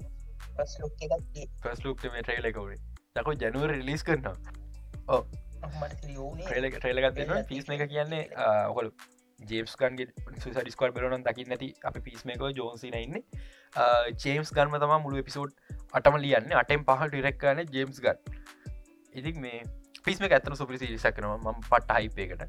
පස් 1.62 1.78
ලුක් 1.84 2.05
මේ 2.12 2.22
ට්‍රේල 2.22 2.50
එකවුේ 2.50 2.78
දකු 3.16 3.34
ජනුව 3.42 3.66
රිලිස් 3.72 4.03
කරනවා? 4.03 4.36
ඕ 5.09 5.22
ට්‍රේලගත් 6.76 7.18
පිස් 7.50 7.68
එක 7.70 7.84
කියන්නේ 7.90 8.24
ඔහොල් 8.68 8.90
ජේම්ස් 9.40 9.74
ගන්ගේ 9.80 10.07
සුසඩිස්කල් 10.42 10.94
බෙරන 10.96 11.24
දකි 11.28 11.46
නැති 11.50 11.68
අප 11.84 11.98
පිස්මේක 12.07 12.42
ජෝන්සින 12.59 12.96
ඉන්න. 12.98 13.20
ජේම්ස් 14.24 14.50
ගන්ම 14.57 14.76
තම 14.82 14.94
මුළු 15.05 15.22
එපිසෝඩ් 15.22 15.53
අටම 15.92 16.18
ලියන්න. 16.24 16.53
අටෙන් 16.62 16.84
පහ 16.90 17.07
ටිරෙක්කන 17.07 17.62
ජේම්ස් 17.76 18.03
ගන් 18.05 18.18
ඉතින් 19.12 19.40
මේ 19.44 19.62
පිස්ම 20.05 20.24
ඇතන 20.28 20.57
සුපිසි 20.57 20.90
සකනවා 20.98 21.38
ම 21.53 21.62
පට්ට 21.62 21.90
හයිපේකට 21.98 22.42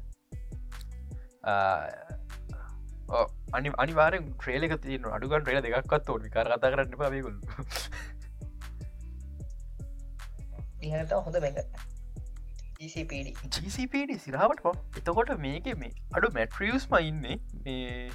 අනි 3.52 3.72
අනිවාර 3.76 4.12
්‍රේලක 4.46 4.74
තියන 4.84 5.08
අඩුගන් 5.16 5.48
්‍රේල 5.48 5.60
දෙකක්ත් 5.66 6.10
ඕ 6.10 6.18
විකාර 6.24 6.46
කතා 6.52 6.72
කරන්න 6.74 6.94
පයකුල් 6.94 7.36
හොඳ 11.26 11.36
බැඟ 11.42 11.60
සිරාවට 14.20 14.66
එතකොට 15.00 15.30
මේක 15.38 15.68
මේ 15.82 15.92
අඩු 16.18 16.30
මැට්‍රියස් 16.38 16.86
මයින්නේ 16.92 17.36
මේ 17.64 18.10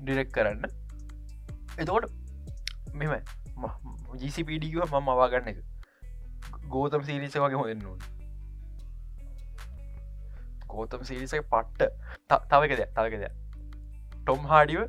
ඩිරෙක් 0.00 0.30
කරන්න. 0.32 0.64
එතකොට 1.78 2.06
මෙම 2.94 3.12
ජීසිපඩිව 4.22 4.78
මම 4.84 5.10
අවාගන්න 5.14 5.50
එක 5.52 5.58
ගෝතම් 6.68 7.02
සීරිස 7.04 7.36
වගේ 7.38 7.60
හොෙන් 7.62 7.78
නොන් 7.80 7.98
ගෝතම් 10.68 11.04
සිරිසක 11.04 11.44
පට්ට. 11.52 11.92
තවක 12.50 12.72
දෙයක් 12.78 12.90
තවක 12.96 13.14
දෙයක්. 13.22 13.34
ටොම් 14.18 14.40
හාඩිව 14.46 14.80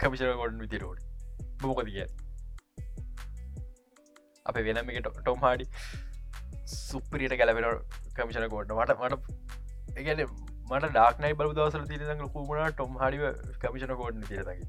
කමිෂන 0.00 0.30
ගොඩන් 0.38 0.62
විතිරෝඩ 0.64 1.00
මොක 1.62 1.80
දිය 1.88 2.04
අප 4.46 4.60
වෙනම 4.68 4.92
එක 4.92 5.08
ටොම් 5.08 5.42
හාඩි 5.42 5.66
සුප්පරියට 6.74 7.36
ගැලවෙන 7.40 7.66
කමිෂන 8.16 8.46
ගෝඩ 8.54 8.72
මට 8.76 8.96
මට 9.00 9.14
එකන 9.96 10.24
මට 10.70 10.88
ඩාක්නයි 10.88 11.34
බල 11.34 11.52
දවසල 11.52 11.84
තිරඟ 11.90 12.24
කුමට 12.34 12.72
ටොම් 12.72 12.98
හඩිව 13.02 13.22
කමිෂන 13.62 13.94
කෝඩ්න 14.00 14.26
තිරතකි 14.30 14.66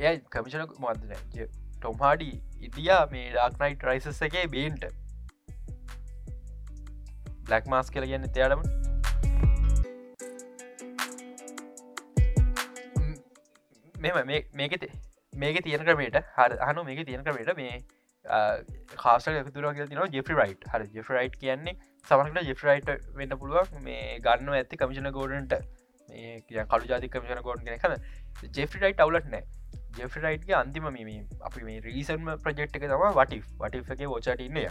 එයයි 0.00 0.18
කමිෂන 0.32 0.66
මදන 0.80 1.12
ටොම් 1.76 1.98
හාඩි 2.00 2.30
ඉදියා 2.60 3.02
මේ 3.10 3.26
ඩාක්නයිට 3.30 3.84
රයිසස් 3.84 4.22
එකේ 4.22 4.46
බේන්ට. 4.48 4.86
බ්ලක් 7.42 7.68
මාස් 7.68 7.90
කියල 7.90 8.06
කියන්න 8.10 8.28
එතයාටම 8.28 8.62
මෙම 13.94 14.26
මේක 14.26 14.48
මේක 15.32 15.60
තියෙන 15.60 15.84
ක්‍රමේට 15.84 16.18
හර 16.36 16.56
හනු 16.62 16.84
මේක 16.84 17.04
තියෙන 17.06 17.24
ක්‍රමේට 17.24 17.56
මේ 17.56 17.76
කාස 18.96 19.24
තුර 19.24 19.72
තින 19.74 20.02
ජෙෆි 20.10 20.34
රයිට් 20.34 20.68
හර 20.72 20.86
ජෙෆ 20.92 21.10
රයිට් 21.10 21.38
කියන්නේ 21.38 21.76
සමකට 22.06 22.50
ජෙෆ 22.50 22.64
රයිට 22.64 22.92
වෙන්න 23.14 23.36
පුළුවන් 23.36 23.82
මේ 23.82 24.18
ගන්න 24.20 24.54
ඇති 24.54 24.80
කමිෂන 24.82 25.10
ගෝඩන්ට 25.12 25.54
මේ 26.08 26.64
කළු 26.66 26.90
ජාති 26.90 27.10
කමිෂන 27.10 27.42
ගෝඩ 27.42 27.64
කෙන 27.64 27.78
කන 27.80 28.50
ජෙෆි 28.52 28.82
රයිට් 28.82 29.04
අවුලට 29.06 29.30
නෑ 29.30 29.44
ජෙෆි 29.96 30.20
රයිට්ගේ 30.20 30.56
අන්තිම 30.56 30.88
මේ 30.92 31.20
අපි 31.42 31.64
මේ 31.64 31.80
රීසන්ම 31.80 32.32
ප්‍රජෙක්් 32.42 32.76
එක 32.78 32.84
තම 32.84 33.06
වටි 33.18 33.40
වටිගේ 33.60 34.08
ෝචට 34.08 34.44
ඉන්නය 34.46 34.66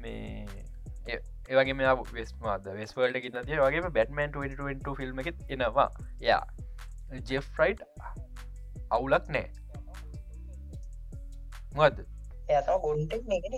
මේ 0.00 0.64
ඒවගේ 1.08 1.74
මේ 1.74 1.94
වෙස්මාද 2.12 2.68
වෙස්වල්ට 2.74 3.28
න්න 3.30 3.46
තිය 3.46 3.60
වගේ 3.60 3.90
බැටමන් 3.90 4.34
2022 4.34 4.96
ෆිල්ම් 5.00 5.22
එක 5.22 5.32
එනවා. 5.48 5.88
යා 6.20 6.42
ජෙෆ් 7.24 7.48
රයිට් 7.58 7.82
අවුලක් 8.90 9.26
නෑ. 9.28 9.48
මොකද 11.74 12.00
එයත 12.48 12.70
ගොන්ටෙක් 12.84 13.24
නෙගෙන 13.28 13.54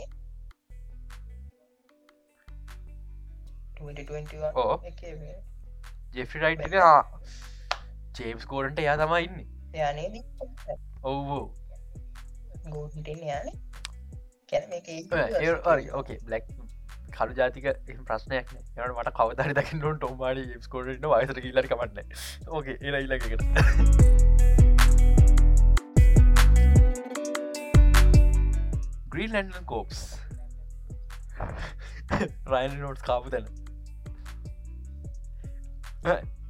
ඕ 4.55 4.75
ජෙෆි 6.15 6.39
රයිට් 6.39 6.77
ජේම්ස් 8.19 8.47
කෝරන්ට 8.47 8.83
එයා 8.83 8.97
තමයි 8.99 9.25
ඉන්න 9.25 9.60
යනේද 9.75 10.15
ඔව්ෝ. 11.03 11.45
ගෝටෙන් 12.73 13.21
යන 13.35 13.49
ඕකේ 15.99 16.19
බ්ලක් 16.27 16.47
කලු 17.17 17.33
ජාතික 17.39 17.67
ප්‍රශ්නයක් 18.09 18.49
යට 18.55 18.81
මට 18.97 19.13
කවදරි 19.19 19.55
දකින්නට 19.59 19.87
ටොම්මාඩි 19.99 20.43
ස්කෝට 20.67 21.07
වයිසර 21.15 21.41
කියලට 21.45 21.69
කමන්න 21.73 22.09
ඕකේ 22.49 22.77
එ 22.81 23.03
ඉලකට 23.05 23.45
ග්‍රීන්ලන්ඩන් 29.15 29.65
කෝප්ස් 29.71 30.01
රයින් 32.53 32.77
නෝට් 32.81 33.01
කාපු 33.07 33.31
තැන. 33.31 33.47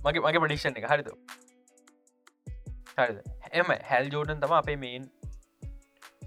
මගේ 0.04 0.22
මගේ 0.24 0.42
පඩික්ෂන් 0.44 0.76
එක. 0.80 0.86
හරිද 0.92 1.08
එම 2.98 3.72
හැල් 3.84 4.10
ජෝඩන් 4.10 4.40
තම 4.40 4.52
අපේ 4.52 4.76
මේන් 4.76 5.08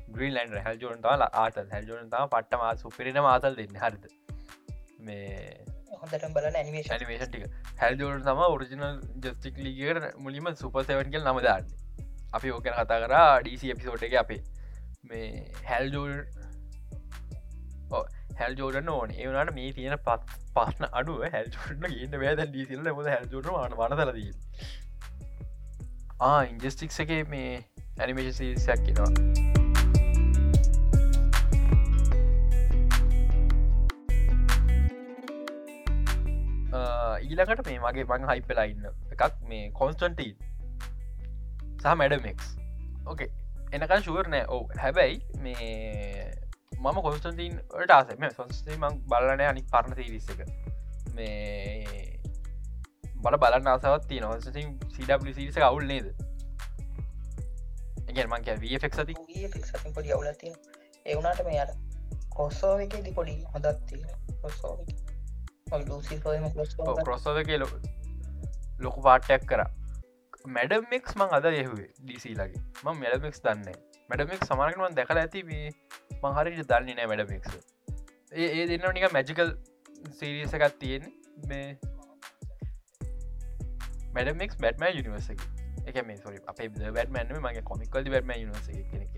ග්‍රීලන්ඩ 0.10 0.58
හැල් 0.60 0.80
ජෝන් 0.80 1.02
තාල 1.02 1.28
ආතල්. 1.28 1.68
හැල් 1.70 1.86
ජෝන් 1.86 2.10
තම 2.10 2.28
පට්ටම 2.30 2.66
සුපිරෙන 2.78 3.22
මාතල් 3.22 3.56
දෙන්න. 3.56 3.78
හරිද? 3.78 4.10
මේ 5.00 5.64
හොඳට 6.02 6.38
ඇනිමේෂන් 6.56 6.94
ඇනිමේෂන් 6.94 7.30
ටික. 7.30 7.46
හැල්ජෝට 7.80 8.24
තම 8.24 8.42
ඔරිජිනල් 8.48 9.00
ජස්ටික් 9.24 9.58
ලිගට 9.60 10.08
මුලිම 10.18 10.50
සුපසවන්කල් 10.56 11.24
නමදාන්න 11.24 11.66
අපි 12.34 12.52
ඕකන 12.52 12.78
කතා 12.80 13.00
කරා 13.04 13.42
ඩීසි 13.42 13.72
එපිසෝට් 13.72 14.04
එක 14.04 14.16
අපේ 14.24 14.42
මේ 15.04 15.28
හැල්ජෝල් 15.66 16.16
හැල් 18.40 18.56
ජෝඩන 18.56 18.90
ඕන. 18.90 19.16
ඒවනට 19.16 19.56
මේ 19.56 19.74
තියෙන 19.74 19.98
පත් 20.00 20.40
පස්න 20.56 20.90
අඩුව 20.92 21.26
හැල්ජෝටන 21.28 21.86
ගන්න 21.86 22.20
වැද 22.24 22.46
ඩීසිල 22.46 22.94
ොද 22.94 23.08
හැල්ජෝට 23.08 23.52
වන 23.52 23.78
වනදලදී 23.82 24.32
ආ 26.20 26.44
ඉන්ජස්ටික්ස 26.46 27.00
එක 27.00 27.12
මේ 27.30 27.52
ඇනිමේෂන් 28.00 28.38
සිරිසයක් 28.38 28.80
කියෙනවා 28.86 29.12
ඊලකට 37.22 37.66
මේ 37.68 37.80
මගේ 37.80 38.06
මං 38.10 38.28
හයිපලා 38.32 38.68
ඉන්න 38.74 38.90
එකක් 38.90 39.40
මේ 39.48 39.72
කොන්ස්ටන්ටීන් 39.80 40.36
සහ 41.80 41.96
මැඩමෙක්ස් 42.02 42.48
ඕකේ 43.06 43.32
එනකල් 43.74 44.02
ශුවර් 44.06 44.30
නෑ. 44.30 44.46
ඕ 44.48 44.64
හැබැයි 44.78 45.16
මේ 45.40 46.32
මම 46.80 46.98
කොස්ටන්ටීන් 47.06 47.56
ට 47.72 47.92
ආසම 47.96 48.26
සොස්සේ 48.36 48.78
මං 48.78 49.00
බලනය 49.10 49.48
අනික් 49.50 49.70
පරණ 49.72 49.96
තිරිස්ස 49.98 50.30
එක. 50.30 50.42
මේ 51.16 52.20
බල 53.24 53.38
බලන්න 53.38 53.72
අසවත් 53.74 54.08
තිය 54.08 54.20
නොසින් 54.20 54.78
සිඩසිරිස 54.90 55.58
අවුල් 55.62 55.86
නේද? 55.86 56.08
එග 58.10 58.18
මංක 58.26 58.58
වෆෙක් 58.58 58.94
සති 58.94 59.16
පොඩි 59.92 60.14
අවුලතිය 60.14 60.54
එවුණට 61.06 61.46
මේ 61.46 61.60
අර 61.60 61.72
කොස්සෝ 62.32 62.74
එක. 62.80 62.98
දි 63.04 63.12
පොඩි 63.12 63.38
හොදත් 63.54 63.86
තිය 63.88 64.04
කොස්සෝ 64.42 64.74
කොස්සද 67.06 67.40
කියල 67.46 67.64
ලොකු 68.80 69.02
පාටයක් 69.02 69.48
කර. 69.48 69.64
මැඩමෙක්ස් 70.48 71.16
මං 71.16 71.30
අද 71.32 71.46
යහුවේ 71.48 71.90
ඩීසී 71.98 72.36
ලගේ 72.36 72.62
ම 72.84 72.88
මැඩමෙක්ස් 72.96 73.40
දන්න 73.42 73.78
මැඩමෙක් 74.10 74.42
සමානකමන් 74.44 74.96
දැකල 74.98 75.20
ඇති 75.22 75.44
මහරි 75.44 76.56
දන්නේ 76.64 76.96
නෑ 76.96 77.08
මැඩමෙක්ස් 77.08 77.54
ඒ 78.34 78.50
ඒ 78.50 78.66
දෙන්න 78.68 78.84
නික 78.94 79.06
මැජිකල් 79.14 79.54
සීරිසකත් 80.12 80.76
තියෙන 80.80 81.06
මේ 81.48 81.93
මැඩමෙක්ස් 84.14 84.56
බැටම 84.58 84.86
යනිවර්සක 84.92 85.42
එක 85.86 85.98
මේ 86.08 86.18
සොරි 86.18 86.38
අපේ 86.48 86.70
බැටමැන්ම 86.70 87.44
මගේ 87.48 87.66
කොමිකල්ද 87.72 88.08
බැටම 88.14 88.32
නිවර්ස 88.36 88.68
කෙනෙක 88.92 89.12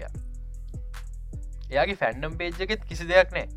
එයාගේ 1.70 1.98
ෆැන්ඩම් 2.02 2.34
පේජ්ජකෙත් 2.38 2.82
කිසි 2.86 3.06
දෙයක් 3.12 3.30
නෑ. 3.38 3.48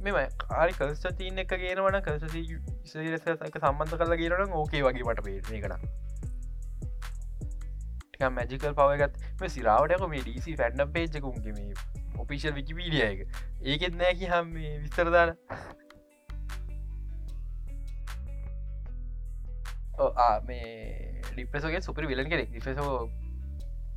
මෙම 0.00 0.16
ආරි 0.18 0.72
කස්ට 0.74 1.16
තියන්න 1.18 1.40
එක 1.42 1.52
ගේනවන 1.62 1.98
කස 2.04 2.22
එක 2.28 3.56
සම්බන්ධ 3.60 3.96
කල 4.02 4.14
ගේරන 4.20 4.54
ඕකේ 4.60 4.82
වගේ 4.86 5.04
මට 5.06 5.20
පේන 5.26 5.60
කන 5.64 5.74
මැජිකල් 8.36 8.72
පවගත් 8.78 9.14
මේ 9.40 9.50
සිරාවටක 9.56 10.06
මේ 10.14 10.22
ඩීසි 10.24 10.56
ෆැන්ඩම් 10.56 10.90
පේජකුන්ගේ 10.96 11.54
මේ 11.58 11.70
ඔපිෂල් 12.18 12.54
විකිපීඩිය 12.56 13.04
එක. 13.04 13.20
ඒකෙත් 13.64 13.94
නෑකි 14.00 14.26
හම් 14.32 14.46
මේ 14.54 14.72
විස්තරදාන 14.82 15.30
මේ 20.46 21.22
ලිපසගේ 21.36 21.80
සුපරි 21.80 22.06
විලන් 22.06 22.30
කෙනෙක් 22.30 22.54
ිපසෝ 22.54 22.96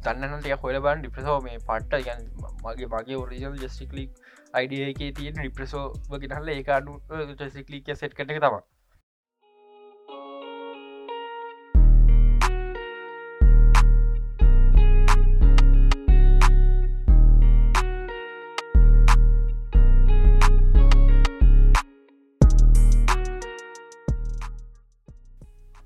තන්නනටය 0.04 0.56
හොල 0.62 0.78
බන් 0.80 1.02
ඩිප්‍රසෝ 1.02 1.40
මේ 1.42 1.58
පට්ට 1.62 2.06
ගන් 2.08 2.22
මගේ 2.64 2.88
මගේ 2.88 3.18
ඔරිජල් 3.18 3.58
ජස්ටික්ලික් 3.58 4.24
අයිඩිය 4.54 4.84
එක 4.86 5.02
තියෙන 5.18 5.38
රිප්‍රසෝ 5.38 5.86
වගෙනහල්ල 6.10 6.50
ඒ 6.50 6.64
අඩු 6.74 7.02
ජසිකලික 7.42 7.92
සෙට් 7.96 8.16
කට 8.16 8.40
තම 8.40 8.58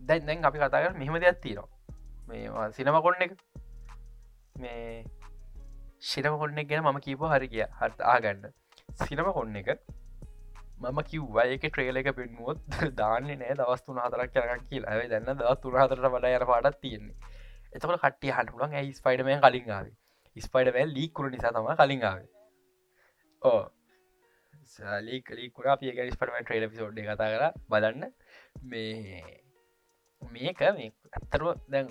දැන් 0.08 0.26
දැන් 0.26 0.46
අපි 0.46 0.60
කතාකට 0.60 0.98
මෙහෙම 0.98 1.20
දෙයක් 1.20 1.42
තියෙනවා. 1.42 1.70
මේ 2.28 2.72
සිනම 2.74 3.02
කොන්න 3.02 3.22
එක. 3.22 3.38
මේ 4.56 5.06
ශිරම 6.02 6.38
කොන්න 6.40 6.64
ගැන 6.64 6.84
මම 6.84 7.00
කීප 7.02 7.24
හරි 7.28 7.48
කිය 7.50 7.66
හත් 7.80 8.02
ආගන්න 8.06 8.50
සිනම 9.02 9.32
කොන්න 9.34 9.56
එක 9.56 9.70
මම 10.80 11.00
කිව්වා 11.04 11.46
ඒක 11.48 11.64
ට්‍රේල 11.64 11.98
එක 11.98 12.10
පෙන්මුවොත් 12.16 12.60
දාන්න 13.00 13.30
නෑ 13.34 13.56
දවස් 13.56 13.82
තුන 13.84 13.98
හතරක් 13.98 14.34
කරක් 14.34 14.68
කියලා. 14.70 14.92
ඇයි 14.92 15.10
දන්න 15.10 15.40
දස් 15.40 15.62
තුන 15.62 15.78
හතරට 15.78 16.06
වඩා 16.08 16.36
යන 16.36 16.46
පාටත් 16.52 16.82
තියෙන්නේ. 16.82 17.16
එතකට 17.74 17.96
කට්ටිය 17.96 18.34
හටුලන් 18.34 18.76
ඇයි 18.76 18.94
ස්පයිඩමය 18.94 19.40
කලින්ආාව 19.40 19.90
ස්පයිඩමෑ 20.36 20.86
ලීකුරු 20.90 21.34
නිසා 21.34 21.52
තම 21.52 21.74
කලින්ආාව 21.76 22.22
ඕ 23.42 23.64
ලීක් 25.02 25.30
ලීකුණ 25.32 25.74
අපිය 25.74 25.96
ගැනිස් 25.96 26.16
පටම 26.16 26.40
ට්‍රේල 26.42 26.70
පිසෝඩ් 26.70 27.02
කතා 27.02 27.30
කර. 27.34 27.44
බලන්න. 27.70 28.14
මේ 28.64 29.42
මේක 30.22 30.60
මේ 30.78 30.90
ඇත්තරුව 31.14 31.50
දැන් 31.74 31.88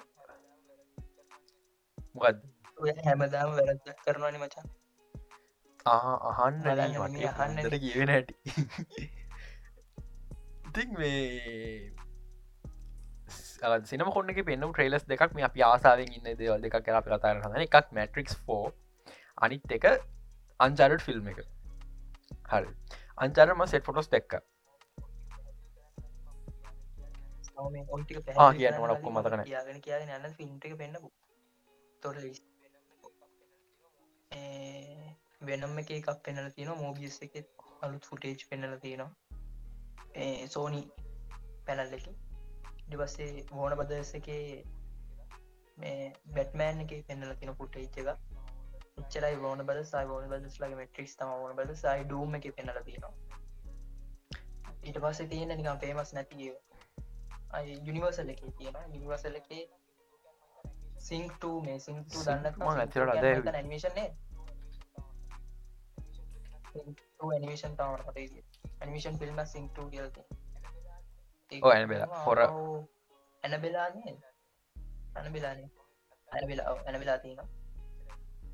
මොකද 2.14 2.36
හැමදාම 3.06 3.52
වැරද්දක් 3.58 4.02
කරනවානි 4.06 4.38
මචා. 4.42 4.64
අහන්න 5.86 6.58
බලන්න 6.64 6.96
මේ 7.14 7.28
අහන්න 7.32 7.62
ට 7.64 7.80
කියවෙන 7.84 8.10
හැටි. 8.14 8.34
ඉතින් 10.68 10.88
මේ 10.98 11.14
සිනම 13.90 14.10
කොන්න 14.16 14.34
පෙන්නම් 14.50 14.72
ට්‍රේලස් 14.72 15.06
දෙකක් 15.12 15.32
මේ 15.38 15.46
අප 15.48 15.56
ආසාාවෙන් 15.68 16.10
ඉන්න 16.18 16.28
දේවල් 16.42 16.60
දෙක 16.66 16.76
කර 16.88 16.98
අපි 17.00 17.14
කතාර 17.14 17.36
හන 17.44 17.62
එකක් 17.66 17.94
මැට්‍රික්ස් 17.98 18.34
අනිත් 19.44 19.72
එක 19.78 19.86
අංචාරට් 20.60 21.06
ෆිල්ම් 21.08 21.32
එක. 21.32 21.40
හරි. 22.52 22.68
අංචාරම 23.24 23.66
සෙට 23.66 23.86
ෆොටොස් 23.88 24.08
දෙක්ක 24.14 24.32
කියන්න 27.56 28.80
ඕන 28.80 28.90
ඔක්කොම 28.94 29.18
මතක 29.18 29.32
නැහැ. 29.32 29.48
කියගෙන 29.48 29.80
කියගෙන 29.86 30.12
යන්න 30.16 30.36
ෆිල්ම්ට 30.38 30.64
පෙන්න්නපු 30.82 31.08
තොර 32.02 32.16
වෙනම් 35.48 35.78
එක 35.82 35.90
එකක් 35.96 36.08
පෙන්නල 36.26 36.48
තියෙන 36.56 36.78
මෝබියස් 36.82 37.18
එක 37.26 37.34
අලුත් 37.82 38.04
ෆුටේජ් 38.10 38.46
පෙන්නල 38.50 38.78
තියෙනවා. 38.84 39.12
සෝනි 40.54 40.82
පැනල් 41.66 41.98
එක. 41.98 42.06
ඩිවස්සේ 42.86 43.46
ඕන 43.52 43.76
බදස 43.80 44.14
එක 44.20 44.28
මේ 45.78 46.12
බැට්මෑන් 46.34 46.84
එක 46.84 46.92
පෙන්නල 47.08 47.32
තින 47.40 47.54
පුටේච් 47.60 47.96
එක 48.02 48.08
එච්චරයි 49.00 49.36
ඕන 49.46 49.60
බද 49.68 49.80
සයි 49.88 50.06
ඕන 50.12 50.28
බදස් 50.30 50.60
ලගේ 50.60 50.78
මෙට්‍රික්ස් 50.82 51.16
තම 51.16 51.32
ඕන 51.38 51.56
බද 51.58 51.74
සයි 51.82 52.04
ඩූම 52.04 52.38
එක 52.38 52.46
පෙන්නල 52.60 52.78
තියෙනවා. 52.84 53.14
ඊට 54.86 54.98
පස්සේ 55.04 55.28
තියෙන 55.32 55.52
නිකම් 55.58 55.78
පේමස් 55.82 56.12
නැතිය 56.16 56.52
යුනිවර්සල් 57.86 58.30
එක 58.30 58.40
තියෙන 58.58 58.76
යුනිවර්සල් 58.92 59.36
එක 59.36 59.50
සිංක්ට 61.00 61.44
මේ 61.62 61.78
සිංට 61.80 62.16
දන්න 62.20 62.80
ඇතිරට 62.80 63.12
අද 63.12 63.24
ඇනිමේෂන්නේ 63.52 64.08
ඇනිමේෂන් 67.26 67.76
තාවට 67.76 68.08
ඇනිමේෂන් 68.80 69.18
ෆිල්ම් 69.18 69.38
සිංට 69.46 69.78
කියලති 69.90 70.22
ඔව්, 71.52 71.70
Annabella, 71.70 72.06
horror. 72.24 72.50
ඇන 73.42 73.60
බෙලානේ 73.62 74.16
අන 75.14 75.32
බෙලානේ 75.32 75.68
ඇන 76.28 76.48
වෙලා 76.48 76.74
ඇන 76.86 77.00
වෙලා 77.00 77.18
තියෙන 77.18 77.40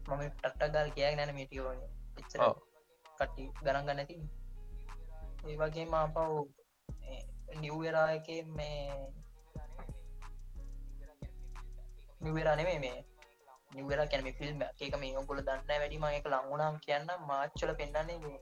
මම 0.08 0.22
ටට්ට 0.30 0.72
ගල් 0.74 0.90
කිය 0.94 1.14
නැන 1.16 1.34
මිටියෝන 1.34 1.78
එච්චර 2.16 2.40
ඔව්. 2.42 2.56
කට්ටි 3.18 3.44
ගණන් 3.60 3.86
ගන්න 3.86 4.06
ති 4.06 4.16
ඒ 5.44 5.56
වගේ 5.58 5.86
මාපව් 5.86 6.18
නිව්වෙරා 7.56 8.08
එක 8.12 8.28
මේ. 8.56 8.78
නිවරා 12.20 12.56
නෙමේ 12.56 12.78
මේ 12.78 12.98
නිවර 13.72 14.00
කැනම 14.06 14.28
ෆිල්ම් 14.38 14.62
එක 14.62 14.96
මේ 14.98 15.12
ඔගොල 15.16 15.38
දන්න 15.40 15.68
වැඩිම 15.72 16.08
එක 16.08 16.26
ලංගුණම් 16.26 16.80
කියන්න 16.80 17.12
මාච්චල 17.28 17.72
පෙන්න්නන්නේ 17.74 18.18
මේ 18.18 18.40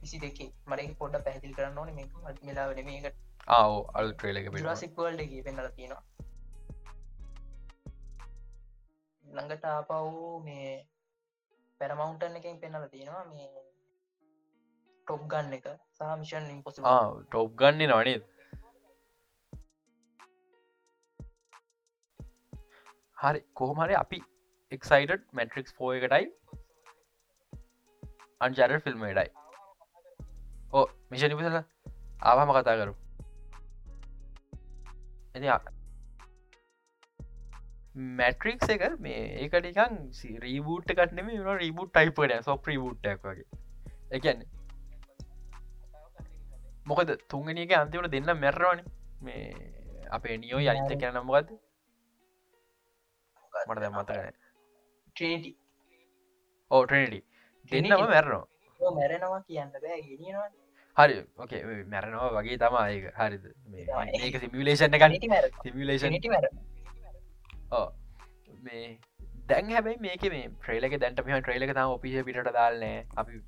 විසි 0.00 0.18
දෙකේ 0.18 0.50
මරක 0.66 0.98
පොඩ 0.98 1.16
පැහදිල් 1.24 1.54
කරන්න 1.54 1.78
ඕන. 1.78 1.94
මේ 1.94 2.08
අත් 2.24 2.42
මෙලා 2.42 2.66
වෙන 2.70 2.84
මේකට 2.84 3.16
ආව 3.48 3.72
අල් 3.94 4.12
ට්‍රේල 4.12 4.36
එක 4.36 4.50
එක 5.26 5.32
පෙන්නල 5.46 5.70
තියෙනවා. 5.70 6.04
ළඟට 9.24 9.64
ආපව් 9.66 10.12
මේ 10.44 10.68
පැරමවුන්ටන් 11.80 12.38
එකින් 12.38 12.60
පෙන්නල 12.60 12.86
තියෙනවා 12.92 13.24
මේ 13.32 13.48
ටොප් 15.06 15.22
ගන්න 15.32 15.56
එක 15.58 15.66
සහමිෂන් 15.96 16.48
ඉම්පොසි 16.50 16.82
ටොප් 16.82 17.52
ගන්න 17.56 17.82
නවනේ 17.88 18.16
හරි 23.18 23.40
කොහමරි 23.54 23.96
අපි 23.96 24.18
එක්සයිට 24.72 25.24
මැට්‍රික්ස් 25.32 25.76
පෝ 25.76 25.92
එකටයි 25.94 26.26
අන්චර 28.40 28.76
ෆිල්ම් 28.80 29.06
ඩයි 29.06 29.30
ඕ 30.72 30.84
මිෂ 31.10 31.26
නිපසල 31.26 31.58
ආවාම 32.22 32.52
කතා 32.52 32.76
කරු 32.76 32.94
එ 35.36 35.56
මැට්‍රික්ස් 38.16 38.68
එක 38.68 38.84
මේ 39.00 39.22
ඒකටිකන් 39.38 39.96
රීබූට් 40.40 40.90
කටන 40.90 41.24
මේ 41.24 41.56
රීබුට් 41.56 41.94
ටයිපට 41.94 42.44
සොප 42.44 42.66
රීබුට්ක් 42.66 43.24
වගේ. 43.24 43.46
එකන්න 44.10 44.44
මොකද 46.86 47.10
තුන්ගනියක 47.28 47.72
අන්තිවට 47.74 48.10
දෙන්න 48.10 48.32
මැරවන 48.38 48.82
මේ 49.20 49.44
අපේ 50.10 50.36
නියෝ 50.38 50.60
යනිත 50.62 50.98
කියන 51.00 51.22
මොකද 51.24 51.48
මට 53.64 53.80
දැ 53.80 53.90
මතකන 53.90 54.34
ට්‍රේටි 55.08 55.50
ඕටනටි 56.70 57.20
දෙන්නම 57.72 58.04
මැරනවා. 58.04 58.44
මැරෙනවා 58.80 59.40
කියන්න 59.42 59.72
බෑ 59.74 59.98
ගෙනියනවා. 60.02 60.48
හරි 60.96 61.16
ඕකේ 61.38 61.62
මැරනවා 61.86 62.30
වගේ 62.36 62.58
තමා 62.58 62.86
ඒක. 62.88 63.06
හරිද? 63.16 63.44
ඒක 64.20 64.38
සිමිලේෂන් 64.40 64.96
එක 64.98 65.04
සිමිලේෂන් 65.62 66.14
ඕ 67.72 67.86
මේ 68.62 68.84
දැන් 69.48 69.70
හැබයි 69.70 69.96
මේක 70.00 70.28
මේ 70.28 70.44
ට්‍රේලක 70.50 70.98
දැන්ට 71.00 71.24
පිහ 71.26 71.40
ට්‍රේලක 71.40 71.74
තම 71.74 71.96
ඔපිහ 71.96 72.22
පිට 72.28 72.52
දාලනෑ 72.52 73.06
අපි 73.16 73.42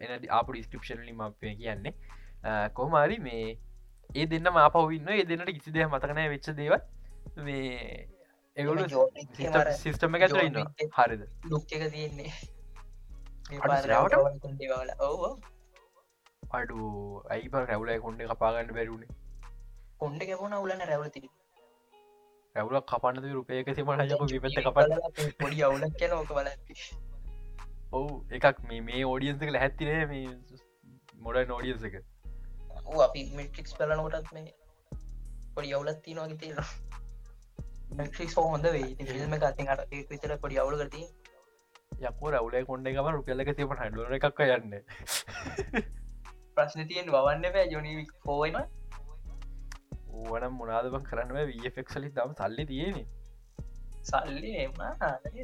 එන 0.00 0.28
අප 0.40 0.52
ඩිස්ක්‍රපෂන් 0.52 1.04
ලිම 1.08 1.24
කියන්නේ 1.40 1.94
කොහමාරි 2.72 3.18
මේ 3.20 3.46
ඒ 4.14 4.26
දෙන්න 4.26 4.50
මාපවන්න 4.50 5.08
ඒ 5.10 5.24
දෙන්නට 5.24 5.52
කිසි 5.52 5.72
දෙහ 5.72 5.88
මතකනය 5.88 6.28
වෙච්ච 6.28 6.50
දේව 6.52 6.74
මේ 7.38 8.08
එගොලු 8.56 8.84
සිිස්ටම 9.74 10.14
එක 10.16 10.22
ඉන්න 10.40 10.60
හරිද? 10.92 11.22
ලුක් 11.44 11.72
එක 11.72 11.90
තියෙන්නේ. 11.90 12.32
අඩු 16.50 16.78
අයිප 17.30 17.54
රැවලයි 17.62 17.98
කොන්ඩ 18.00 18.22
කපාගන්න 18.30 18.72
බැරුණේ 18.72 19.10
කොන්ඩ 19.98 20.22
ගැපුණ 20.22 20.54
උලන්න 20.54 20.86
රැවල 20.90 21.10
තිරි 21.10 21.28
රැවල 22.56 22.80
කපන්නද 22.84 23.26
රුපයක 23.32 23.70
තිමට 23.70 24.02
යක 24.06 24.24
විපත 24.34 24.58
කපන්න? 24.60 24.92
පොඩි 25.40 25.62
අවුලක් 25.62 25.96
කියන 25.98 26.12
ඕක 26.12 26.30
බල 26.30 26.50
ඔවු 27.92 28.12
එකක් 28.32 28.62
මේ 28.64 28.82
මේ 28.82 29.04
ෝඩියන්සක 29.04 29.56
හැත්තිනේ 29.56 30.02
මේ 30.06 30.26
මොඩ 31.20 31.42
නෝඩියන්ස 31.48 31.84
එක 32.86 33.02
අපි 33.02 33.22
මිටික්ස් 33.34 33.74
පලනකොටත් 33.74 34.32
මේ 34.32 34.54
පොඩි 35.54 35.74
අවුලත් 35.74 36.00
තියනවා 36.02 36.28
තියෙන 36.36 36.58
මටික්ස් 37.96 38.36
හොඳ 38.38 38.68
වේ 38.68 38.88
ිල්ම 39.16 39.36
ගතින් 39.36 39.68
අට 39.68 39.82
විතර 40.10 40.36
පොඩි 40.38 40.58
අවුල 40.58 40.78
කරති 40.80 41.02
යකෝ 42.02 42.30
රවලයි 42.30 42.64
කොන්ඩ 42.64 42.90
එකම 42.90 43.10
රුපියලක 43.10 43.52
තිබට 43.52 43.82
හඩුවන 43.82 44.16
එකක් 44.18 44.42
යන්න 44.46 44.74
ප්‍රශ්න 46.54 46.88
තියෙන් 46.88 47.12
වන්න 47.12 47.46
බෑ 47.48 47.68
ජොනි 47.68 47.94
හෝවන 48.24 48.58
ඕවනම් 50.16 50.58
මොනාදම 50.58 50.98
කරන්න 51.04 51.52
වෆෙක්සලි 51.52 52.12
දම් 52.12 52.34
සල්ලි 52.34 52.66
තියෙන 52.66 53.00
සල්ලි 54.04 54.52
එම 54.58 54.76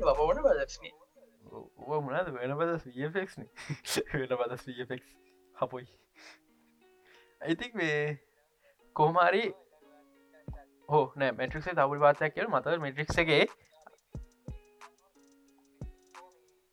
වපවන 0.02 0.44
බදක්ෂණ 0.44 1.00
ඕ 1.88 2.00
මොනාද 2.00 2.32
වෙන 2.32 2.56
පද 2.58 2.78
වෆෙක්න 3.00 3.50
වෙන 4.14 4.36
පද 4.36 4.62
වෆෙක් 4.78 5.10
හපොයි 5.56 5.90
ඇතික් 7.42 7.74
මේ 7.74 7.98
කොහමාරි 8.96 9.44
හෝ 10.88 11.04
නෑ 11.16 11.32
මට්‍රික්සේ 11.32 11.74
තවල් 11.74 12.00
පාතයක් 12.00 12.34
කියල 12.34 12.48
මත 12.48 12.76
මට්‍රික්ගේ 12.78 13.44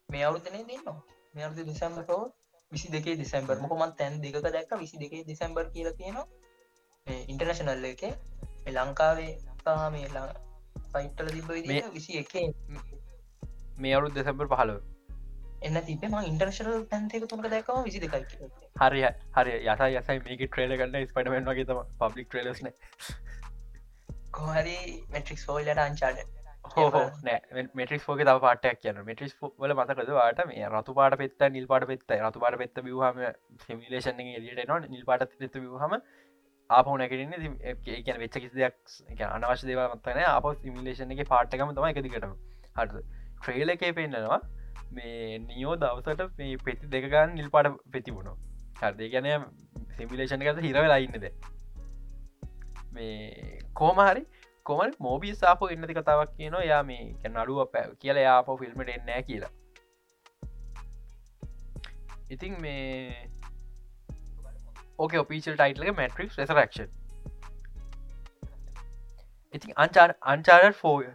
මේ 0.08 0.24
අවුතනේ 0.24 0.62
දන්නවා 0.62 0.98
මේ 1.34 1.44
අවුදු 1.44 1.64
දිසම්බරෝ 1.64 2.22
විසි 2.72 2.88
දෙකේ 2.88 3.16
දිසැම්බර් 3.16 3.56
මොකමත් 3.58 3.96
තැන් 3.96 4.20
දෙක 4.20 4.38
දැක්ක 4.46 4.72
විසි 4.78 4.96
දෙකේ 4.98 5.24
දිසැම්බර් 5.24 5.64
කියල 5.70 5.90
තියෙනවා. 5.92 6.26
ඉන්ටර්නශනල්ල 7.26 7.84
එක. 7.84 8.02
ලංකාවේ 8.68 9.32
තා 9.64 9.90
මේ 9.90 10.08
පයිට්ටල 10.92 11.28
තිබ 11.30 11.50
විසි 11.94 12.18
එකේ 12.18 12.46
මේ 13.78 13.94
අවුත් 13.94 14.14
දෙසැම්බර් 14.14 14.46
පහලව 14.46 14.78
එන්න 15.60 15.80
තිබේ 15.82 16.10
ම 16.10 16.16
ඉන්ටර්ශනල් 16.24 16.84
තැන්තක 16.86 17.28
තුනක 17.28 17.48
දැකම 17.48 17.82
විසි 17.84 18.00
දෙකයි 18.00 18.50
හරි 18.80 19.04
හරි 19.34 19.54
යට 19.66 19.86
යසයි. 19.88 20.18
මේක 20.20 20.42
ට්‍රේල 20.44 20.76
ගන්න 20.76 21.06
ස්පටමෙන් 21.06 21.48
වගේ 21.48 21.66
තම 21.66 21.80
පබ්ලික් 22.00 22.28
ට්‍රේලස්න 22.28 22.70
කොහරි 24.32 24.76
මෙට්‍රික් 25.10 25.42
හෝල්ලට 25.44 25.80
අංචාට 25.80 26.22
හෝ 26.66 27.02
නෑ. 27.20 27.66
මෙටිස් 27.74 28.08
ෝක 28.08 28.20
තව 28.20 28.36
පාටයක් 28.38 28.80
කියන 28.80 29.02
මෙටිස් 29.04 29.36
වල 29.58 29.74
මතකද 29.74 30.12
වාට 30.12 30.42
මේ 30.46 30.68
රතු 30.70 30.94
පාට 30.94 31.18
පෙත්ත 31.18 31.44
නිල් 31.50 31.66
පාට 31.66 31.86
පෙත්ත 31.86 32.16
රතු 32.18 32.40
පාට 32.40 32.58
පෙත්ත 32.58 32.82
බියහම 32.82 33.20
සිමිලේෂන් 33.64 34.20
එලියට 34.22 34.64
න 34.68 34.88
නිල් 34.88 35.04
පාට 35.04 35.26
පෙත්ත 35.36 35.58
බියහම 35.58 35.96
ආපහු 36.70 36.96
නැකරන්න 36.96 37.34
ඒකන 37.34 38.20
වෙච්ච 38.20 38.38
කිසි 38.38 38.56
දෙයක් 38.56 39.26
අනවශ්‍ය 39.28 39.66
දේව 39.66 39.82
මත්තන 39.88 40.24
අප 40.28 40.48
සිමිලේෂන් 40.62 41.14
එක 41.16 41.26
පාට්කම 41.28 41.74
තම 41.74 41.90
එකදිකටම 41.90 42.34
හට 42.76 43.04
ට්‍රේල 43.36 43.74
එක 43.74 43.86
පෙන්න්නනවා 43.92 44.40
මේ 44.90 45.38
නියෝ 45.40 45.76
දවසට 45.76 46.38
මේ 46.38 46.58
පෙති 46.58 46.88
දෙකගන්න 46.88 47.34
නිල් 47.34 47.50
පාට 47.50 47.80
පෙතිබුණු 47.92 48.34
හරදේ 48.80 49.08
ගැන 49.08 49.46
සිමිලේෂණ 49.96 50.42
ගත 50.42 50.64
හිරවෙලා 50.64 50.98
ඉන්නද 50.98 51.26
මේ 52.92 53.58
කෝමහරි 53.74 54.24
කොමල් 54.66 54.92
මෝබී 54.98 55.34
සාප 55.36 55.64
එන්නති 55.68 55.94
කතාවක් 55.94 56.36
කියන 56.36 56.56
යා 56.64 56.82
මේ 56.84 57.02
නඩුව 57.30 57.64
පැ 57.72 57.86
කියල 57.96 58.18
යාප 58.18 58.52
ෆිල්ම්ට 58.58 58.90
එන්නෑ 58.90 59.22
කියලා. 59.22 59.52
ඉතින් 62.30 62.56
මේ 62.60 63.28
ඕක 64.98 65.14
ඔපිචල් 65.16 65.54
ටයිටලක 65.54 65.96
මැට්‍රික් 65.96 66.34
රෙසරක්ෂන් 66.34 66.90
ඉතින් 69.54 69.72
අංචාර 69.76 70.14
අංචාරර් 70.26 70.72
ෆෝය 70.74 71.06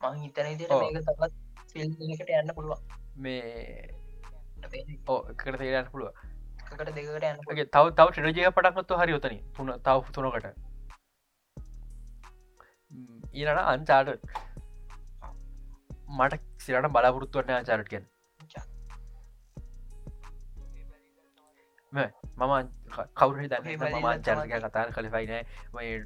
මං 0.00 0.20
හිතන 0.22 0.50
විදිහට 0.50 1.46
එකට 1.74 2.30
යන්න 2.32 2.54
පුළුවන් 2.54 2.80
මේ 3.16 3.94
ඕ 5.06 5.20
එකට 5.30 5.58
තේරන්න 5.58 5.90
පුළුව 5.92 6.10
එකට 6.72 6.80
දෙකට 6.88 6.98
යන්න 6.98 7.38
පුළුවන්. 7.38 7.56
ගේ 7.56 7.66
තව 7.66 7.84
තව 7.92 8.08
ටරජය 8.12 8.50
පටක්කොත්තු 8.50 9.00
හරි 9.00 9.12
යොතන 9.12 9.38
තුන 9.54 9.72
තව 9.80 9.98
තුනකට 10.12 10.46
ඊනට 13.34 13.62
අන්චාට 13.64 14.08
මට 16.18 16.40
සිරට 16.58 16.88
බලාපොරත්තුවන්න 16.90 17.56
ආචාරට 17.56 17.90
මම 21.92 22.68
කවර 23.14 23.46
දන්න 23.46 24.22
චර්ක. 24.22 24.52
කතාර 24.64 24.88
කලිෆයින 24.92 25.32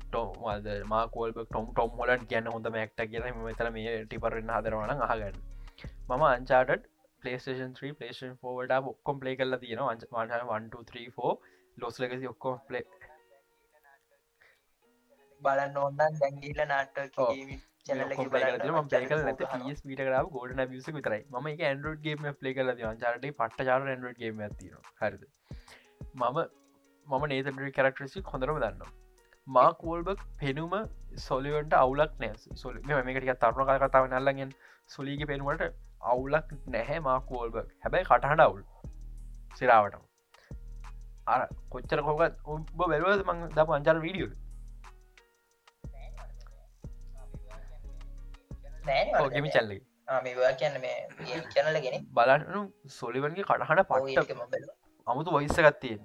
ටෝමද 0.00 0.68
මාකෝල් 0.86 1.34
ටොම් 1.34 1.66
ටොම් 1.70 1.90
හොලන් 1.98 2.26
කියන්න 2.26 2.52
හොඳ 2.54 2.66
මැක්ට 2.68 3.02
කියෙන 3.10 3.42
මෙතර 3.42 3.70
මේ 3.70 3.96
ටිපරන්න 4.04 4.54
හදරවන 4.56 5.04
අහගන්න. 5.08 5.36
මම 6.08 6.22
අන්චාට 6.28 6.86
පලේස්ටේන් 7.22 7.74
3 7.74 7.92
පලේෂන් 7.98 8.32
ෝවට 8.42 8.88
ඔක්කොම් 8.92 9.20
පලේ 9.20 9.36
කල්ල 9.36 9.58
තියෙන 9.58 9.82
වන්ට 9.82 10.08
ලොස්ලකසි 11.76 12.26
ඔක්කොම් 12.26 12.56
පලේ 12.68 12.84
බලන්න 15.42 15.76
ඕන්නන් 15.82 16.18
දැංගිල 16.20 16.64
නාට්ට 16.66 17.20
ඔව්. 17.82 17.88
චැනල 17.88 18.88
පේකල 18.90 19.22
නැත 19.24 19.44
පස් 19.44 19.84
මීට 19.84 20.00
කර 20.00 20.16
ගෝඩන 20.32 20.64
බියස 20.72 20.88
විතරයි. 20.88 21.22
ම 21.30 21.46
එක 21.52 21.62
ඇන්ඩරෝඩ් 21.62 22.02
ගේම 22.02 22.26
පලේ 22.40 22.54
කල 22.54 22.72
චාරට 23.02 23.28
පට 23.38 23.66
චාර 23.68 23.80
ඇන්ඩරෝඩ් 23.84 24.18
ගේම 24.18 24.40
ඇතින 24.40 24.76
හරිද? 25.00 25.24
මම 26.14 26.38
මම 27.06 27.24
නේතඩරි 27.32 27.72
කරක්ටරසි 27.78 28.22
හොඳරම 28.28 28.60
දන්න 28.60 28.92
මාක් 29.46 29.82
වෝල්බක් 29.82 30.22
පෙනුම 30.38 30.76
සොලිවන්ට 31.16 31.74
අවුලක් 31.74 32.14
නෑ. 32.20 32.34
සොල 32.54 32.78
මේකට 32.88 33.42
තරුණ 33.42 33.66
කර 33.70 33.88
කතාව 33.88 34.06
නල්ලගෙන් 34.12 34.54
සොලීග 34.86 35.26
පෙනුවට 35.26 35.66
අවුලක් 36.12 36.54
නැහැ 36.68 37.02
මාක් 37.08 37.34
වෝල්බක් 37.36 37.74
හැබැයි 37.82 38.08
කටහට 38.10 38.46
අවුල්. 38.46 38.62
සිරාවටම. 39.58 40.06
අර 41.26 41.40
කොච්චර 41.74 42.00
කොකත් 42.06 42.38
උඹ 42.46 42.72
බැලුවද 42.84 43.26
මං 43.26 43.44
ද 43.48 43.66
පංචර 43.66 44.00
වීඩියෝ 44.06 44.32
ගෙමි 49.34 49.50
චල්ලි. 49.56 49.78
මේවා 50.20 50.52
කියන්න 50.60 50.78
මේ 50.84 50.96
චැනලගෙන 51.54 52.06
බලන්න 52.16 52.64
සොලිවන්ගේ 52.96 53.44
කටහට 53.50 53.84
පට්ට 53.90 54.40
මොබල 54.40 54.64
අමුතු 55.06 55.36
වයිස්ස 55.36 55.60
ගත්තියෙන් 55.66 56.00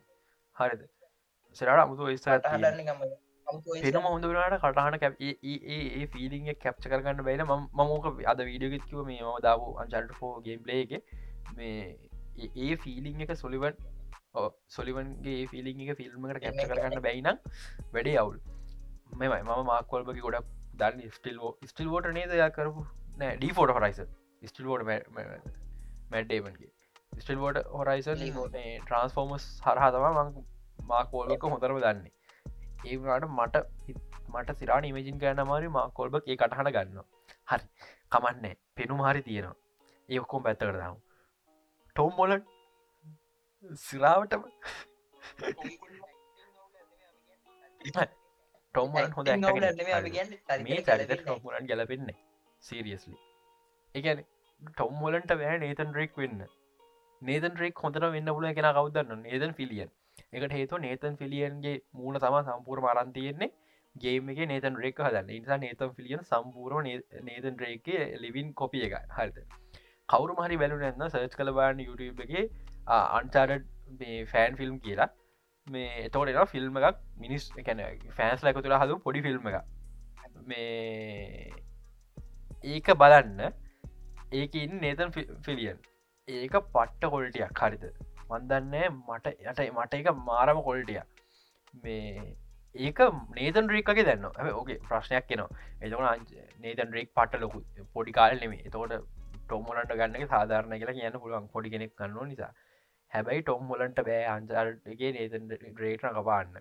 හරිද? 0.55 0.83
සිරට 1.57 1.81
අමුතු 1.85 2.09
වයිස්ස 2.09 2.27
පෙනම 3.85 4.07
හොඳ 4.07 4.25
වනට 4.29 4.59
කටහන 4.63 4.97
කැප 5.03 5.13
ඒ 5.21 6.05
ෆිලිං 6.13 6.49
කැප්ච 6.63 6.87
කරගන්න 6.91 7.23
බයින 7.27 7.43
මමෝක 7.47 8.07
අද 8.33 8.39
වීඩියගෙත්කිව 8.49 9.05
මේ 9.09 9.21
ම 9.23 9.39
දාව 9.47 9.61
අන්චල්ට 9.83 10.17
ෆෝ 10.19 10.33
ගේම් 10.47 10.67
ලේ 10.69 10.81
එක. 10.85 10.91
මේ 11.57 11.77
ඒ 12.57 12.73
ෆිලිං 12.83 13.23
එක 13.25 13.33
සොලිවන් 13.43 13.75
සොලිවන්ගේ 14.75 15.47
ෆිලිං 15.53 15.81
එක 15.85 15.97
ෆිල්ම්මට 16.01 16.41
කැප්ච 16.43 16.61
කරගන්න 16.71 17.01
බැයිනම් 17.07 17.37
වැඩේ 17.93 18.17
අවුල්. 18.23 18.37
මෙමයි 19.19 19.41
මම 19.41 19.65
මාකොල්බගේ 19.71 20.25
ගොඩක් 20.27 20.47
දන්න 20.79 21.11
ස්ටිල් 21.11 21.37
ස්ටිල් 21.65 21.89
ෝට 21.89 22.09
නේද 22.13 22.33
යා 22.39 22.49
කරපු 22.49 22.81
නෑ 23.17 23.35
ඩීෆෝට 23.37 23.73
හොරයිස 23.77 23.99
ස්ටිල් 24.43 24.67
ෝට 24.67 24.83
මැඩ්ඩේමන්ගේ 26.11 26.71
ස්ටිල් 27.13 27.39
ෝට 27.39 27.57
හොරයිස. 27.71 28.07
ට්‍රන්ස්ෆෝර්මස් 28.81 29.45
හරහා 29.65 29.91
තම 29.93 30.43
මාකෝල්ලක 30.87 31.43
හොඳරම 31.45 31.79
දන්නේ 31.79 32.13
ඒට 32.85 33.27
මට 33.29 33.55
මට 34.33 34.57
සිරාන 34.59 34.85
ඉමජින් 34.85 35.17
ගන්න 35.21 35.47
මාරි 35.47 35.69
මාකොල්බ 35.69 36.19
ඒ 36.21 36.35
කටහන 36.35 36.69
ගන්න 36.71 36.99
හරි 37.47 37.65
කමන්නේ 38.11 38.53
පෙනු 38.75 38.99
හරි 39.03 39.21
තියෙනවා 39.21 39.57
ඒ 40.09 40.19
ඔක්කොම් 40.19 40.41
පැත්ත 40.43 40.61
කරදාම 40.61 41.01
ටොම් 41.95 42.11
මොල 42.17 42.37
සිරාවටම 43.81 44.43
ටොම්මලන් 48.77 49.13
හොඳ 49.13 49.29
මේ 50.65 50.81
චරිත 50.87 51.13
ටොම්මලන් 51.19 51.69
ගැලපෙන්නේ 51.69 52.17
සීරියස්ලි 52.63 53.17
එකන 53.95 54.23
ටොම්මොලන්ට 54.61 55.31
වැෑ 55.39 55.59
නේතන් 55.59 55.93
රෙක් 55.99 56.17
වෙන්න. 56.17 56.41
නේතන් 57.21 57.55
රෙක් 57.61 57.79
හොඳට 57.83 58.05
වෙන්න 58.15 58.33
පුල 58.35 58.47
කෙන 58.57 58.67
කවදන්න 58.71 59.23
නේදන් 59.25 59.55
ෆිලියන් 59.59 59.89
එකට 60.33 60.53
හේතු 60.53 60.81
නේතන් 60.83 61.17
ෆිලියන්ගේ 61.21 61.75
මූුණ 61.93 62.21
තම 62.23 62.37
සම්පූර් 62.41 62.81
මරන් 62.85 63.13
තියෙන්නේ. 63.17 63.51
ගේම 63.95 64.29
එක 64.31 64.41
නේතන් 64.51 64.79
රෙක් 64.83 64.99
හදන්න. 64.99 65.29
නිසා 65.29 65.57
නේතන් 65.57 65.93
ෆිලියන් 65.97 66.23
සම්පූරෝ 66.23 66.81
නේතන් 66.81 67.55
රේකේ 67.63 68.01
ලිවින් 68.23 68.53
කොපිය 68.53 68.83
එක 68.87 68.97
හරිත 69.11 69.37
කවරු 70.09 70.35
මහරි 70.35 70.59
බැලු 70.61 70.81
නැන්න 70.81 71.09
සර්ච් 71.09 71.37
කළ 71.39 71.53
බාන්න 71.53 71.85
YouTubeගේ 71.85 72.43
අන්චාඩ 73.17 73.65
මේ 73.99 74.19
ෆෑන් 74.33 74.59
ෆිල්ම් 74.61 74.75
කියලා 74.79 75.09
මේ 75.67 75.87
එතෝට 76.03 76.31
එන 76.31 76.45
ෆිල්ම් 76.47 76.77
එකක් 76.81 76.99
මිනිස් 77.17 77.49
එකැන 77.57 77.83
ෆෑන්ස් 78.17 78.43
ලැක 78.43 78.59
තුළ 78.59 78.77
හදු 78.77 78.99
පොඩි 79.05 79.21
ෆිල්ම් 79.21 79.47
එක 79.51 79.57
මේ 80.45 81.51
ඒක 82.65 82.89
බලන්න 82.95 83.41
ඒකඉන්න 84.33 84.81
නේතන් 84.81 85.13
ෆිලියන් 85.43 85.79
ඒක 86.27 86.55
පට්ට 86.67 87.09
කොල්ටියක් 87.09 87.61
හරිද? 87.61 87.83
මන්දන්නේ 88.29 88.89
මට 88.89 89.33
යට 89.43 89.61
මට 89.71 89.93
එක 89.95 90.09
මාරම 90.23 90.59
කොල්ටිය 90.61 91.01
මේ 91.83 92.35
ඒක 92.75 92.99
නේතන් 93.35 93.69
රීක්ගේ 93.69 94.03
දැන්න. 94.03 94.25
හ 94.37 94.49
ඕගේ 94.53 94.79
ප්‍රශ්නයක් 94.87 95.27
කෙනවා 95.27 95.49
එතකට 95.81 96.33
නේතන් 96.59 96.91
රේක් 96.91 97.13
පට 97.15 97.41
ලොකු 97.43 97.63
පොඩි 97.93 98.11
කාල 98.11 98.35
නෙමේ 98.37 98.63
එතකොට 98.65 98.97
ටොම්මලට 99.41 99.93
ගන්න 99.93 100.27
සාධාරණ 100.27 100.79
කියලා 100.79 100.97
කියන්න 100.97 101.21
පුළුවන් 101.21 101.51
පොඩි 101.53 101.69
කෙනෙක් 101.69 101.95
කන්න 101.95 102.27
නිසා. 102.27 102.51
හැබැයි 103.17 103.43
ටොම්මොලන්ට 103.43 104.01
බෑ 104.03 104.25
අන්චාර්ගේ 104.29 105.11
නේතන් 105.13 105.53
ග්‍රේටන 105.73 106.17
කපාන්න 106.17 106.57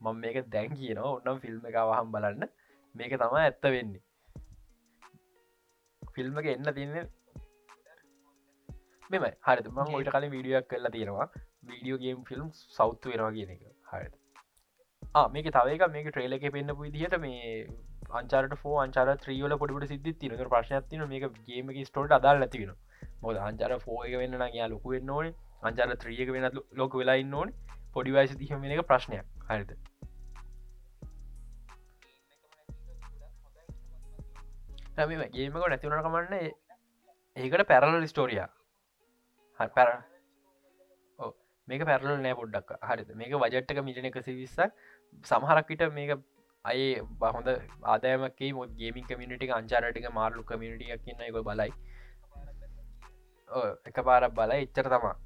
මම 0.00 0.16
මේක 0.16 0.38
දැන් 0.48 0.70
කියනවා. 0.74 1.10
ඔන්නම් 1.16 1.40
ෆිල්ම් 1.40 1.66
එක 1.66 1.76
වහම් 1.82 2.08
බලන්න. 2.14 2.48
මේක 2.94 3.12
තම 3.14 3.36
ඇත්ත 3.36 3.68
වෙන්නේ. 3.68 4.02
ෆිල්ම් 6.02 6.38
එක 6.38 6.48
එන්න 6.48 6.72
තින්නේ 6.72 7.04
මෙම 9.10 9.28
හරිත 9.42 9.68
ම 9.68 9.78
ඔයිට 9.90 10.10
කලින් 10.10 10.32
වීඩියක් 10.32 10.68
කරලා 10.68 10.92
තියෙනවා. 10.92 11.28
වීඩියෝ 11.64 12.00
ගේම් 12.00 12.24
ෆිල්ම් 12.24 12.50
සෞත්තු 12.72 13.12
වෙනවා 13.12 13.32
කියන 13.32 13.50
එක. 13.50 13.62
හරිත 13.88 14.14
මේක 15.30 15.48
තවක 15.50 15.90
මේක 15.90 16.06
ට්‍රේල 16.08 16.32
එක 16.32 16.46
පෙන්න්න 16.50 16.74
පුයිදිහට 16.74 17.18
මේ 17.20 17.48
අංචාරට 18.12 18.54
ෝ 18.62 18.76
අංචාර 18.78 19.08
ත්‍රියෝල 19.18 19.54
පොඩිට 19.58 19.88
සිද්ධ 19.88 20.18
තිනක 20.18 20.44
ප්‍රශ්නයක්තින 20.46 21.04
මේක 21.08 21.24
ගේම 21.46 21.72
ස්ටෝට 21.84 22.12
අදාල් 22.12 22.38
නැතිවෙන 22.38 22.74
මොද 23.22 23.36
අංචාර 23.42 23.72
ෆෝයක 23.80 24.14
වෙන්න 24.16 24.38
නයා 24.44 24.68
ලොකු 24.68 24.94
වෙන්න 24.94 25.10
ඕනේ 25.10 25.34
අංචාර 25.62 25.96
ත්‍රියක 25.96 26.28
වෙන 26.34 26.48
ලොක 26.80 26.92
වෙලා 26.94 27.18
ඉන්න 27.22 27.34
ඕන. 27.34 27.52
පොඩිවයිස 27.94 28.36
තිහම 28.36 28.64
එක 28.66 28.86
ප්‍රශ්නයක්. 28.90 29.26
හරිත 29.48 29.70
හැම 34.96 35.10
ගේමක 35.34 35.64
නැතිවුණ 35.64 36.04
කමන්න 36.06 36.34
ඒකට 37.36 37.64
පැරල 37.68 38.06
ස්ටෝරිය 38.06 38.42
පැර 39.60 39.88
මේක 41.68 41.84
පැරල 41.90 42.06
නෑ 42.18 42.34
පොඩ්ඩක්. 42.40 42.70
හරිත 42.82 43.14
මේක 43.16 43.32
වජට්ක 43.44 43.82
මිලින 43.88 44.10
එකසි 44.10 44.36
විස්සක් 44.36 44.70
සමහරක්විට 45.24 45.84
මේක 45.98 46.12
අය 46.64 46.82
බහොඳ 47.20 47.48
ආදෑමකේ 47.92 48.52
මො 48.54 48.66
ගේමින් 48.78 49.08
කමිනිටි 49.08 49.52
අංචාරටික 49.58 50.08
මාර්ලු 50.12 50.44
කමිනිටියක් 50.44 51.04
කියන්න 51.04 51.26
එක 51.28 51.38
බලයි. 51.42 51.72
එක 53.88 53.96
පාරක් 54.08 54.34
බල 54.34 54.52
එච්චර 54.56 54.88
තමා 54.94 55.16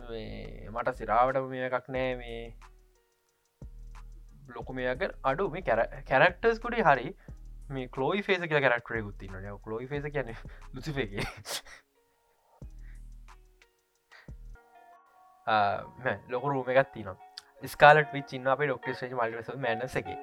මට 0.00 0.96
සිරාවට 0.96 1.40
මේ 1.46 1.64
එකක් 1.68 1.88
නෑ 1.88 2.14
මේ 2.16 2.40
ලොකු 4.50 4.72
මේක 4.74 5.04
අඩු 5.24 5.48
මේ 5.50 5.64
කැරක්ටර්ස් 5.64 6.60
කුඩි 6.60 6.82
හරි 6.82 7.12
මේ 7.70 7.88
කලෝයි 7.88 8.22
ෆේස 8.22 8.42
කිය 8.44 8.60
කරක්ටරය 8.60 9.02
ගුත්තින්න 9.02 9.48
කලෝයි 9.60 9.88
ෆේස 9.88 10.08
කියන 10.08 10.34
ලුසිෆේගේ 10.72 11.24
ලොක 16.28 16.44
රූම 16.44 16.70
එකත් 16.70 16.92
තින 16.92 17.14
ස්කාලට 17.68 18.12
වි 18.12 18.22
චින්න 18.24 18.48
අපේ 18.48 18.66
ඩොක්ටේ 18.66 19.12
මල්ස 19.12 19.54
මැනසගේ 19.58 20.18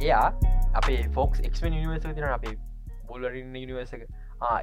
එයා 0.00 0.57
අපේ 0.78 1.02
ෆෝක්ස් 1.14 1.38
එක්ම 1.42 1.68
නිවර්ස 1.70 2.08
තින 2.08 2.26
අපේ 2.28 2.54
බොල්ලරින් 3.06 3.52
නිවර්ස 3.52 3.94
එක. 3.94 4.04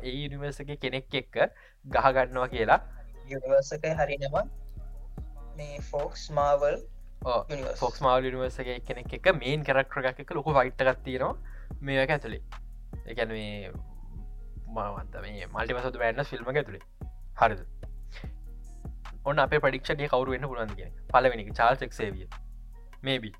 ඒ 0.03 0.27
නිවර්සක 0.29 0.71
කෙනෙක් 0.79 1.15
එක්ක 1.21 1.39
ගහගන්නවා 1.85 2.49
කියලා. 2.49 2.79
යනිවර්සක 3.27 3.87
හරිනවා 4.01 4.45
මේ 5.57 5.81
ෆෝක්ස් 5.83 6.29
මාවල් 6.31 6.77
ෆොක්ස් 7.75 8.01
මාල් 8.01 8.21
නිවර්සගේ 8.27 8.79
කෙනෙක් 8.81 9.13
එක 9.13 9.33
මේන් 9.35 9.63
කරක්ටර 9.63 10.21
එක 10.23 10.31
ලොක 10.31 10.51
වයිට්ටගත් 10.51 11.03
තියෙනවා. 11.03 11.35
මේක 11.81 12.09
ඇතුළේ 12.09 12.43
එකැන 13.07 13.29
මේ 13.29 13.71
මවන්ත 14.69 15.21
මේ 15.21 15.47
මල්ටිමසතු 15.49 15.99
බෑන්න 15.99 16.25
ෆිල්ම 16.25 16.51
ඇතුළේ 16.51 16.83
හරිද? 17.35 17.61
ඔන්න 19.25 19.39
අප 19.39 19.55
පඩික්ෂණය 19.57 20.07
කවරු 20.07 20.31
වෙන්න 20.31 20.47
පුළන්ගේ 20.49 20.91
පලවෙනි 21.09 21.45
චාල්සෙක්සේවිය 21.53 22.27
මේබී 23.03 23.33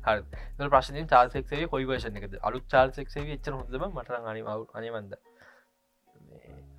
හර. 0.00 0.22
ප්‍රශ්න 0.66 1.08
චාල්සෙක්සේ 1.08 1.68
කොයි 1.68 1.86
වර්ෂණ 1.86 2.18
එකද? 2.20 2.38
අලු 2.42 2.60
චාල්සෙක්සේ 2.68 3.28
එච්ච 3.34 3.50
හොඳම 3.50 3.86
මට 3.90 4.10
අනි 4.24 4.42
අනවන්ද 4.48 5.14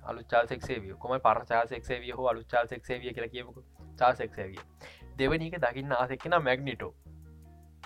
අලු 0.04 0.26
චාල්සෙක්සේවිය 0.30 0.96
කොම 0.96 1.16
පර 1.20 1.40
චාල්සෙක්සේවිය 1.44 2.12
හෝ 2.12 2.28
අලු 2.28 2.44
චාල්සෙක්සේවිය 2.46 3.12
කියලා 3.12 3.28
කියමුක. 3.28 3.58
චාල්සෙක්සේවිය 3.98 4.60
දෙවනික 5.18 5.58
දකින්න 5.58 5.92
ආසෙක්කෙන 5.92 6.36
මැග්නිටෝ 6.42 6.92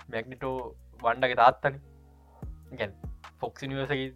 මැග්නිටෝ 0.08 0.56
වන්ඩගේ 1.02 1.36
තාත්තන. 1.36 1.80
ගැන් 2.72 2.92
ෆොක්ස් 3.40 3.62
නිවසකි 3.64 4.06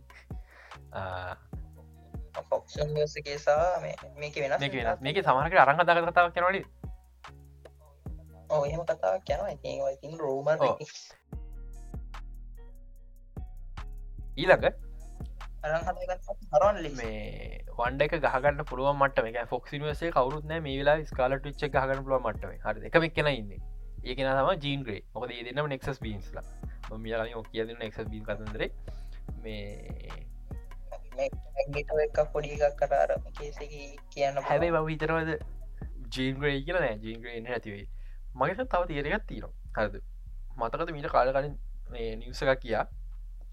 ෆොක්ෂන්ගේ 2.50 3.38
සා 3.38 3.80
මේක 3.80 4.00
වෙන 4.36 4.58
මේක 4.60 4.72
වෙනස්. 4.74 5.00
මේක 5.00 5.16
සමහක 5.18 5.54
අරංග 5.56 5.80
දක 8.52 8.94
කතාවක් 8.94 9.34
යනවා 9.34 9.90
ඉතින් 9.90 10.18
රෝම 10.18 10.48
ඊළඟ 14.36 14.66
හරන් 15.62 16.86
මේ 16.96 17.62
වන්ඩ 17.78 18.04
එක 18.06 18.14
ගහගන්න 18.24 18.64
පුළුව 18.70 18.88
මට 18.94 19.24
මේ 19.26 19.44
ෆොක් 19.50 19.68
නිවසේ 19.74 20.10
කවරුත් 20.16 20.48
නෑ 20.50 20.64
මේ 20.64 20.78
වෙලා 20.80 20.96
ස්කාලට 21.10 21.46
ච්ච 21.46 21.70
ගහගන්න 21.76 22.02
පුළුව 22.06 22.26
මටම 22.26 22.52
හරි 22.64 22.88
එක 22.88 22.98
මෙක්කෙන 23.04 23.30
ඉන්න. 23.30 23.52
ඒකෙන 24.04 24.26
තම 24.30 24.50
ජීන්ග්‍රේ 24.64 25.00
මොකද 25.14 25.30
ඒ 25.30 25.44
දෙන්නම 25.48 25.70
නෙක්ස් 25.72 26.02
බීන්ස්ලා 26.02 26.98
මියලි 26.98 27.34
ෝ 27.34 27.44
කියදන්න 27.44 27.86
එක්ස් 27.88 28.02
බීන් 28.10 28.24
කතන්දරේ. 28.26 28.70
මේ 29.42 29.70
එක 32.08 32.20
පොඩි 32.32 32.58
කේසකි 33.38 33.82
කියන්න 34.10 34.44
හැබයි 34.44 34.72
බව 34.76 34.86
හිතරවද 34.94 35.30
ජීන්ග්‍රේ 36.16 36.56
කියල 36.66 36.78
නෑ. 36.78 36.96
ජීන්ග්‍රේ 37.04 37.40
ඇතිවේ 37.48 37.86
මගේට 38.34 38.64
තව 38.66 38.82
තේරගත් 38.88 39.26
තියෙනවා. 39.26 39.52
හරද? 39.76 39.94
මතකත 40.56 40.90
මීට 40.90 41.10
කාලකලින් 41.10 41.54
නිවසක 42.18 42.50
කියා 42.60 42.84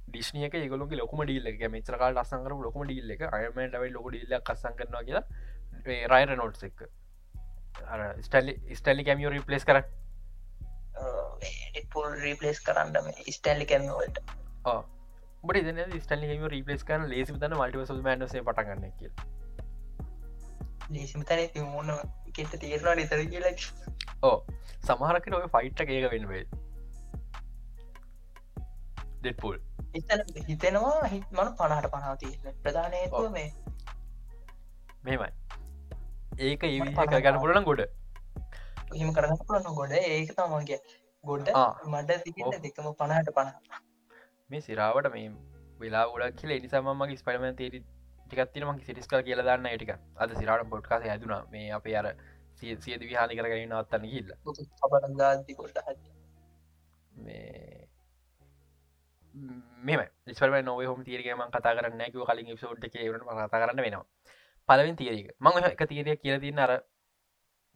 ඩිස්නියක 0.08 0.56
ගොලු 0.70 0.90
ලොකම 0.94 1.24
ඩිල්ල 1.24 1.48
එක. 1.48 1.62
මෙචරකාල් 1.70 2.18
අසංකර 2.18 2.58
ලොකම 2.60 2.84
ඩිල්ල 2.84 3.12
එක. 3.12 3.22
අයමට 3.32 3.80
යි 3.80 3.92
ලොක 3.92 4.10
ඩිල්ල 4.10 4.42
කසන් 4.42 4.76
කරනවා 4.76 5.04
කියලා 5.04 5.26
රයිර 5.86 6.36
නොට්ස් 6.36 6.64
එක 6.64 6.84
ස්ටලි 8.22 8.54
ස්ටලි 8.76 9.04
කැමියෝ 9.04 9.32
රිපලස් 9.32 9.66
කර 9.66 9.82
පොල් 11.94 12.10
රීපලස් 12.22 12.60
කරන්න 12.60 13.12
ස්ටැල්ලි 13.30 13.66
කැමිවලට 13.66 14.20
බට 15.44 15.76
ද 15.92 16.02
ස්ටලි 16.02 16.38
ම 16.38 16.48
රිපලස් 16.48 16.84
කන 16.84 17.08
ලේසි 17.08 17.34
තන 17.36 17.56
මල්ටිවස 17.56 17.92
මන්සේ 17.98 18.44
පටගන්න 18.44 18.96
කිය 19.00 19.12
ලේසිමතන 20.90 21.46
තිමුණ 21.54 21.94
කෙට 22.34 22.58
තේරවා 22.58 22.96
නිතර 22.96 23.24
කියලක් 23.26 23.68
ඕ 24.24 24.38
සමහරකට 24.82 25.34
ඔය 25.36 25.48
ෆයිට්ට 25.50 25.90
ඒක 25.90 26.12
වෙන්වේ 26.12 26.46
දෙපුල් 29.24 29.58
හිතෙනවා 30.48 31.08
හිත් 31.08 31.28
මනු 31.32 31.52
පණහට 31.54 31.92
පනාවති 31.92 32.28
ප්‍රධානයතුව 32.64 33.30
මේ. 33.32 33.50
මෙමයි. 35.04 35.30
ඒක 36.40 36.64
ඒ 36.64 36.80
ගන්න 37.18 37.40
පුලන 37.40 37.64
ගොඩ. 37.64 37.82
හිම 38.94 39.14
කරන්න 39.14 39.40
පුලන්න 39.44 39.70
ගොඩ. 39.74 39.94
ඒක 39.94 40.34
තමන්ගේ 40.34 40.80
ගොඩ 41.24 41.50
මඩ 41.88 42.12
දෙකම 42.60 42.92
පණහට 42.94 43.34
පණ 43.34 43.50
මේ 44.50 44.62
සිරාවට 44.62 45.10
මේ 45.12 45.32
වෙලා 45.80 46.06
ගොඩක් 46.08 46.38
කියල 46.38 46.56
නිසාමගේ 46.60 47.18
ස්පරම 47.18 47.48
තේරි 47.56 47.84
ටිකත්තින 48.26 48.66
මගේ 48.66 48.86
සිරිස්ක 48.86 49.16
කියල 49.24 49.42
දන්න 49.42 49.70
ටික 49.74 49.94
අද 50.18 50.36
සිරාට 50.36 50.70
පොට්කාස 50.70 51.04
හැදුනා. 51.06 51.44
මේ 51.48 51.72
අපේ 51.72 51.98
අර 51.98 52.08
සියද 52.60 53.02
විහානි 53.02 53.38
කරගෙන 53.38 53.74
අත්තන්න 53.74 54.08
කිල්ල 54.08 54.30
ගොඩ 55.56 55.78
මේ 57.20 57.88
මෙම 59.82 60.02
ස්පර 60.32 60.62
නොව 60.64 60.82
හම 60.84 61.04
තීරගම 61.04 61.44
කතා 61.50 61.74
කරන්න 61.74 61.98
නැකව 61.98 62.24
කලින් 62.26 62.58
සෝට් 62.58 62.84
එක 62.84 62.96
වරට 62.96 63.26
කතා 63.42 63.62
කරන්න 63.62 63.80
වෙනවා. 63.80 64.06
පලවෙන් 64.70 64.96
තීරක 64.96 65.30
මං 65.40 65.64
එක 65.66 65.84
තීරය 65.88 66.16
කියලතින්න 66.18 66.60
අර 66.60 66.72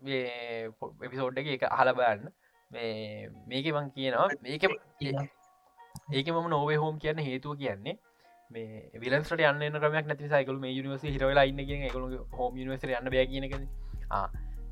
එපිසෝඩ් 0.01 1.37
එක 1.37 1.47
එක 1.49 1.63
අහල 1.69 1.93
බයන්න 1.93 2.27
මේ 2.71 3.29
මේක 3.47 3.69
මං 3.71 3.91
කියනවා 3.91 4.27
මේක 4.41 4.63
ඒක 6.17 6.27
මම 6.27 6.49
නොවේ 6.49 6.77
හෝම් 6.77 6.99
කියන්න 6.99 7.19
හේතුව 7.21 7.57
කියන්නේ 7.57 7.97
මේ 8.51 8.89
විලන්ට 8.95 9.31
යන්න 9.31 9.77
ක්‍රමයක් 9.77 10.07
නැති 10.07 10.29
සයිකල 10.29 10.59
මේ 10.59 10.81
නිවස 10.81 11.05
හිරවෙලා 11.07 11.45
ඉන්න 11.45 11.63
කිය 11.63 11.85
එකකු 11.87 12.25
හෝම 12.33 12.57
නිවස 12.57 12.83
යන්න 12.85 13.09
බෑ 13.09 13.27
කියනක 13.27 13.55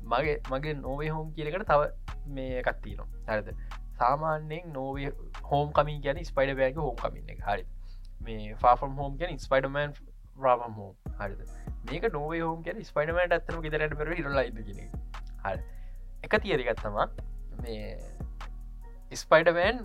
මගේ 0.04 0.36
මගේ 0.50 0.74
නොවේ 0.76 1.08
හෝම් 1.08 1.32
කියලකට 1.32 1.68
තව 1.68 1.82
මේ 2.28 2.62
කත්තිනවා 2.62 3.08
හරද? 3.28 3.52
සාමාන්‍යයෙන් 3.98 4.72
නොවේ 4.72 5.12
හෝම් 5.44 5.72
කමින් 5.72 6.00
ගැන 6.00 6.22
ස්පයිඩ 6.24 6.56
බෑග 6.56 6.76
හෝම් 6.76 6.96
කමින්න 6.96 7.28
එක. 7.28 7.42
හරි. 7.42 7.64
මේ 8.20 8.54
ෆාෆම් 8.54 8.96
හෝම් 8.96 9.16
ගැන 9.16 9.38
ස්පයිඩමන් 9.38 9.94
රාවම් 10.38 10.74
හෝම් 10.74 10.94
හරිද? 11.20 11.40
මේක 11.90 12.08
නොවේ 12.12 12.40
හෝම් 12.40 12.62
ගැන 12.62 12.82
ස්පයිඩමට 12.84 13.36
ඇත්තම 13.38 13.60
ගෙදරට 13.60 13.98
පෙර 13.98 14.12
හිරලයින්න 14.12 14.64
ගෙන 14.64 14.82
හරි. 15.44 15.60
එක 16.24 16.38
තියරිගත්තමා 16.42 17.08
මේ 17.62 17.96
ස්පයිඩමෑන් 19.16 19.84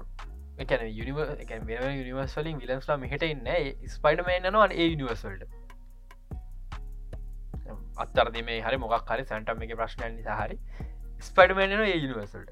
එකන 0.58 0.84
යනිව 0.88 1.20
එක 1.38 1.52
යනිවර්ස්වලින් 1.52 2.60
විලස්ලා 2.62 2.98
මෙහට 2.98 3.26
ඉන්න 3.28 3.50
ස්පයිඩමෑන් 3.96 4.48
නනවා 4.48 4.70
ඒ 4.74 4.88
යනිවර්ස්වල්ට 4.94 5.67
අත්තරද 7.98 8.40
මේ 8.50 8.62
හරි 8.62 8.80
මොක් 8.84 9.12
හරි 9.12 9.28
සැන්ටම් 9.32 9.64
එක 9.68 9.76
ප්‍රශ්නයන් 9.82 10.18
නිසා 10.18 10.40
හරි 10.42 10.58
ස්පයිඩමෑන් 11.22 11.78
ඒ 11.78 11.94
යනිවර්සල්ට 11.94 12.50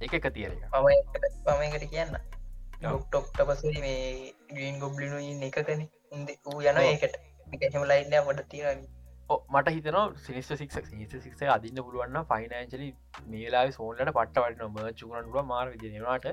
එක 0.00 0.14
එක 0.18 0.28
තියර 0.36 0.54
පමකට 0.74 1.88
කියන්න. 1.90 2.14
ටොක්ට 2.82 3.42
පස 3.48 3.66
මේ 3.82 4.32
ගීන් 4.52 4.80
ගොබ්ලිනු 4.84 5.18
එකකන. 5.48 5.84
වූ 6.46 6.62
යන 6.62 6.80
ඒකට. 6.84 7.20
එකම 7.66 7.84
ලයින්න 7.90 8.16
ොට 8.22 8.42
තිරන්න 8.48 8.82
මට 9.54 9.72
හිතන 9.74 9.96
සිනිස්ට 10.18 10.56
සික් 10.60 10.72
සික්ස 10.72 11.42
අදින්න 11.56 11.82
පුළුවන්න 11.82 12.24
ෆයිනන්ශලි 12.30 12.88
මේලා 13.26 13.64
සෝන්ලට 13.72 14.12
පට්ට 14.16 14.40
වටන 14.44 14.72
මචුකරන්ටුව 14.76 15.44
මාර 15.50 15.66
විදිනවාට 15.74 16.26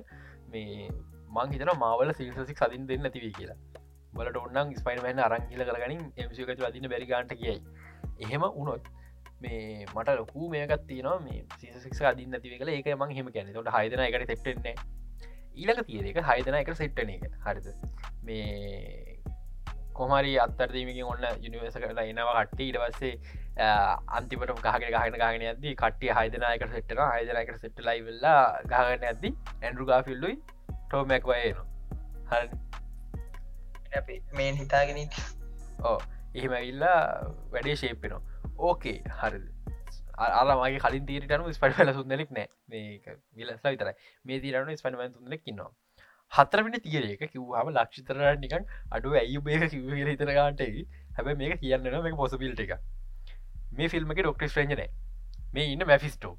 මේ 0.53 0.87
මං 1.35 1.53
හිතන 1.53 1.73
මාවල 1.83 2.13
සිල්සික් 2.21 2.63
සදින් 2.63 2.87
දෙන්න 2.91 3.11
තිවී 3.15 3.33
කියලා. 3.37 3.57
බලට 4.13 4.39
ඔන්නන් 4.41 4.73
ස්පයින්මන්න 4.79 5.21
අරංගිල 5.27 5.63
කරගනින් 5.69 6.01
එමසිකතු 6.17 6.67
අදින්න 6.69 6.89
බැරිගාන්ට 6.93 7.33
කියයි 7.41 7.59
එහෙම 8.19 8.45
උනොත් 8.53 8.91
මේ 9.41 9.85
මට 9.87 10.15
ලොකු 10.15 10.49
මේකත් 10.49 10.85
තියනවා 10.87 11.17
මේ 11.21 11.41
සිසක් 11.79 12.03
අදින්න 12.03 12.37
තිව 12.39 12.59
කල 12.59 12.71
ඒක 12.71 12.93
මං 12.93 13.17
හෙම 13.17 13.33
කැන 13.33 13.57
ොට 13.57 13.73
හයිදන 13.75 14.05
එකට 14.05 14.31
සෙට්ටෙන්නේ 14.33 14.75
ඊලක 15.57 15.83
තිය 15.85 16.01
එක 16.05 16.21
හයිදන 16.23 16.55
එක 16.55 16.71
සෙට්ටන 16.75 17.09
එක. 17.09 17.23
හරිද? 17.45 17.67
මේ 18.23 19.17
කොමරි 19.93 20.33
අත්තර්දීමකින් 20.37 21.05
ඔන්න 21.05 21.23
යුනිවස 21.41 21.75
කරලා 21.75 22.05
එනවා 22.05 22.41
කට්ටි 22.41 22.67
ඉට 22.69 22.79
පස්සේ 22.83 23.13
අන්තිපට 24.17 24.51
ගහක 24.57 24.83
ගහන 24.87 25.15
ගහන 25.15 25.45
ඇද 25.45 25.65
කට්ටිය 25.75 26.11
හයිදනයක 26.11 26.65
සෙට්ටන 26.73 27.01
හයිදනයක 27.05 27.49
සෙට්ට 27.55 27.81
ලයි 27.87 28.03
වෙල්ලා 28.07 28.41
ගහගන්න 28.65 29.07
ඇති 29.09 29.33
ඇන්ඩු 29.55 29.89
ගාෆිල්ලුයි 29.91 30.37
ටෝමැක් 30.83 31.25
වයනවා 31.25 31.65
හරි 32.33 34.21
මේ 34.33 34.51
හිතාගෙන 34.53 35.01
ඕ 35.83 35.97
එහෙම 36.37 36.53
ඉල්ලා 36.63 36.99
වැඩේ 37.51 37.75
ශේප්පෙනවා 37.75 38.21
ඕකේ 38.61 38.97
හරි 39.15 39.41
අරමගේ 40.19 40.79
කලින් 40.81 41.05
තීරටනු 41.05 41.53
ස්පඩල 41.53 41.93
සුන්දෙනෙක් 41.93 42.31
නෑ. 42.31 42.47
මේ 42.67 43.17
විලස්ලා 43.35 43.73
විතරයි. 43.73 43.95
මේ 44.25 44.39
තීරනු 44.39 44.77
ස්පනමන් 44.77 45.13
තුන්නෙක් 45.13 45.43
කින්නවා 45.43 45.73
හතරමිට 46.31 46.83
තියරක 46.83 47.23
කිව්වාම 47.27 47.69
ලක්ෂිතරට 47.71 48.39
නිකන් 48.39 48.65
අඩු 48.91 49.13
ඇයි 49.13 49.41
බේක 49.41 49.63
කිව 49.71 50.07
හිතනගාන්ටයි 50.09 50.83
හැබ 51.13 51.27
මේක 51.35 51.59
කියන්න 51.61 51.87
මේ 51.97 52.13
පොසබිල්ට 52.13 52.59
එක 52.59 52.73
මේ 53.71 53.89
ෆිල්ම් 53.89 54.11
එක 54.11 54.19
ඩොක්ට 54.19 54.57
්‍රේජන 54.57 54.83
මේ 55.53 55.67
ඉන්න 55.67 55.85
මැෆිස්ටෝ 55.85 56.33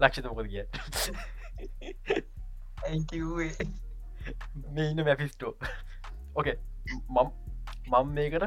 ලක්ෂිතමකොද 0.00 0.48
කිය 0.48 0.64
මේ 4.70 4.86
ඉන්න 4.86 5.04
මැෆිස්ටෝ 5.04 5.52
ඕකේ 6.34 6.56
මම් 7.10 7.28
මම් 7.86 8.12
මේකට 8.12 8.44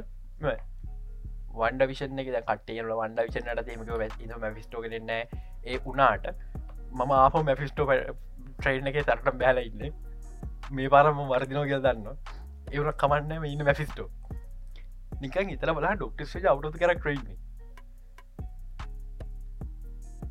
වන්ඩ 1.53 1.87
විෂන 1.87 2.19
එක 2.21 2.29
කටේල 2.47 2.91
වන්ඩ 2.93 3.25
විෂනට 3.27 3.65
තේමක 3.65 3.91
වැතිම 3.95 4.35
මැෆිස්ටෝ 4.37 4.81
කරන්න 4.81 5.11
ඒ 5.13 5.79
උනාට 5.85 6.29
මම 6.91 7.11
ආප 7.13 7.41
මැෆිස්ටෝ 7.43 7.89
ට්‍රේන් 7.89 8.87
එක 8.87 9.01
තරට 9.03 9.37
බෑල 9.37 9.61
ඉන්න. 9.63 9.91
මේ 10.71 10.89
පාරම 10.89 11.19
වර්දිනෝ 11.29 11.65
කිය 11.65 11.81
දන්න 11.81 12.07
එවන 12.71 12.89
කමන්න 12.95 13.45
ඉන්න 13.47 13.63
මැෆිස්ටෝ 13.65 14.09
නිකන් 15.21 15.49
ඉතල 15.49 15.71
බලා 15.73 15.93
ඩොක්ටස්ේ 15.95 16.49
අවුතු 16.49 16.71
කරක් 16.75 17.05
්‍රයින්නේ 17.05 17.37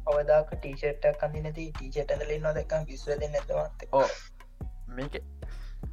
අවදාක 0.07 0.53
ටීෂට් 0.55 1.09
කඳනති 1.21 1.65
ටීචට 1.73 2.15
ඇදලින් 2.15 2.43
නොදක 2.43 2.75
විස්ව 2.87 3.11
දෙන්න 3.21 3.35
ඇතවත 3.35 3.89
ඕ 3.93 4.07
මේක 4.91 5.19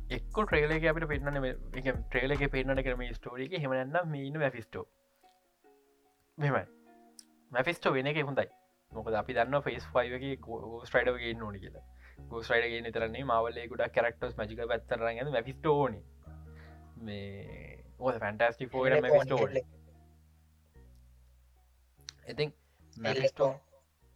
එක්ක 0.09 0.37
ට්‍රේලක 0.37 0.85
අපට 0.85 1.07
පෙන්න්න 1.07 1.97
ට්‍රේලක 2.03 2.45
පෙන්න්නට 2.51 2.83
කරම 2.83 3.03
ස්ටෝරික 3.13 3.57
හෙමන්න 3.57 3.97
මීන 4.07 4.39
මැෆිස්ටෝ 4.39 4.85
මෙමයි 6.37 6.65
මැෆිස්ටෝ 7.51 7.93
වෙන 7.93 8.07
එක 8.07 8.21
හොඳයි. 8.23 8.49
මොකද 8.91 9.13
අපි 9.15 9.33
දන්න 9.33 9.61
ෆෙස් 9.61 9.85
ෆයිවගේ 9.93 10.35
ගෝස්ට්‍රයිඩගේ 10.39 11.33
නොනි 11.35 11.59
කියලා. 11.59 11.85
ගෝස්ටයිඩගේ 12.25 12.81
නිතරන්නේ 12.81 13.23
මවල්ලේ 13.23 13.67
ගුඩක් 13.67 13.95
කරක්ටස් 13.95 14.37
මජික 14.37 14.61
පැත්තරග 14.65 15.23
මැෆිස්ටෝනි 15.29 16.01
මේ 16.99 17.83
ඕ 17.99 18.13
ෆැන්ටස්ටි 18.15 18.69
ෝ 18.73 18.85
මැෆිස්ටෝ 18.85 19.47
ඉතින් 22.27 22.53
මැෆිස්ටෝ 22.97 23.51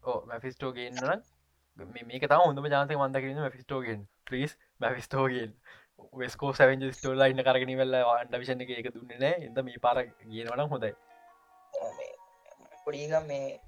ඕ 0.04 0.20
මැෆිස්ටෝ 0.26 0.72
ගන්න 0.74 1.26
මේක 2.06 2.28
තම 2.28 2.42
හොඳම 2.42 2.66
ජාතක 2.68 2.96
මන්ද 2.98 3.18
කරන්න 3.18 3.42
මැෆිස්ටෝගෙන් 3.42 4.08
්‍රීස් 4.28 4.58
මැෆිස්ටෝගෙන් 4.80 5.54
වෙස්කෝ 6.22 6.52
සැවෙන්ජ 6.54 6.86
ස්ටෝලා 6.92 7.30
ඉන්න 7.34 7.44
කරගෙන 7.48 7.74
වෙල්ල 7.82 7.98
අන්ඩ 8.00 8.38
විෂණ 8.42 8.64
එක 8.66 8.72
එක 8.76 8.92
දුන්නන 8.96 9.26
එද 9.26 9.60
මේ 9.68 9.82
පාර 9.86 9.98
ගෙනවන 10.04 10.64
හොඳයි. 10.74 10.94
පොඩීගම් 12.86 13.28
මේ 13.32 13.60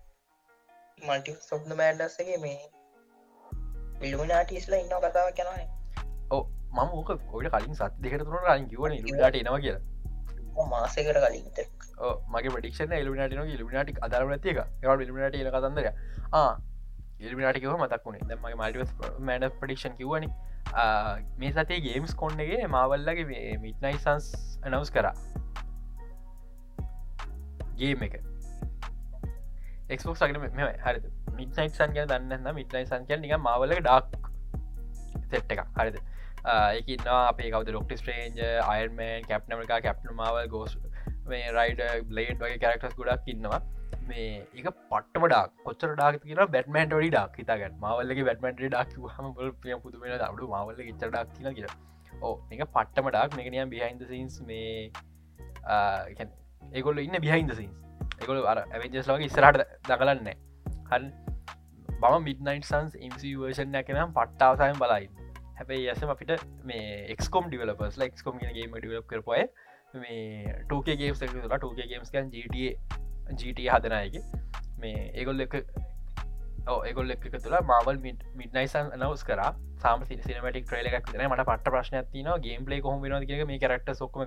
මල්ටි 1.01 1.35
සොබ්ද 1.49 1.71
මෑන්ඩස්සගේ 1.81 2.39
මේ 2.45 2.57
විල්ුමනාටිස්ලා 4.01 4.81
ඉන්න 4.83 4.97
කතාව 5.05 5.31
කනයි 5.39 5.65
ඕ 6.31 6.43
මම 6.73 6.97
ඕක 6.99 7.09
ඔට 7.13 7.49
කලින් 7.55 7.75
සත් 7.75 7.93
දෙකට 8.05 8.27
තුන 8.27 8.43
කලින් 8.45 8.67
කිවන 8.73 8.97
ඉල්ලාට 8.99 9.39
එනවා 9.41 9.61
කියලා. 9.65 9.83
මාසකට 10.71 11.21
කලින්ට 11.25 11.59
මගේ 12.33 12.51
පටික්ෂන 12.55 12.93
එලිමිනාටන 12.97 13.53
ඉලිමිනාටික් 13.55 14.03
අදරම 14.07 14.35
ඇතික 14.35 14.59
ලිමිනට 15.01 15.35
ල 15.37 15.51
කතන්දර 17.21 17.29
ඉල්මිනාටිකව 17.29 17.75
මතක් 17.77 18.05
වුණේ. 18.05 18.23
දමගේ 18.29 18.55
මල්ටිවස් 18.61 18.91
මෑන 19.27 19.45
පඩික්ෂන් 19.61 19.95
කිව්වනි. 19.99 20.29
මේ 21.41 21.51
සතේ 21.55 21.79
ගේම්ස් 21.87 22.13
කොන්්ඩගේ 22.21 22.67
මවල්ලගේ 22.67 23.57
මිට්නයි 23.65 23.97
සන්ස් 24.03 24.25
අනවස් 24.65 24.91
කරා. 24.95 25.13
ගේම 27.79 28.03
එක. 28.07 28.15
එක්ෝ 29.89 30.15
සගන 30.15 30.39
මෙ 30.41 30.69
හරි. 30.85 31.01
මිටනයිට 31.39 31.75
සන් 31.77 31.93
ගැන 31.97 32.09
දන්න 32.13 32.55
මිටනයි 32.59 32.85
සංකය 32.93 33.19
නික 33.25 33.35
මවල 33.39 33.75
ඩක් 33.79 34.31
සෙට් 35.31 35.53
එක 35.55 35.61
හරිද? 35.77 35.99
එකන්නවා 36.79 37.21
අපේ 37.33 37.51
කවද? 37.51 37.69
ඩොක්ට 37.69 37.93
ස්ට්‍රේන්ජ 38.01 38.41
අයර්මන් 38.73 39.29
කැප්නමකා 39.29 39.79
කැප්න 39.87 40.09
මවල් 40.15 40.49
ගෝස් 40.55 40.73
මේ 41.29 41.53
රයිඩ 41.57 41.81
බ්ලේඩ් 42.09 42.41
වගේ 42.43 42.59
කරක්ටස් 42.65 42.97
ගොඩක් 42.99 43.31
ඉන්නවා. 43.35 43.61
මේ 44.07 44.27
එක 44.55 44.67
පට්ටම 44.89 45.25
ඩක් 45.25 45.63
කොච්චර 45.63 45.93
ඩාක් 45.93 46.19
කියන 46.23 46.41
බැටමන්ට 46.47 46.93
ඩි 46.93 47.09
ඩක් 47.09 47.39
හිතාගත් 47.41 47.77
මවල්ලගේ 47.77 48.27
බැටමන්ට 48.29 48.61
ඩක් 48.65 49.13
හම 49.13 49.31
පිය 49.61 49.77
පුතු 49.77 50.03
වෙන 50.03 50.17
දඩු 50.17 50.51
මවල්ල 50.51 50.83
චර 50.93 51.09
ඩක් 51.09 51.37
කියන 51.37 51.55
කිය 51.55 51.69
ඕ 52.21 52.33
එක 52.51 52.63
පට්ටම 52.67 53.09
ඩක්. 53.09 53.37
මේකනියම් 53.37 53.69
බිහින්ද 53.69 54.03
සින්ස් 54.07 54.41
මේ 54.41 54.91
ඒගොල්ල 56.73 56.99
ඉන්න 56.99 57.19
බිහින්ද 57.19 57.53
සින්ස් 57.53 57.75
එකොල 58.21 58.45
අර 58.45 58.57
ඇවෙන්ජස් 58.61 59.09
ලගේ 59.09 59.29
ඉස්රට 59.29 59.61
දකලන්න 59.87 60.31
හන් 60.91 61.09
බම 62.01 62.23
මිඩ්නයිට 62.27 62.67
සන්ස් 62.67 62.95
ඉම්සිවර්ෂන් 62.99 63.75
නැකනම් 63.75 64.15
පට්ටාවසයන් 64.15 64.79
බලයි 64.83 65.09
හැබැයි 65.59 65.89
ඇසම 65.89 66.13
අපිට 66.13 66.33
මේ 66.63 66.87
එක්කෝම් 67.15 67.49
ඩිවලපස් 67.49 67.99
ලක්කෝම් 68.01 68.41
ගේම 68.41 68.75
ඩිවලප 68.75 69.07
කරපොය 69.11 69.45
මේ 69.95 70.57
ටෝකේ 70.63 70.97
ගේම්ස් 70.97 71.23
තුලා 71.23 71.57
ටෝකේ 71.57 71.87
ගේම්ස් 71.87 72.13
කන් 72.13 72.31
ජට 72.33 73.00
ජීට 73.33 73.63
හදනයක 73.67 74.15
මේ 74.77 75.07
ඒගොල් 75.13 75.41
එක 75.41 75.55
ඒගොල් 76.85 77.11
එක් 77.11 77.23
තුළ 77.35 77.57
මවල් 77.59 77.97
මිඩ්නයිසන් 78.35 78.91
නවස් 78.97 79.23
කර. 79.23 79.41
සාම 79.81 80.03
සිනමටික් 80.05 80.71
්‍රේල 80.71 80.89
එකක් 80.89 81.09
න 81.13 81.23
මට 81.27 81.45
පට 81.45 81.73
ප්‍රශ්න 81.75 81.97
තින 82.11 82.29
ගේම් 82.39 82.67
ලේ 82.67 82.81
කොහම 82.81 83.05
න 83.09 83.25
කිය 83.25 83.45
මේ 83.45 83.59
කරක්ට 83.59 83.93
සොක්ම 83.93 84.25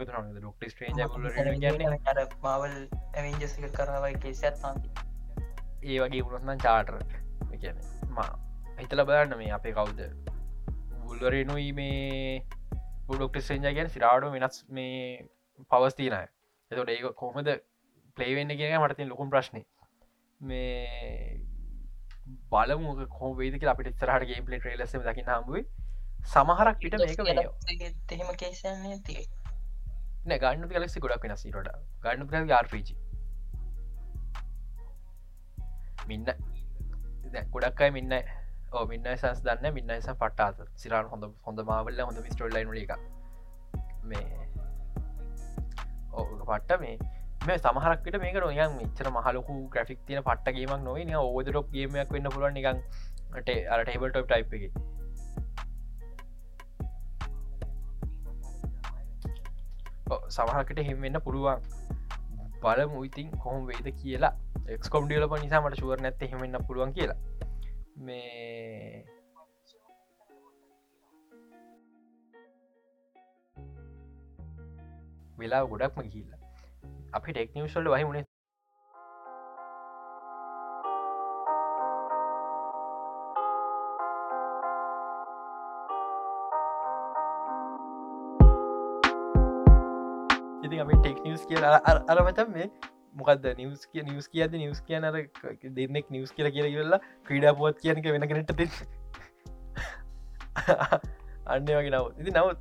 මවල් 2.42 2.76
ඇවිජස 3.14 3.56
කරවයි 3.76 4.14
කෙසත් 4.24 4.64
ඒ 5.84 5.98
වගේ 6.00 6.22
පුරස්න 6.22 6.58
චාටර් 6.58 6.98
කියන 7.54 7.78
මා 8.10 8.30
හිතල 8.80 9.04
බලන්න 9.04 9.38
මේ 9.38 9.50
අපේ 9.50 9.72
කවුද? 9.72 10.00
බුල්වරනුයි 11.04 11.70
මේ 11.72 12.42
පුඩොක්ට 13.06 13.40
සේජ 13.42 13.60
ගැන 13.70 13.88
සිරාඩු 13.88 14.32
වෙනස් 14.32 14.58
මේ 14.70 15.28
පවස්තිනය 15.70 16.20
එතොට 16.70 16.88
ඒ 16.88 17.12
කොහොමද 17.14 17.50
පලේවෙන්න 18.16 18.56
කියෙන 18.56 18.80
මටතින් 18.80 19.08
ලොකුම් 19.08 19.30
ප්‍රශ්නය 19.30 19.62
මේ 20.40 21.40
බලමුක 22.50 23.00
කෝවේදක 23.10 23.64
අපිට 23.66 23.90
ඉස්සරහට 23.90 24.26
ගේම් 24.28 24.44
පලේ 24.44 24.60
ට්‍රේලසම 24.60 25.02
දකි 25.02 25.24
හම්බුයි 25.28 25.64
සමහරක් 26.26 26.78
පිට 26.80 26.94
මේක 26.98 27.18
එහෙම 28.12 28.30
කේසන්නේ 28.36 28.98
තිය 29.02 29.24
ගන්න 30.36 30.68
ගලෙක්සි 30.70 31.00
ගොඩක් 31.00 31.26
වෙන 31.26 31.36
සිරට 31.36 31.72
ගන්න 32.02 32.28
ප 32.28 32.44
යාර්පීජි 32.48 32.96
මින්න 36.06 36.30
ගොඩක්කයි 37.50 37.90
මින්න 37.90 38.16
ඕ 38.72 38.84
මින්න 38.86 39.10
සස් 39.12 39.42
දන්න 39.42 39.74
මින්නස 39.74 40.08
පට්ටාත 40.14 40.62
සිරන් 40.76 41.10
හොඳ 41.10 41.28
හොඳ 41.42 41.64
මාවල්ල 41.64 42.00
හොඳ 42.02 42.22
මිස්ටෝල්ලයින 42.22 42.72
එක 42.78 42.96
මේ 44.04 44.48
ඕ 46.12 46.24
පට්ට 46.40 46.80
මේ 46.80 46.96
මේ 47.46 47.58
සමහරක්ට 47.58 48.16
මේක 48.22 48.36
නොයන් 48.42 48.76
මෙච්චර 48.78 49.08
මහලොකු 49.14 49.54
ග්‍රෆික් 49.72 50.00
තියන 50.08 50.20
පට්ටගේමක් 50.28 50.82
නොවේ. 50.84 51.04
නිය 51.08 51.18
ඕදරොප් 51.20 51.66
ගේමයක් 51.74 52.12
වෙන්න 52.14 52.28
පුළුවන් 52.34 52.54
නිකන්ට 52.58 53.50
අර 53.74 53.80
ටේබල් 53.84 54.10
ටොප් 54.10 54.26
ටයි් 54.30 54.66
එක. 54.68 54.74
සමහකට 60.36 60.80
හෙමවෙන්න 60.88 61.20
පුළුවන්. 61.26 61.58
බල 62.62 62.80
මුයිතින් 62.94 63.28
කොහොම 63.42 63.66
වේද 63.70 63.88
කියලා. 64.02 64.32
එක්කොම් 64.76 65.08
ඩියලප 65.08 65.34
නිසා 65.42 65.60
මට 65.64 65.80
ශුවර 65.80 65.98
නැත්ත 66.04 66.22
හෙමෙන්න්න 66.32 66.66
පුළුවන් 66.68 66.94
කියලා. 66.96 67.20
මේ 68.06 69.04
වෙලා 75.38 75.62
ගොඩක්ම 75.72 76.08
ගිල්ලා 76.14 76.33
අපි 77.14 77.32
ටෙක්නිවස්වල්ල 77.32 77.88
වහි 77.88 78.04
මුණේ 78.04 78.24
ඉති 90.64 90.80
අපි 90.80 90.94
ටෙක් 90.96 91.22
නිවස් 91.24 91.46
කිය 91.46 91.62
අරමත 91.62 92.40
මේ 92.50 92.68
මොකද 93.14 93.46
නිවස් 93.58 93.86
කිය 93.86 94.02
නිවස් 94.02 94.28
කියද 94.28 94.56
නිවස් 94.56 94.80
කියන 94.82 95.04
අර 95.04 95.18
දෙන්නෙක් 95.72 96.10
නිවස් 96.10 96.32
කියල 96.32 96.50
කියල 96.50 96.68
කියල්ලා 96.68 97.00
ක්‍රීඩා 97.26 97.54
පුවත් 97.54 97.82
කියනක 97.82 98.06
වෙන 98.14 98.28
කරට 98.30 98.56
ති 98.56 98.66
අන්න 101.52 101.68
වගේ 101.68 101.90
නව 101.90 102.06
ඉති 102.20 102.30
නවත් 102.32 102.60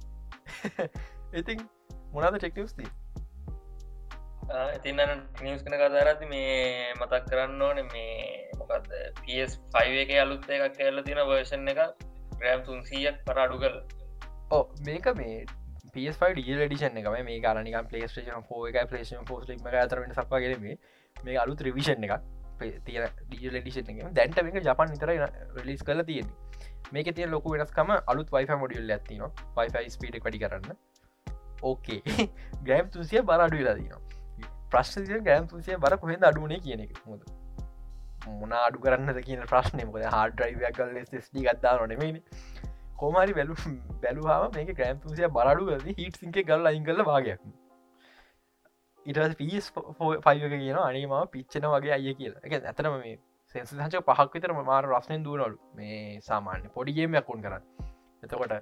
ඉතින් 1.34 1.66
මොනාද 2.14 2.38
ටෙක්නිවස්දී 2.38 2.91
ඉතින්න 4.50 5.00
නිියස් 5.41 5.64
කන 5.64 5.76
කතාරති 5.80 6.28
මේ 6.28 6.94
මතක් 6.96 7.24
කරන්න 7.30 7.62
ඕන 7.62 7.80
මේ 7.88 8.50
මොකක්ද 8.60 8.89
පස්5 9.20 10.02
එක 10.04 10.12
අලුත් 10.20 10.50
එකක් 10.50 10.80
ඇල්ල 10.80 11.04
තින 11.04 11.22
වර්ෂන් 11.22 11.68
එක 11.68 11.80
ග්‍රෑම් 12.38 12.64
තුන්සීයක් 12.64 13.24
පර 13.26 13.39
අඩු 13.39 13.60
කල 13.60 13.78
ඕ 14.52 14.64
මේක 14.86 15.08
මේ 15.16 15.46
පස් 15.89 16.20
ඩියලඩිෂන් 16.20 17.00
එක 17.00 17.10
මේ 17.22 17.39
කාරනික 17.41 17.80
පලේස්ටේෂන් 17.89 18.44
ෝ 18.50 18.68
එක 18.68 18.80
පලේෂන් 18.89 19.26
පෝස් 19.26 19.48
ලිම 19.48 19.66
අතරට 19.66 20.16
සක්වාගෙම 20.16 20.66
මේ 21.18 21.38
අලුත් 21.38 21.62
රිවිෂන් 21.62 22.04
එක 22.04 22.18
තිය 22.84 23.00
ඩියලඩිෂන් 23.28 23.94
එක 23.94 24.02
දැන්ට 24.12 24.41
මේක 24.41 24.60
ජපන් 24.62 24.91
නිතර 24.91 25.14
රලිස් 25.58 25.84
කල 25.84 26.04
තියෙන 26.04 26.34
මේක 26.91 27.14
තිය 27.14 27.28
ලොකු 27.28 27.56
වෙනස්කම 27.56 27.96
අලුත් 28.06 28.28
වයිෆ 28.30 28.58
මොඩියල් 28.60 28.91
ඇතින 28.91 29.24
වයිෆයි 29.56 29.96
ස්පීට 29.96 30.20
වැඩි 30.20 30.44
කරන්න 30.44 30.76
ඕකේ 31.64 32.28
ග්‍රෑම් 32.64 32.91
තුසිය 32.91 33.24
බරඩු 33.24 33.58
වෙලා 33.58 33.78
දීනවා 33.78 34.22
ප්‍රශ්නය 34.74 35.22
ගෑම් 35.22 35.48
තුසිය 35.48 35.80
බර 35.80 35.98
කොහෙද 35.98 36.24
අඩුනේ 36.24 36.60
කියන 36.60 36.86
එක. 36.86 37.02
මුද 37.06 37.26
මොන 38.34 38.54
අඩු 38.58 38.80
කරන්න 38.80 39.24
කියන 39.24 39.44
ප්‍රශ්නය 39.48 39.88
මොද 39.88 40.06
හාඩ 40.10 40.40
්‍රයිවයක් 40.42 40.78
කල 40.78 41.22
ස්ඩි 41.22 41.48
ගත්දා 41.48 41.74
නොනෙමනි 41.78 42.24
කෝමරි 42.98 43.34
බැලු 43.34 43.60
බැලුහාම 44.04 44.48
මේක 44.54 44.72
ග්‍රෑම් 44.76 45.02
තුසිය 45.02 45.30
බරඩු 45.32 45.82
ද 45.82 45.98
හිට 45.98 46.18
සික 46.18 46.42
ගල් 46.46 46.72
අයින් 46.72 46.86
කල 46.86 47.06
භාගයක් 47.06 47.52
ඉට 49.06 49.38
පිස් 49.38 49.72
පයික 50.22 50.44
කියන 50.56 50.78
අනේම 50.80 51.14
පිච්චන 51.30 51.66
වගේ 51.68 51.94
අය 51.94 52.14
කියලා. 52.16 52.42
එක 52.44 52.54
ඇතනම 52.62 52.96
මේ 53.00 53.18
සෙන්සහච 53.56 53.96
පහක් 54.02 54.30
විතර 54.34 54.54
මාර 54.62 54.84
රස්නෙන් 54.86 55.24
දුවනොලු 55.24 55.58
මේ 55.76 56.20
සාමාන්‍ය 56.22 56.70
පොඩිගේමයක් 56.70 57.26
කොන් 57.26 57.42
කරන්න. 57.42 57.64
එතකොට 58.24 58.54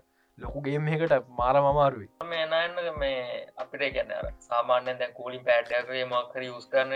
ලොකු 0.41 0.61
ගේම් 0.61 0.87
එකට 0.89 1.15
මාර 1.37 1.55
මමාරුයි 1.59 2.09
මේ 2.29 2.45
නන්න 2.45 2.99
මේ 2.99 3.39
අපිට 3.63 3.87
ගැන 3.95 4.13
සාමාන්‍ය 4.41 4.95
දැ 4.99 5.09
කූලින් 5.17 5.43
පෑඩ්ඩගේ 5.47 6.05
මක්කර 6.05 6.45
යස් 6.47 6.67
කරන 6.67 6.93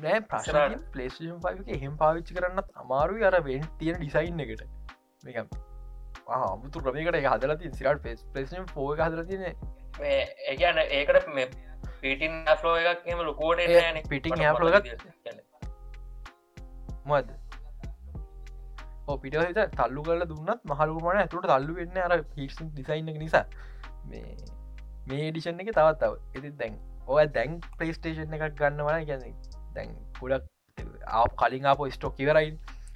නෑ 0.00 0.20
ප්‍රශ්න 0.26 0.76
පලේෂන් 0.92 1.38
පක 1.44 1.78
හෙම 1.84 1.96
පාවිච්චි 1.98 2.38
කරන්නත් 2.38 2.82
අමාරුයි 2.84 3.30
අර 3.30 3.38
වෙන් 3.44 3.70
තියෙන 3.78 4.00
ඩිසයින් 4.00 4.44
එකට. 4.46 4.66
මේකම් 5.24 5.48
ආමුතු 6.34 6.82
ප්‍රමේකට 6.82 7.20
හදලති 7.26 7.72
සිරට 7.74 8.02
පෙස් 8.02 8.26
පලේෂන් 8.32 8.68
ෆෝ 8.72 8.90
හදල 8.94 9.24
තියනෙ 9.30 9.54
ඒගැන 10.46 10.82
ඒකට 10.82 11.32
මේ 11.34 11.48
පිටින් 12.00 12.38
ඇෆලෝ 12.46 12.76
එකක් 12.84 13.10
එම 13.14 13.22
ලොකෝට 13.22 13.60
පිටිං 14.08 14.44
ඇලගත් 14.44 14.94
මද 17.06 17.45
පිට 19.16 19.36
තල්ලු 19.72 20.02
කල 20.02 20.26
දුන්නත් 20.26 20.62
මහලුමන 20.66 21.22
ඇතුට 21.22 21.48
තල්ලු 21.52 21.74
වෙන්න 21.74 21.98
අර 21.98 22.22
පිස් 22.34 22.56
දිසයින්න 22.74 23.12
නිසා. 23.18 23.44
මේ 24.06 24.36
මේ 25.08 25.30
ඩිෂන් 25.30 25.62
එක 25.62 25.70
තවත් 25.70 25.98
තව. 26.00 26.12
ඇති 26.34 26.52
දැන් 26.62 26.78
ඔය 27.08 27.26
දැන් 27.28 27.58
පලේස්ටේෂන් 27.78 28.38
එකක් 28.38 28.56
ගන්නවන 28.60 29.06
ගැන 29.10 29.26
දැන් 29.74 29.92
පුඩක් 30.18 30.44
ආ 31.08 31.26
කලින් 31.40 31.66
අප 31.66 31.82
ස්ටොක් 31.90 32.22
ඉවරයි 32.24 32.54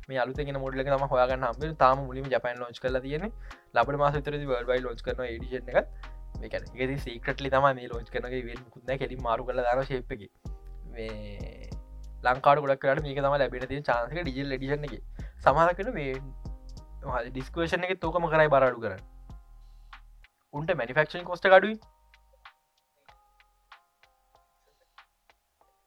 මේ 0.08 0.18
අලුතෙන 0.18 0.60
මොඩලක 0.60 0.90
ම 0.92 1.10
හොයාගන්න 1.12 1.46
හම 1.48 1.76
තාම 1.76 2.06
මුලිම 2.06 2.30
ජපන් 2.32 2.62
ලෝච් 2.62 2.80
කල 2.80 3.00
තියෙන 3.00 3.26
ලබට 3.74 4.00
මාස 4.02 4.18
තර 4.20 4.38
වල්බයි 4.44 4.80
ලෝච් 4.86 5.02
කරන 5.02 5.26
ඩිෂන් 5.36 5.70
එක. 5.74 6.08
මේකන 6.40 6.66
ගෙති 6.74 6.96
සීකටලි 7.06 7.52
තම 7.54 7.68
මේ 7.78 7.90
ලෝච් 7.92 8.10
කරනගේ 8.10 8.42
වෙන් 8.48 8.64
කුන්න 8.74 8.98
කෙලින් 8.98 9.22
මාරු 9.22 9.46
කල 9.46 9.62
දාන 9.62 9.84
ශේප්පකි 9.84 10.28
මේ 10.90 11.70
ලංකාඩ 12.24 12.62
ගොඩක් 12.64 12.82
කරට 12.82 13.04
මේක 13.04 13.18
තම 13.18 13.36
ලැබෙන 13.36 13.66
තිය 13.68 13.82
චාන්සක 13.82 14.18
ඩිජල් 14.20 14.54
ඩිෂන් 14.54 14.88
එක. 14.88 14.94
සමහරකන 15.40 15.92
මේ 15.92 16.12
ඩිස්කවේෂන් 17.28 17.86
එක 17.86 17.96
තෝකම 18.00 18.28
කරයි 18.28 18.50
බරඩු 18.50 18.82
කර 18.82 18.94
උන්ට 20.54 20.74
මැනිෆක්ෂන් 20.74 21.24
කොස්ට 21.24 21.48
ගඩුයි 21.48 21.76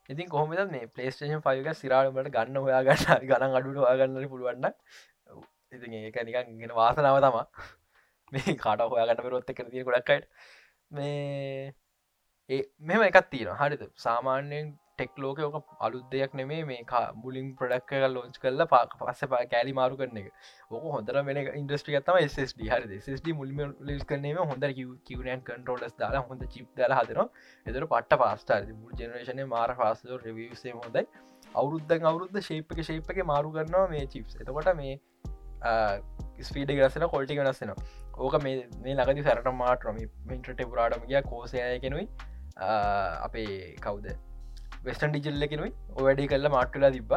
ඉතින් 0.10 0.30
කොහොමද 0.30 0.62
මේ 0.70 0.90
පලේස්ටේෂන් 0.90 1.44
ෆයික 1.44 1.74
සිරාටමට 1.78 2.32
ගන්න 2.32 2.62
හොයා 2.62 2.84
ගන්න 2.84 3.26
ගණන් 3.26 3.58
අඩුට 3.58 3.80
හොයාගන්න 3.80 4.30
පුළුවන්න 4.30 4.72
ඉති 5.74 5.88
ඒක 6.00 6.18
නිකන් 6.24 6.60
ගෙන 6.60 6.74
වාසනාව 6.74 7.20
තමා. 7.20 7.46
මේ 8.32 8.56
කාට 8.58 8.84
හොයාගන්න 8.88 9.24
පරොත්ත 9.24 9.50
කරතිය 9.52 9.84
ගොඩක්කට 9.84 10.28
මේ 10.92 11.74
ඒ 12.50 12.62
මෙම 12.82 13.04
එකත් 13.04 13.30
තියෙන 13.30 13.56
හරිත 13.56 13.84
සාමාන්‍යයෙන් 13.98 14.74
ටෙක් 14.94 15.18
ලෝක 15.18 15.40
ඕක 15.40 15.72
අලුත් 15.80 16.06
දෙයක් 16.12 16.34
නෙමේ 16.34 16.64
මේ 16.64 16.84
මුලින් 17.16 17.48
ප්‍රඩක් 17.56 17.94
ලෝච් 18.08 18.36
කරල 18.38 18.66
පාක 18.68 18.96
පස්ස 19.00 19.28
පා 19.28 19.42
කෑලි 19.46 19.74
මාරු 19.74 19.98
කරන 19.98 20.18
එක. 20.18 20.28
ඕක 20.72 20.86
හොඳර 20.88 21.20
වෙන 21.22 21.40
ඉන්ඩස්ට්‍රිය 21.54 22.02
තම 22.02 22.20
ස්D 22.26 22.70
හරි 22.70 23.00
ස්D 23.14 23.34
මුලිම 23.34 23.76
ලිස් 23.82 24.04
කරනීම 24.04 24.42
හොඳ 24.44 24.68
කිවනන් 25.06 25.42
කන්ටරෝලස් 25.42 25.96
දාලා 25.98 26.24
හොඳ 26.24 26.46
චිප් 26.48 26.68
දල 26.76 26.94
හදන 26.94 27.32
එදර 27.66 27.88
පට්ට 27.88 28.20
පාස්ටාර 28.24 28.68
මුල් 28.76 28.94
ජනරේෂන 28.94 29.42
මාර 29.48 29.76
පාසෝ 29.76 30.20
රවිසේ 30.20 30.76
හොඳයි. 30.76 31.06
අවුරුද්ධ 31.56 31.96
අවුරුද්ධ 32.04 32.40
ශේපක 32.42 32.84
ශේපක 32.84 33.24
මාරු 33.26 33.56
කරනවා 33.58 33.88
මේ 33.90 34.06
චිප්ස් 34.08 34.38
එතකොට 34.38 34.74
මේ 34.76 35.00
ස්පීඩ 36.42 36.74
ගසන 36.74 37.08
කොල්ටි 37.08 37.40
වෙනස්සෙන 37.40 37.74
ඕක 37.74 38.38
මේ 38.44 38.94
ලගදි 38.96 39.24
සැරට 39.24 39.50
මාටරම 39.56 40.04
මින්ට්‍රට 40.26 40.64
පුරාටම 40.68 41.10
ගිය 41.10 41.24
කෝසය 41.24 41.66
කෙනුයි. 41.80 42.08
අපේ 43.24 43.76
කවුද? 43.82 44.08
වෙස්ටන් 44.84 45.14
ඩිජල්ල 45.14 45.48
කෙනුයි 45.48 45.74
වැඩි 45.98 46.28
කල්ල 46.28 46.50
මාට්ටලා 46.50 46.92
තිබ්බ. 46.92 47.14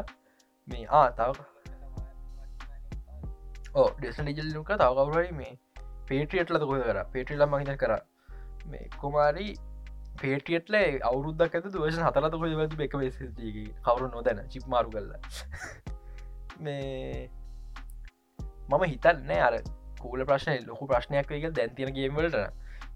මේ 0.69 0.85
ආ 0.93 1.07
තව 1.13 1.39
ඕ 3.75 3.89
ඩෙස්න 3.95 4.29
ඩිජල්ලක 4.29 4.75
තවකවරයි 4.75 5.33
මේ 5.35 5.55
පේටියටල 6.09 6.61
කොහ 6.63 6.79
කර? 6.81 7.01
පේටිල්ල 7.15 7.47
මහිත 7.47 7.73
කර. 7.79 7.97
මේ 8.67 8.85
කුමාරී 9.01 9.55
පේටියටල 10.21 10.77
අවුරුද්දක් 11.05 11.57
ඇත 11.57 11.67
දුවශ 11.73 11.99
හතරත 12.03 12.35
කො 12.35 12.53
වැතු 12.55 12.85
එක 12.87 12.95
වෙසගේ 12.97 13.67
කවරු 13.87 14.13
නොදැන 14.13 14.45
චිප් 14.49 14.69
මාරු 14.69 14.91
කල්ල 14.91 15.11
මේ 16.65 17.29
මම 18.69 18.85
හිතන්නේ 18.85 19.41
අර 19.41 19.59
කූල 20.01 20.25
ප්‍රශ්නය 20.25 20.57
ලොකු 20.63 20.87
ප්‍රශ්නයක් 20.87 21.29
වේක 21.31 21.51
දැන්තින 21.53 21.93
ගේමලට 21.95 22.39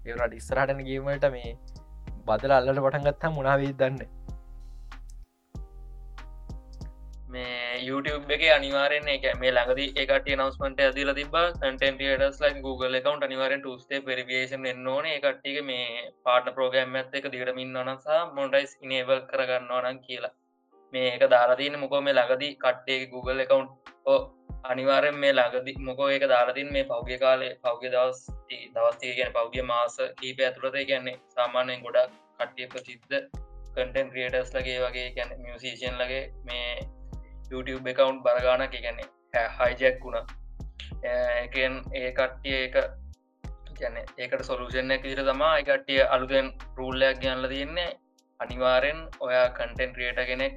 ඒවට 0.05 0.33
ඉස්සරහටන 0.33 0.81
ගේමට 0.83 1.29
මේ 1.31 1.53
බදල 2.25 2.53
අල්ලට 2.53 2.81
පටන්ගත්තා 2.85 3.31
මුණාවේ 3.31 3.73
දන්න. 3.73 4.20
YouTube 7.81 8.33
එක 8.35 8.43
අනිවාරෙන් 8.55 9.07
එක 9.13 9.23
මේ 9.41 9.51
ළඟද 9.51 9.99
එකට 10.01 10.27
නවස්මට 10.33 10.81
ඇදිල 10.85 11.11
තිබ 11.19 11.35
කටන්ටස් 11.55 12.41
ලයි 12.43 12.61
Google 12.65 12.99
එකකවන්ට 12.99 13.25
අනිවාරෙන් 13.27 13.63
ටස්ටේ 13.63 14.01
පරිවේෂන් 14.07 14.67
එන්න 14.71 14.87
ඕන. 14.87 15.07
එකට්ටික 15.07 15.57
මේ 15.69 16.03
පාට 16.25 16.51
ප්‍රෝගෑම් 16.57 16.99
ඇත්ත 16.99 17.17
එක 17.19 17.27
දිරමින් 17.35 17.79
අනසා 17.83 18.19
මොඩයිස් 18.37 18.77
ඉනේබල් 18.85 19.25
කරගන්නවනම් 19.31 19.97
කියලා. 20.05 20.33
මේ 20.93 21.09
එක 21.15 21.25
දාරතින 21.33 21.79
මොකෝ 21.83 22.01
මේ 22.01 22.15
ළඟදී 22.17 22.53
කට්ටේ 22.63 23.09
Google 23.13 23.43
එකකවන්් 23.45 23.67
ඕ 24.05 24.19
අනිවාරෙන් 24.63 25.17
මේ 25.17 25.33
ළඟදි 25.33 25.73
මොකෝ 25.87 26.09
ඒක 26.15 26.25
දාරතින් 26.29 26.71
මේ 26.73 26.85
පෞග්‍ය 26.85 27.17
කාලේ 27.17 27.51
පෞග්‍ය 27.61 27.87
දවස් 27.89 28.19
දවස්තිය 28.73 29.13
ගැන 29.17 29.33
පෞග්‍ය 29.33 29.61
මාස 29.63 29.95
කීප 30.19 30.41
ඇතුළත 30.41 30.81
කියන්නේ 30.89 31.19
සාමාන්‍යයෙන් 31.35 31.85
ගොඩක් 31.85 32.17
කට්ටිය 32.39 32.71
ප්‍රසිද්ධ 32.71 33.21
කටන් 33.75 34.09
ක්‍රියටස් 34.13 34.51
ලගේ 34.55 34.81
වගේ 34.83 35.11
ගැන 35.17 35.37
මියසිෂන් 35.43 36.01
ලගේ 36.01 36.25
මේ 36.47 36.65
YouTube 37.51 37.91
එකකවුන්් 37.91 38.23
බරගානක 38.25 38.75
ගැනෙ 38.77 39.05
හයිජැක් 39.59 40.03
වුණ. 40.03 40.17
එකෙන් 41.03 41.77
ඒ 41.93 42.11
කට්ටිය 42.11 42.57
එක 42.65 42.75
ගැන 43.79 43.95
ඒකට 44.01 44.43
සොලූෂන් 44.49 44.95
ඇකිර 44.97 45.23
තමා 45.29 45.53
එකට්ටිය 45.61 46.01
අලුතෙන් 46.15 46.51
රූල්ලයක් 46.79 47.23
ගැනල 47.23 47.47
තියන්නේ 47.53 47.89
අනිවාරෙන් 48.39 48.99
ඔයා 49.19 49.47
කටෙන් 49.51 49.95
ක්‍රියට 49.95 50.21
කෙනෙක්. 50.31 50.53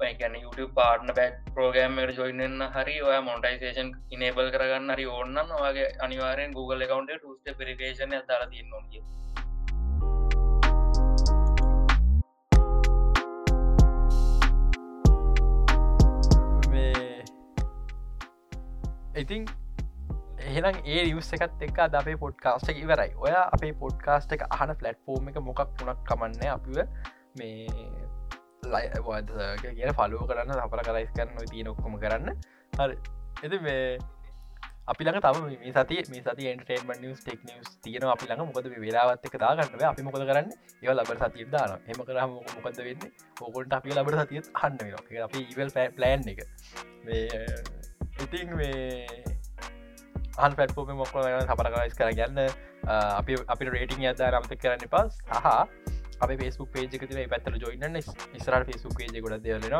ගැන 0.00 0.34
YouTube 0.34 0.72
පාර්න 0.74 1.10
බැක් 1.14 1.38
ප්‍රෝගෑම්මට 1.54 2.18
ජොයින්න 2.18 2.64
හරි 2.74 2.96
ඔය 3.02 3.16
මොන්ටයිසේෂන් 3.28 3.88
ඉනේබල් 4.10 4.50
කරගන්න 4.54 4.92
හරි 4.94 5.06
ඕන්නන් 5.14 5.54
වගේ 5.62 5.88
අනිවාරෙන් 6.06 6.54
Google 6.58 6.84
එකකවන්ට 6.86 7.14
ටස්ට 7.14 7.58
පිරිකේෂන 7.60 8.14
දර 8.28 8.44
තින්න 8.52 8.76
ඉතින් 19.22 19.46
එහෙනම් 20.40 20.76
ඒ 20.84 21.00
රියස් 21.06 21.30
එකත් 21.36 21.62
එක් 21.66 21.78
අද 21.84 21.94
අපේ 22.00 22.18
පොඩ්කාස්ට 22.24 22.70
ඉවරයි. 22.72 23.10
ඔය 23.24 23.32
අපේ 23.36 23.72
පොඩ්කාස්ට 23.82 24.34
එක 24.36 24.44
අහන 24.50 24.74
පලට්ෆෝර්ම් 24.82 25.30
එක 25.30 25.40
මොකක් 25.48 25.64
පුුණක් 25.78 26.04
කමන්න 26.10 26.52
අපිව 26.56 26.78
මේ 27.38 27.66
ලයි 28.74 28.86
කිය 29.62 29.90
පලුව 29.98 30.22
කරන්න 30.30 30.54
සපර 30.58 30.84
කරයිස් 30.88 31.10
කරන්න 31.16 31.50
තිය 31.50 31.64
නොක්කොම 31.64 31.98
කරන්න. 32.04 32.30
හරි. 32.72 32.96
එති 33.44 33.58
මේ 33.66 33.98
අපි 34.88 35.04
ළඟ 35.04 35.22
තම 35.24 35.42
මේ 35.48 35.72
සති 35.72 35.96
මේ 36.12 36.22
සති 36.22 36.48
එන්ටේන්ම 36.52 36.92
නිස් 37.02 37.20
ටෙක් 37.24 37.42
නිස් 37.48 37.74
තියන 37.84 38.06
අපි 38.14 38.30
ළඟ 38.30 38.52
මොකද 38.52 38.70
වෙලාවත් 38.84 39.26
එක 39.28 39.36
දාගන්නව 39.44 39.84
අපි 39.90 40.06
මොකද 40.06 40.24
කරන්න? 40.30 40.48
ඒ 40.82 40.94
ලබට 40.94 41.26
සතිය 41.26 41.50
දාන 41.56 41.76
එම 41.90 42.00
කරම 42.08 42.38
මොකද 42.56 42.80
වෙන්න? 42.86 43.10
ඕකොට 43.42 43.76
අපි 43.80 43.98
ලබට 43.98 44.24
සතියත් 44.24 44.54
හන්න 44.62 44.78
වෙන 45.10 45.28
අපි 45.28 45.44
ඉවල් 45.52 45.76
පලෑන් 45.98 46.32
එක. 46.34 46.40
ඉතින් 48.18 48.56
මේ 48.56 49.24
අන් 50.38 50.54
පැට්පෝම 50.54 50.90
මොක්ල 50.96 51.28
සපර 51.44 51.68
කරයිස් 51.74 51.94
කර 51.94 52.10
ගන්න 52.12 52.40
අපි 52.88 53.38
අපි 53.48 53.70
රේටිං 53.76 54.10
අද 54.10 54.20
රමත 54.26 54.58
කරන්න 54.58 54.90
පස් 54.92 55.22
හා 55.36 55.62
අප 56.20 56.30
ෆෙස්බුක් 56.40 56.70
පේජක 56.72 57.04
තින 57.04 57.20
පැතර 57.32 57.54
ජොයින්න 57.56 57.98
ඉස්රට 57.98 58.66
ෆෙස්බුක් 58.70 58.94
පේජ 58.98 59.22
ගොඩ 59.24 59.44
දෙලෙන 59.44 59.76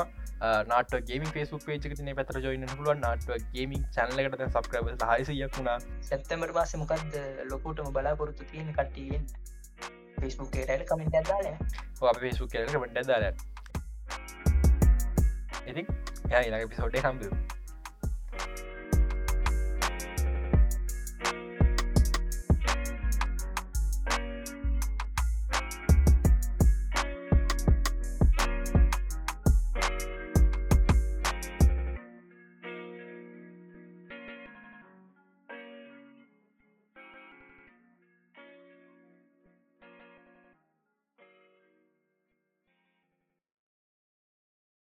නාට 0.73 0.95
ගේමින් 1.09 1.33
ෆෙස්බුක් 1.37 1.67
පේජක 1.67 1.93
තින 1.93 2.11
පැතර 2.21 2.41
ජොයින්න 2.47 2.71
පුළුව 2.73 3.01
නාට 3.01 3.29
ගේමින් 3.53 3.85
චනලකට 3.91 4.47
සබ්‍රබ 4.47 5.05
හයිසියක් 5.11 5.59
වුණා. 5.59 5.79
සැත්තමට 6.03 6.55
පාස 6.55 6.75
මොකක්ද 6.77 7.21
ලොකෝටම 7.53 7.93
බලාපොරොත්තු 7.93 8.51
තියෙන 8.53 8.73
කට්ටියෙන් 8.73 9.29
ෆෙස්බුක් 10.19 10.59
රැල 10.65 10.85
කමෙන්ට 10.87 11.21
දාල 11.29 11.47
අප 12.07 12.19
ෆෙස්බුක් 12.25 12.51
කමට 12.53 13.07
දාල 13.07 13.31
ඉතින් 15.67 15.87
ය 16.33 16.43
ඉලගේ 16.43 16.69
පිසෝටේ 16.69 17.03
හම්බ 17.03 17.58
you. 18.39 18.78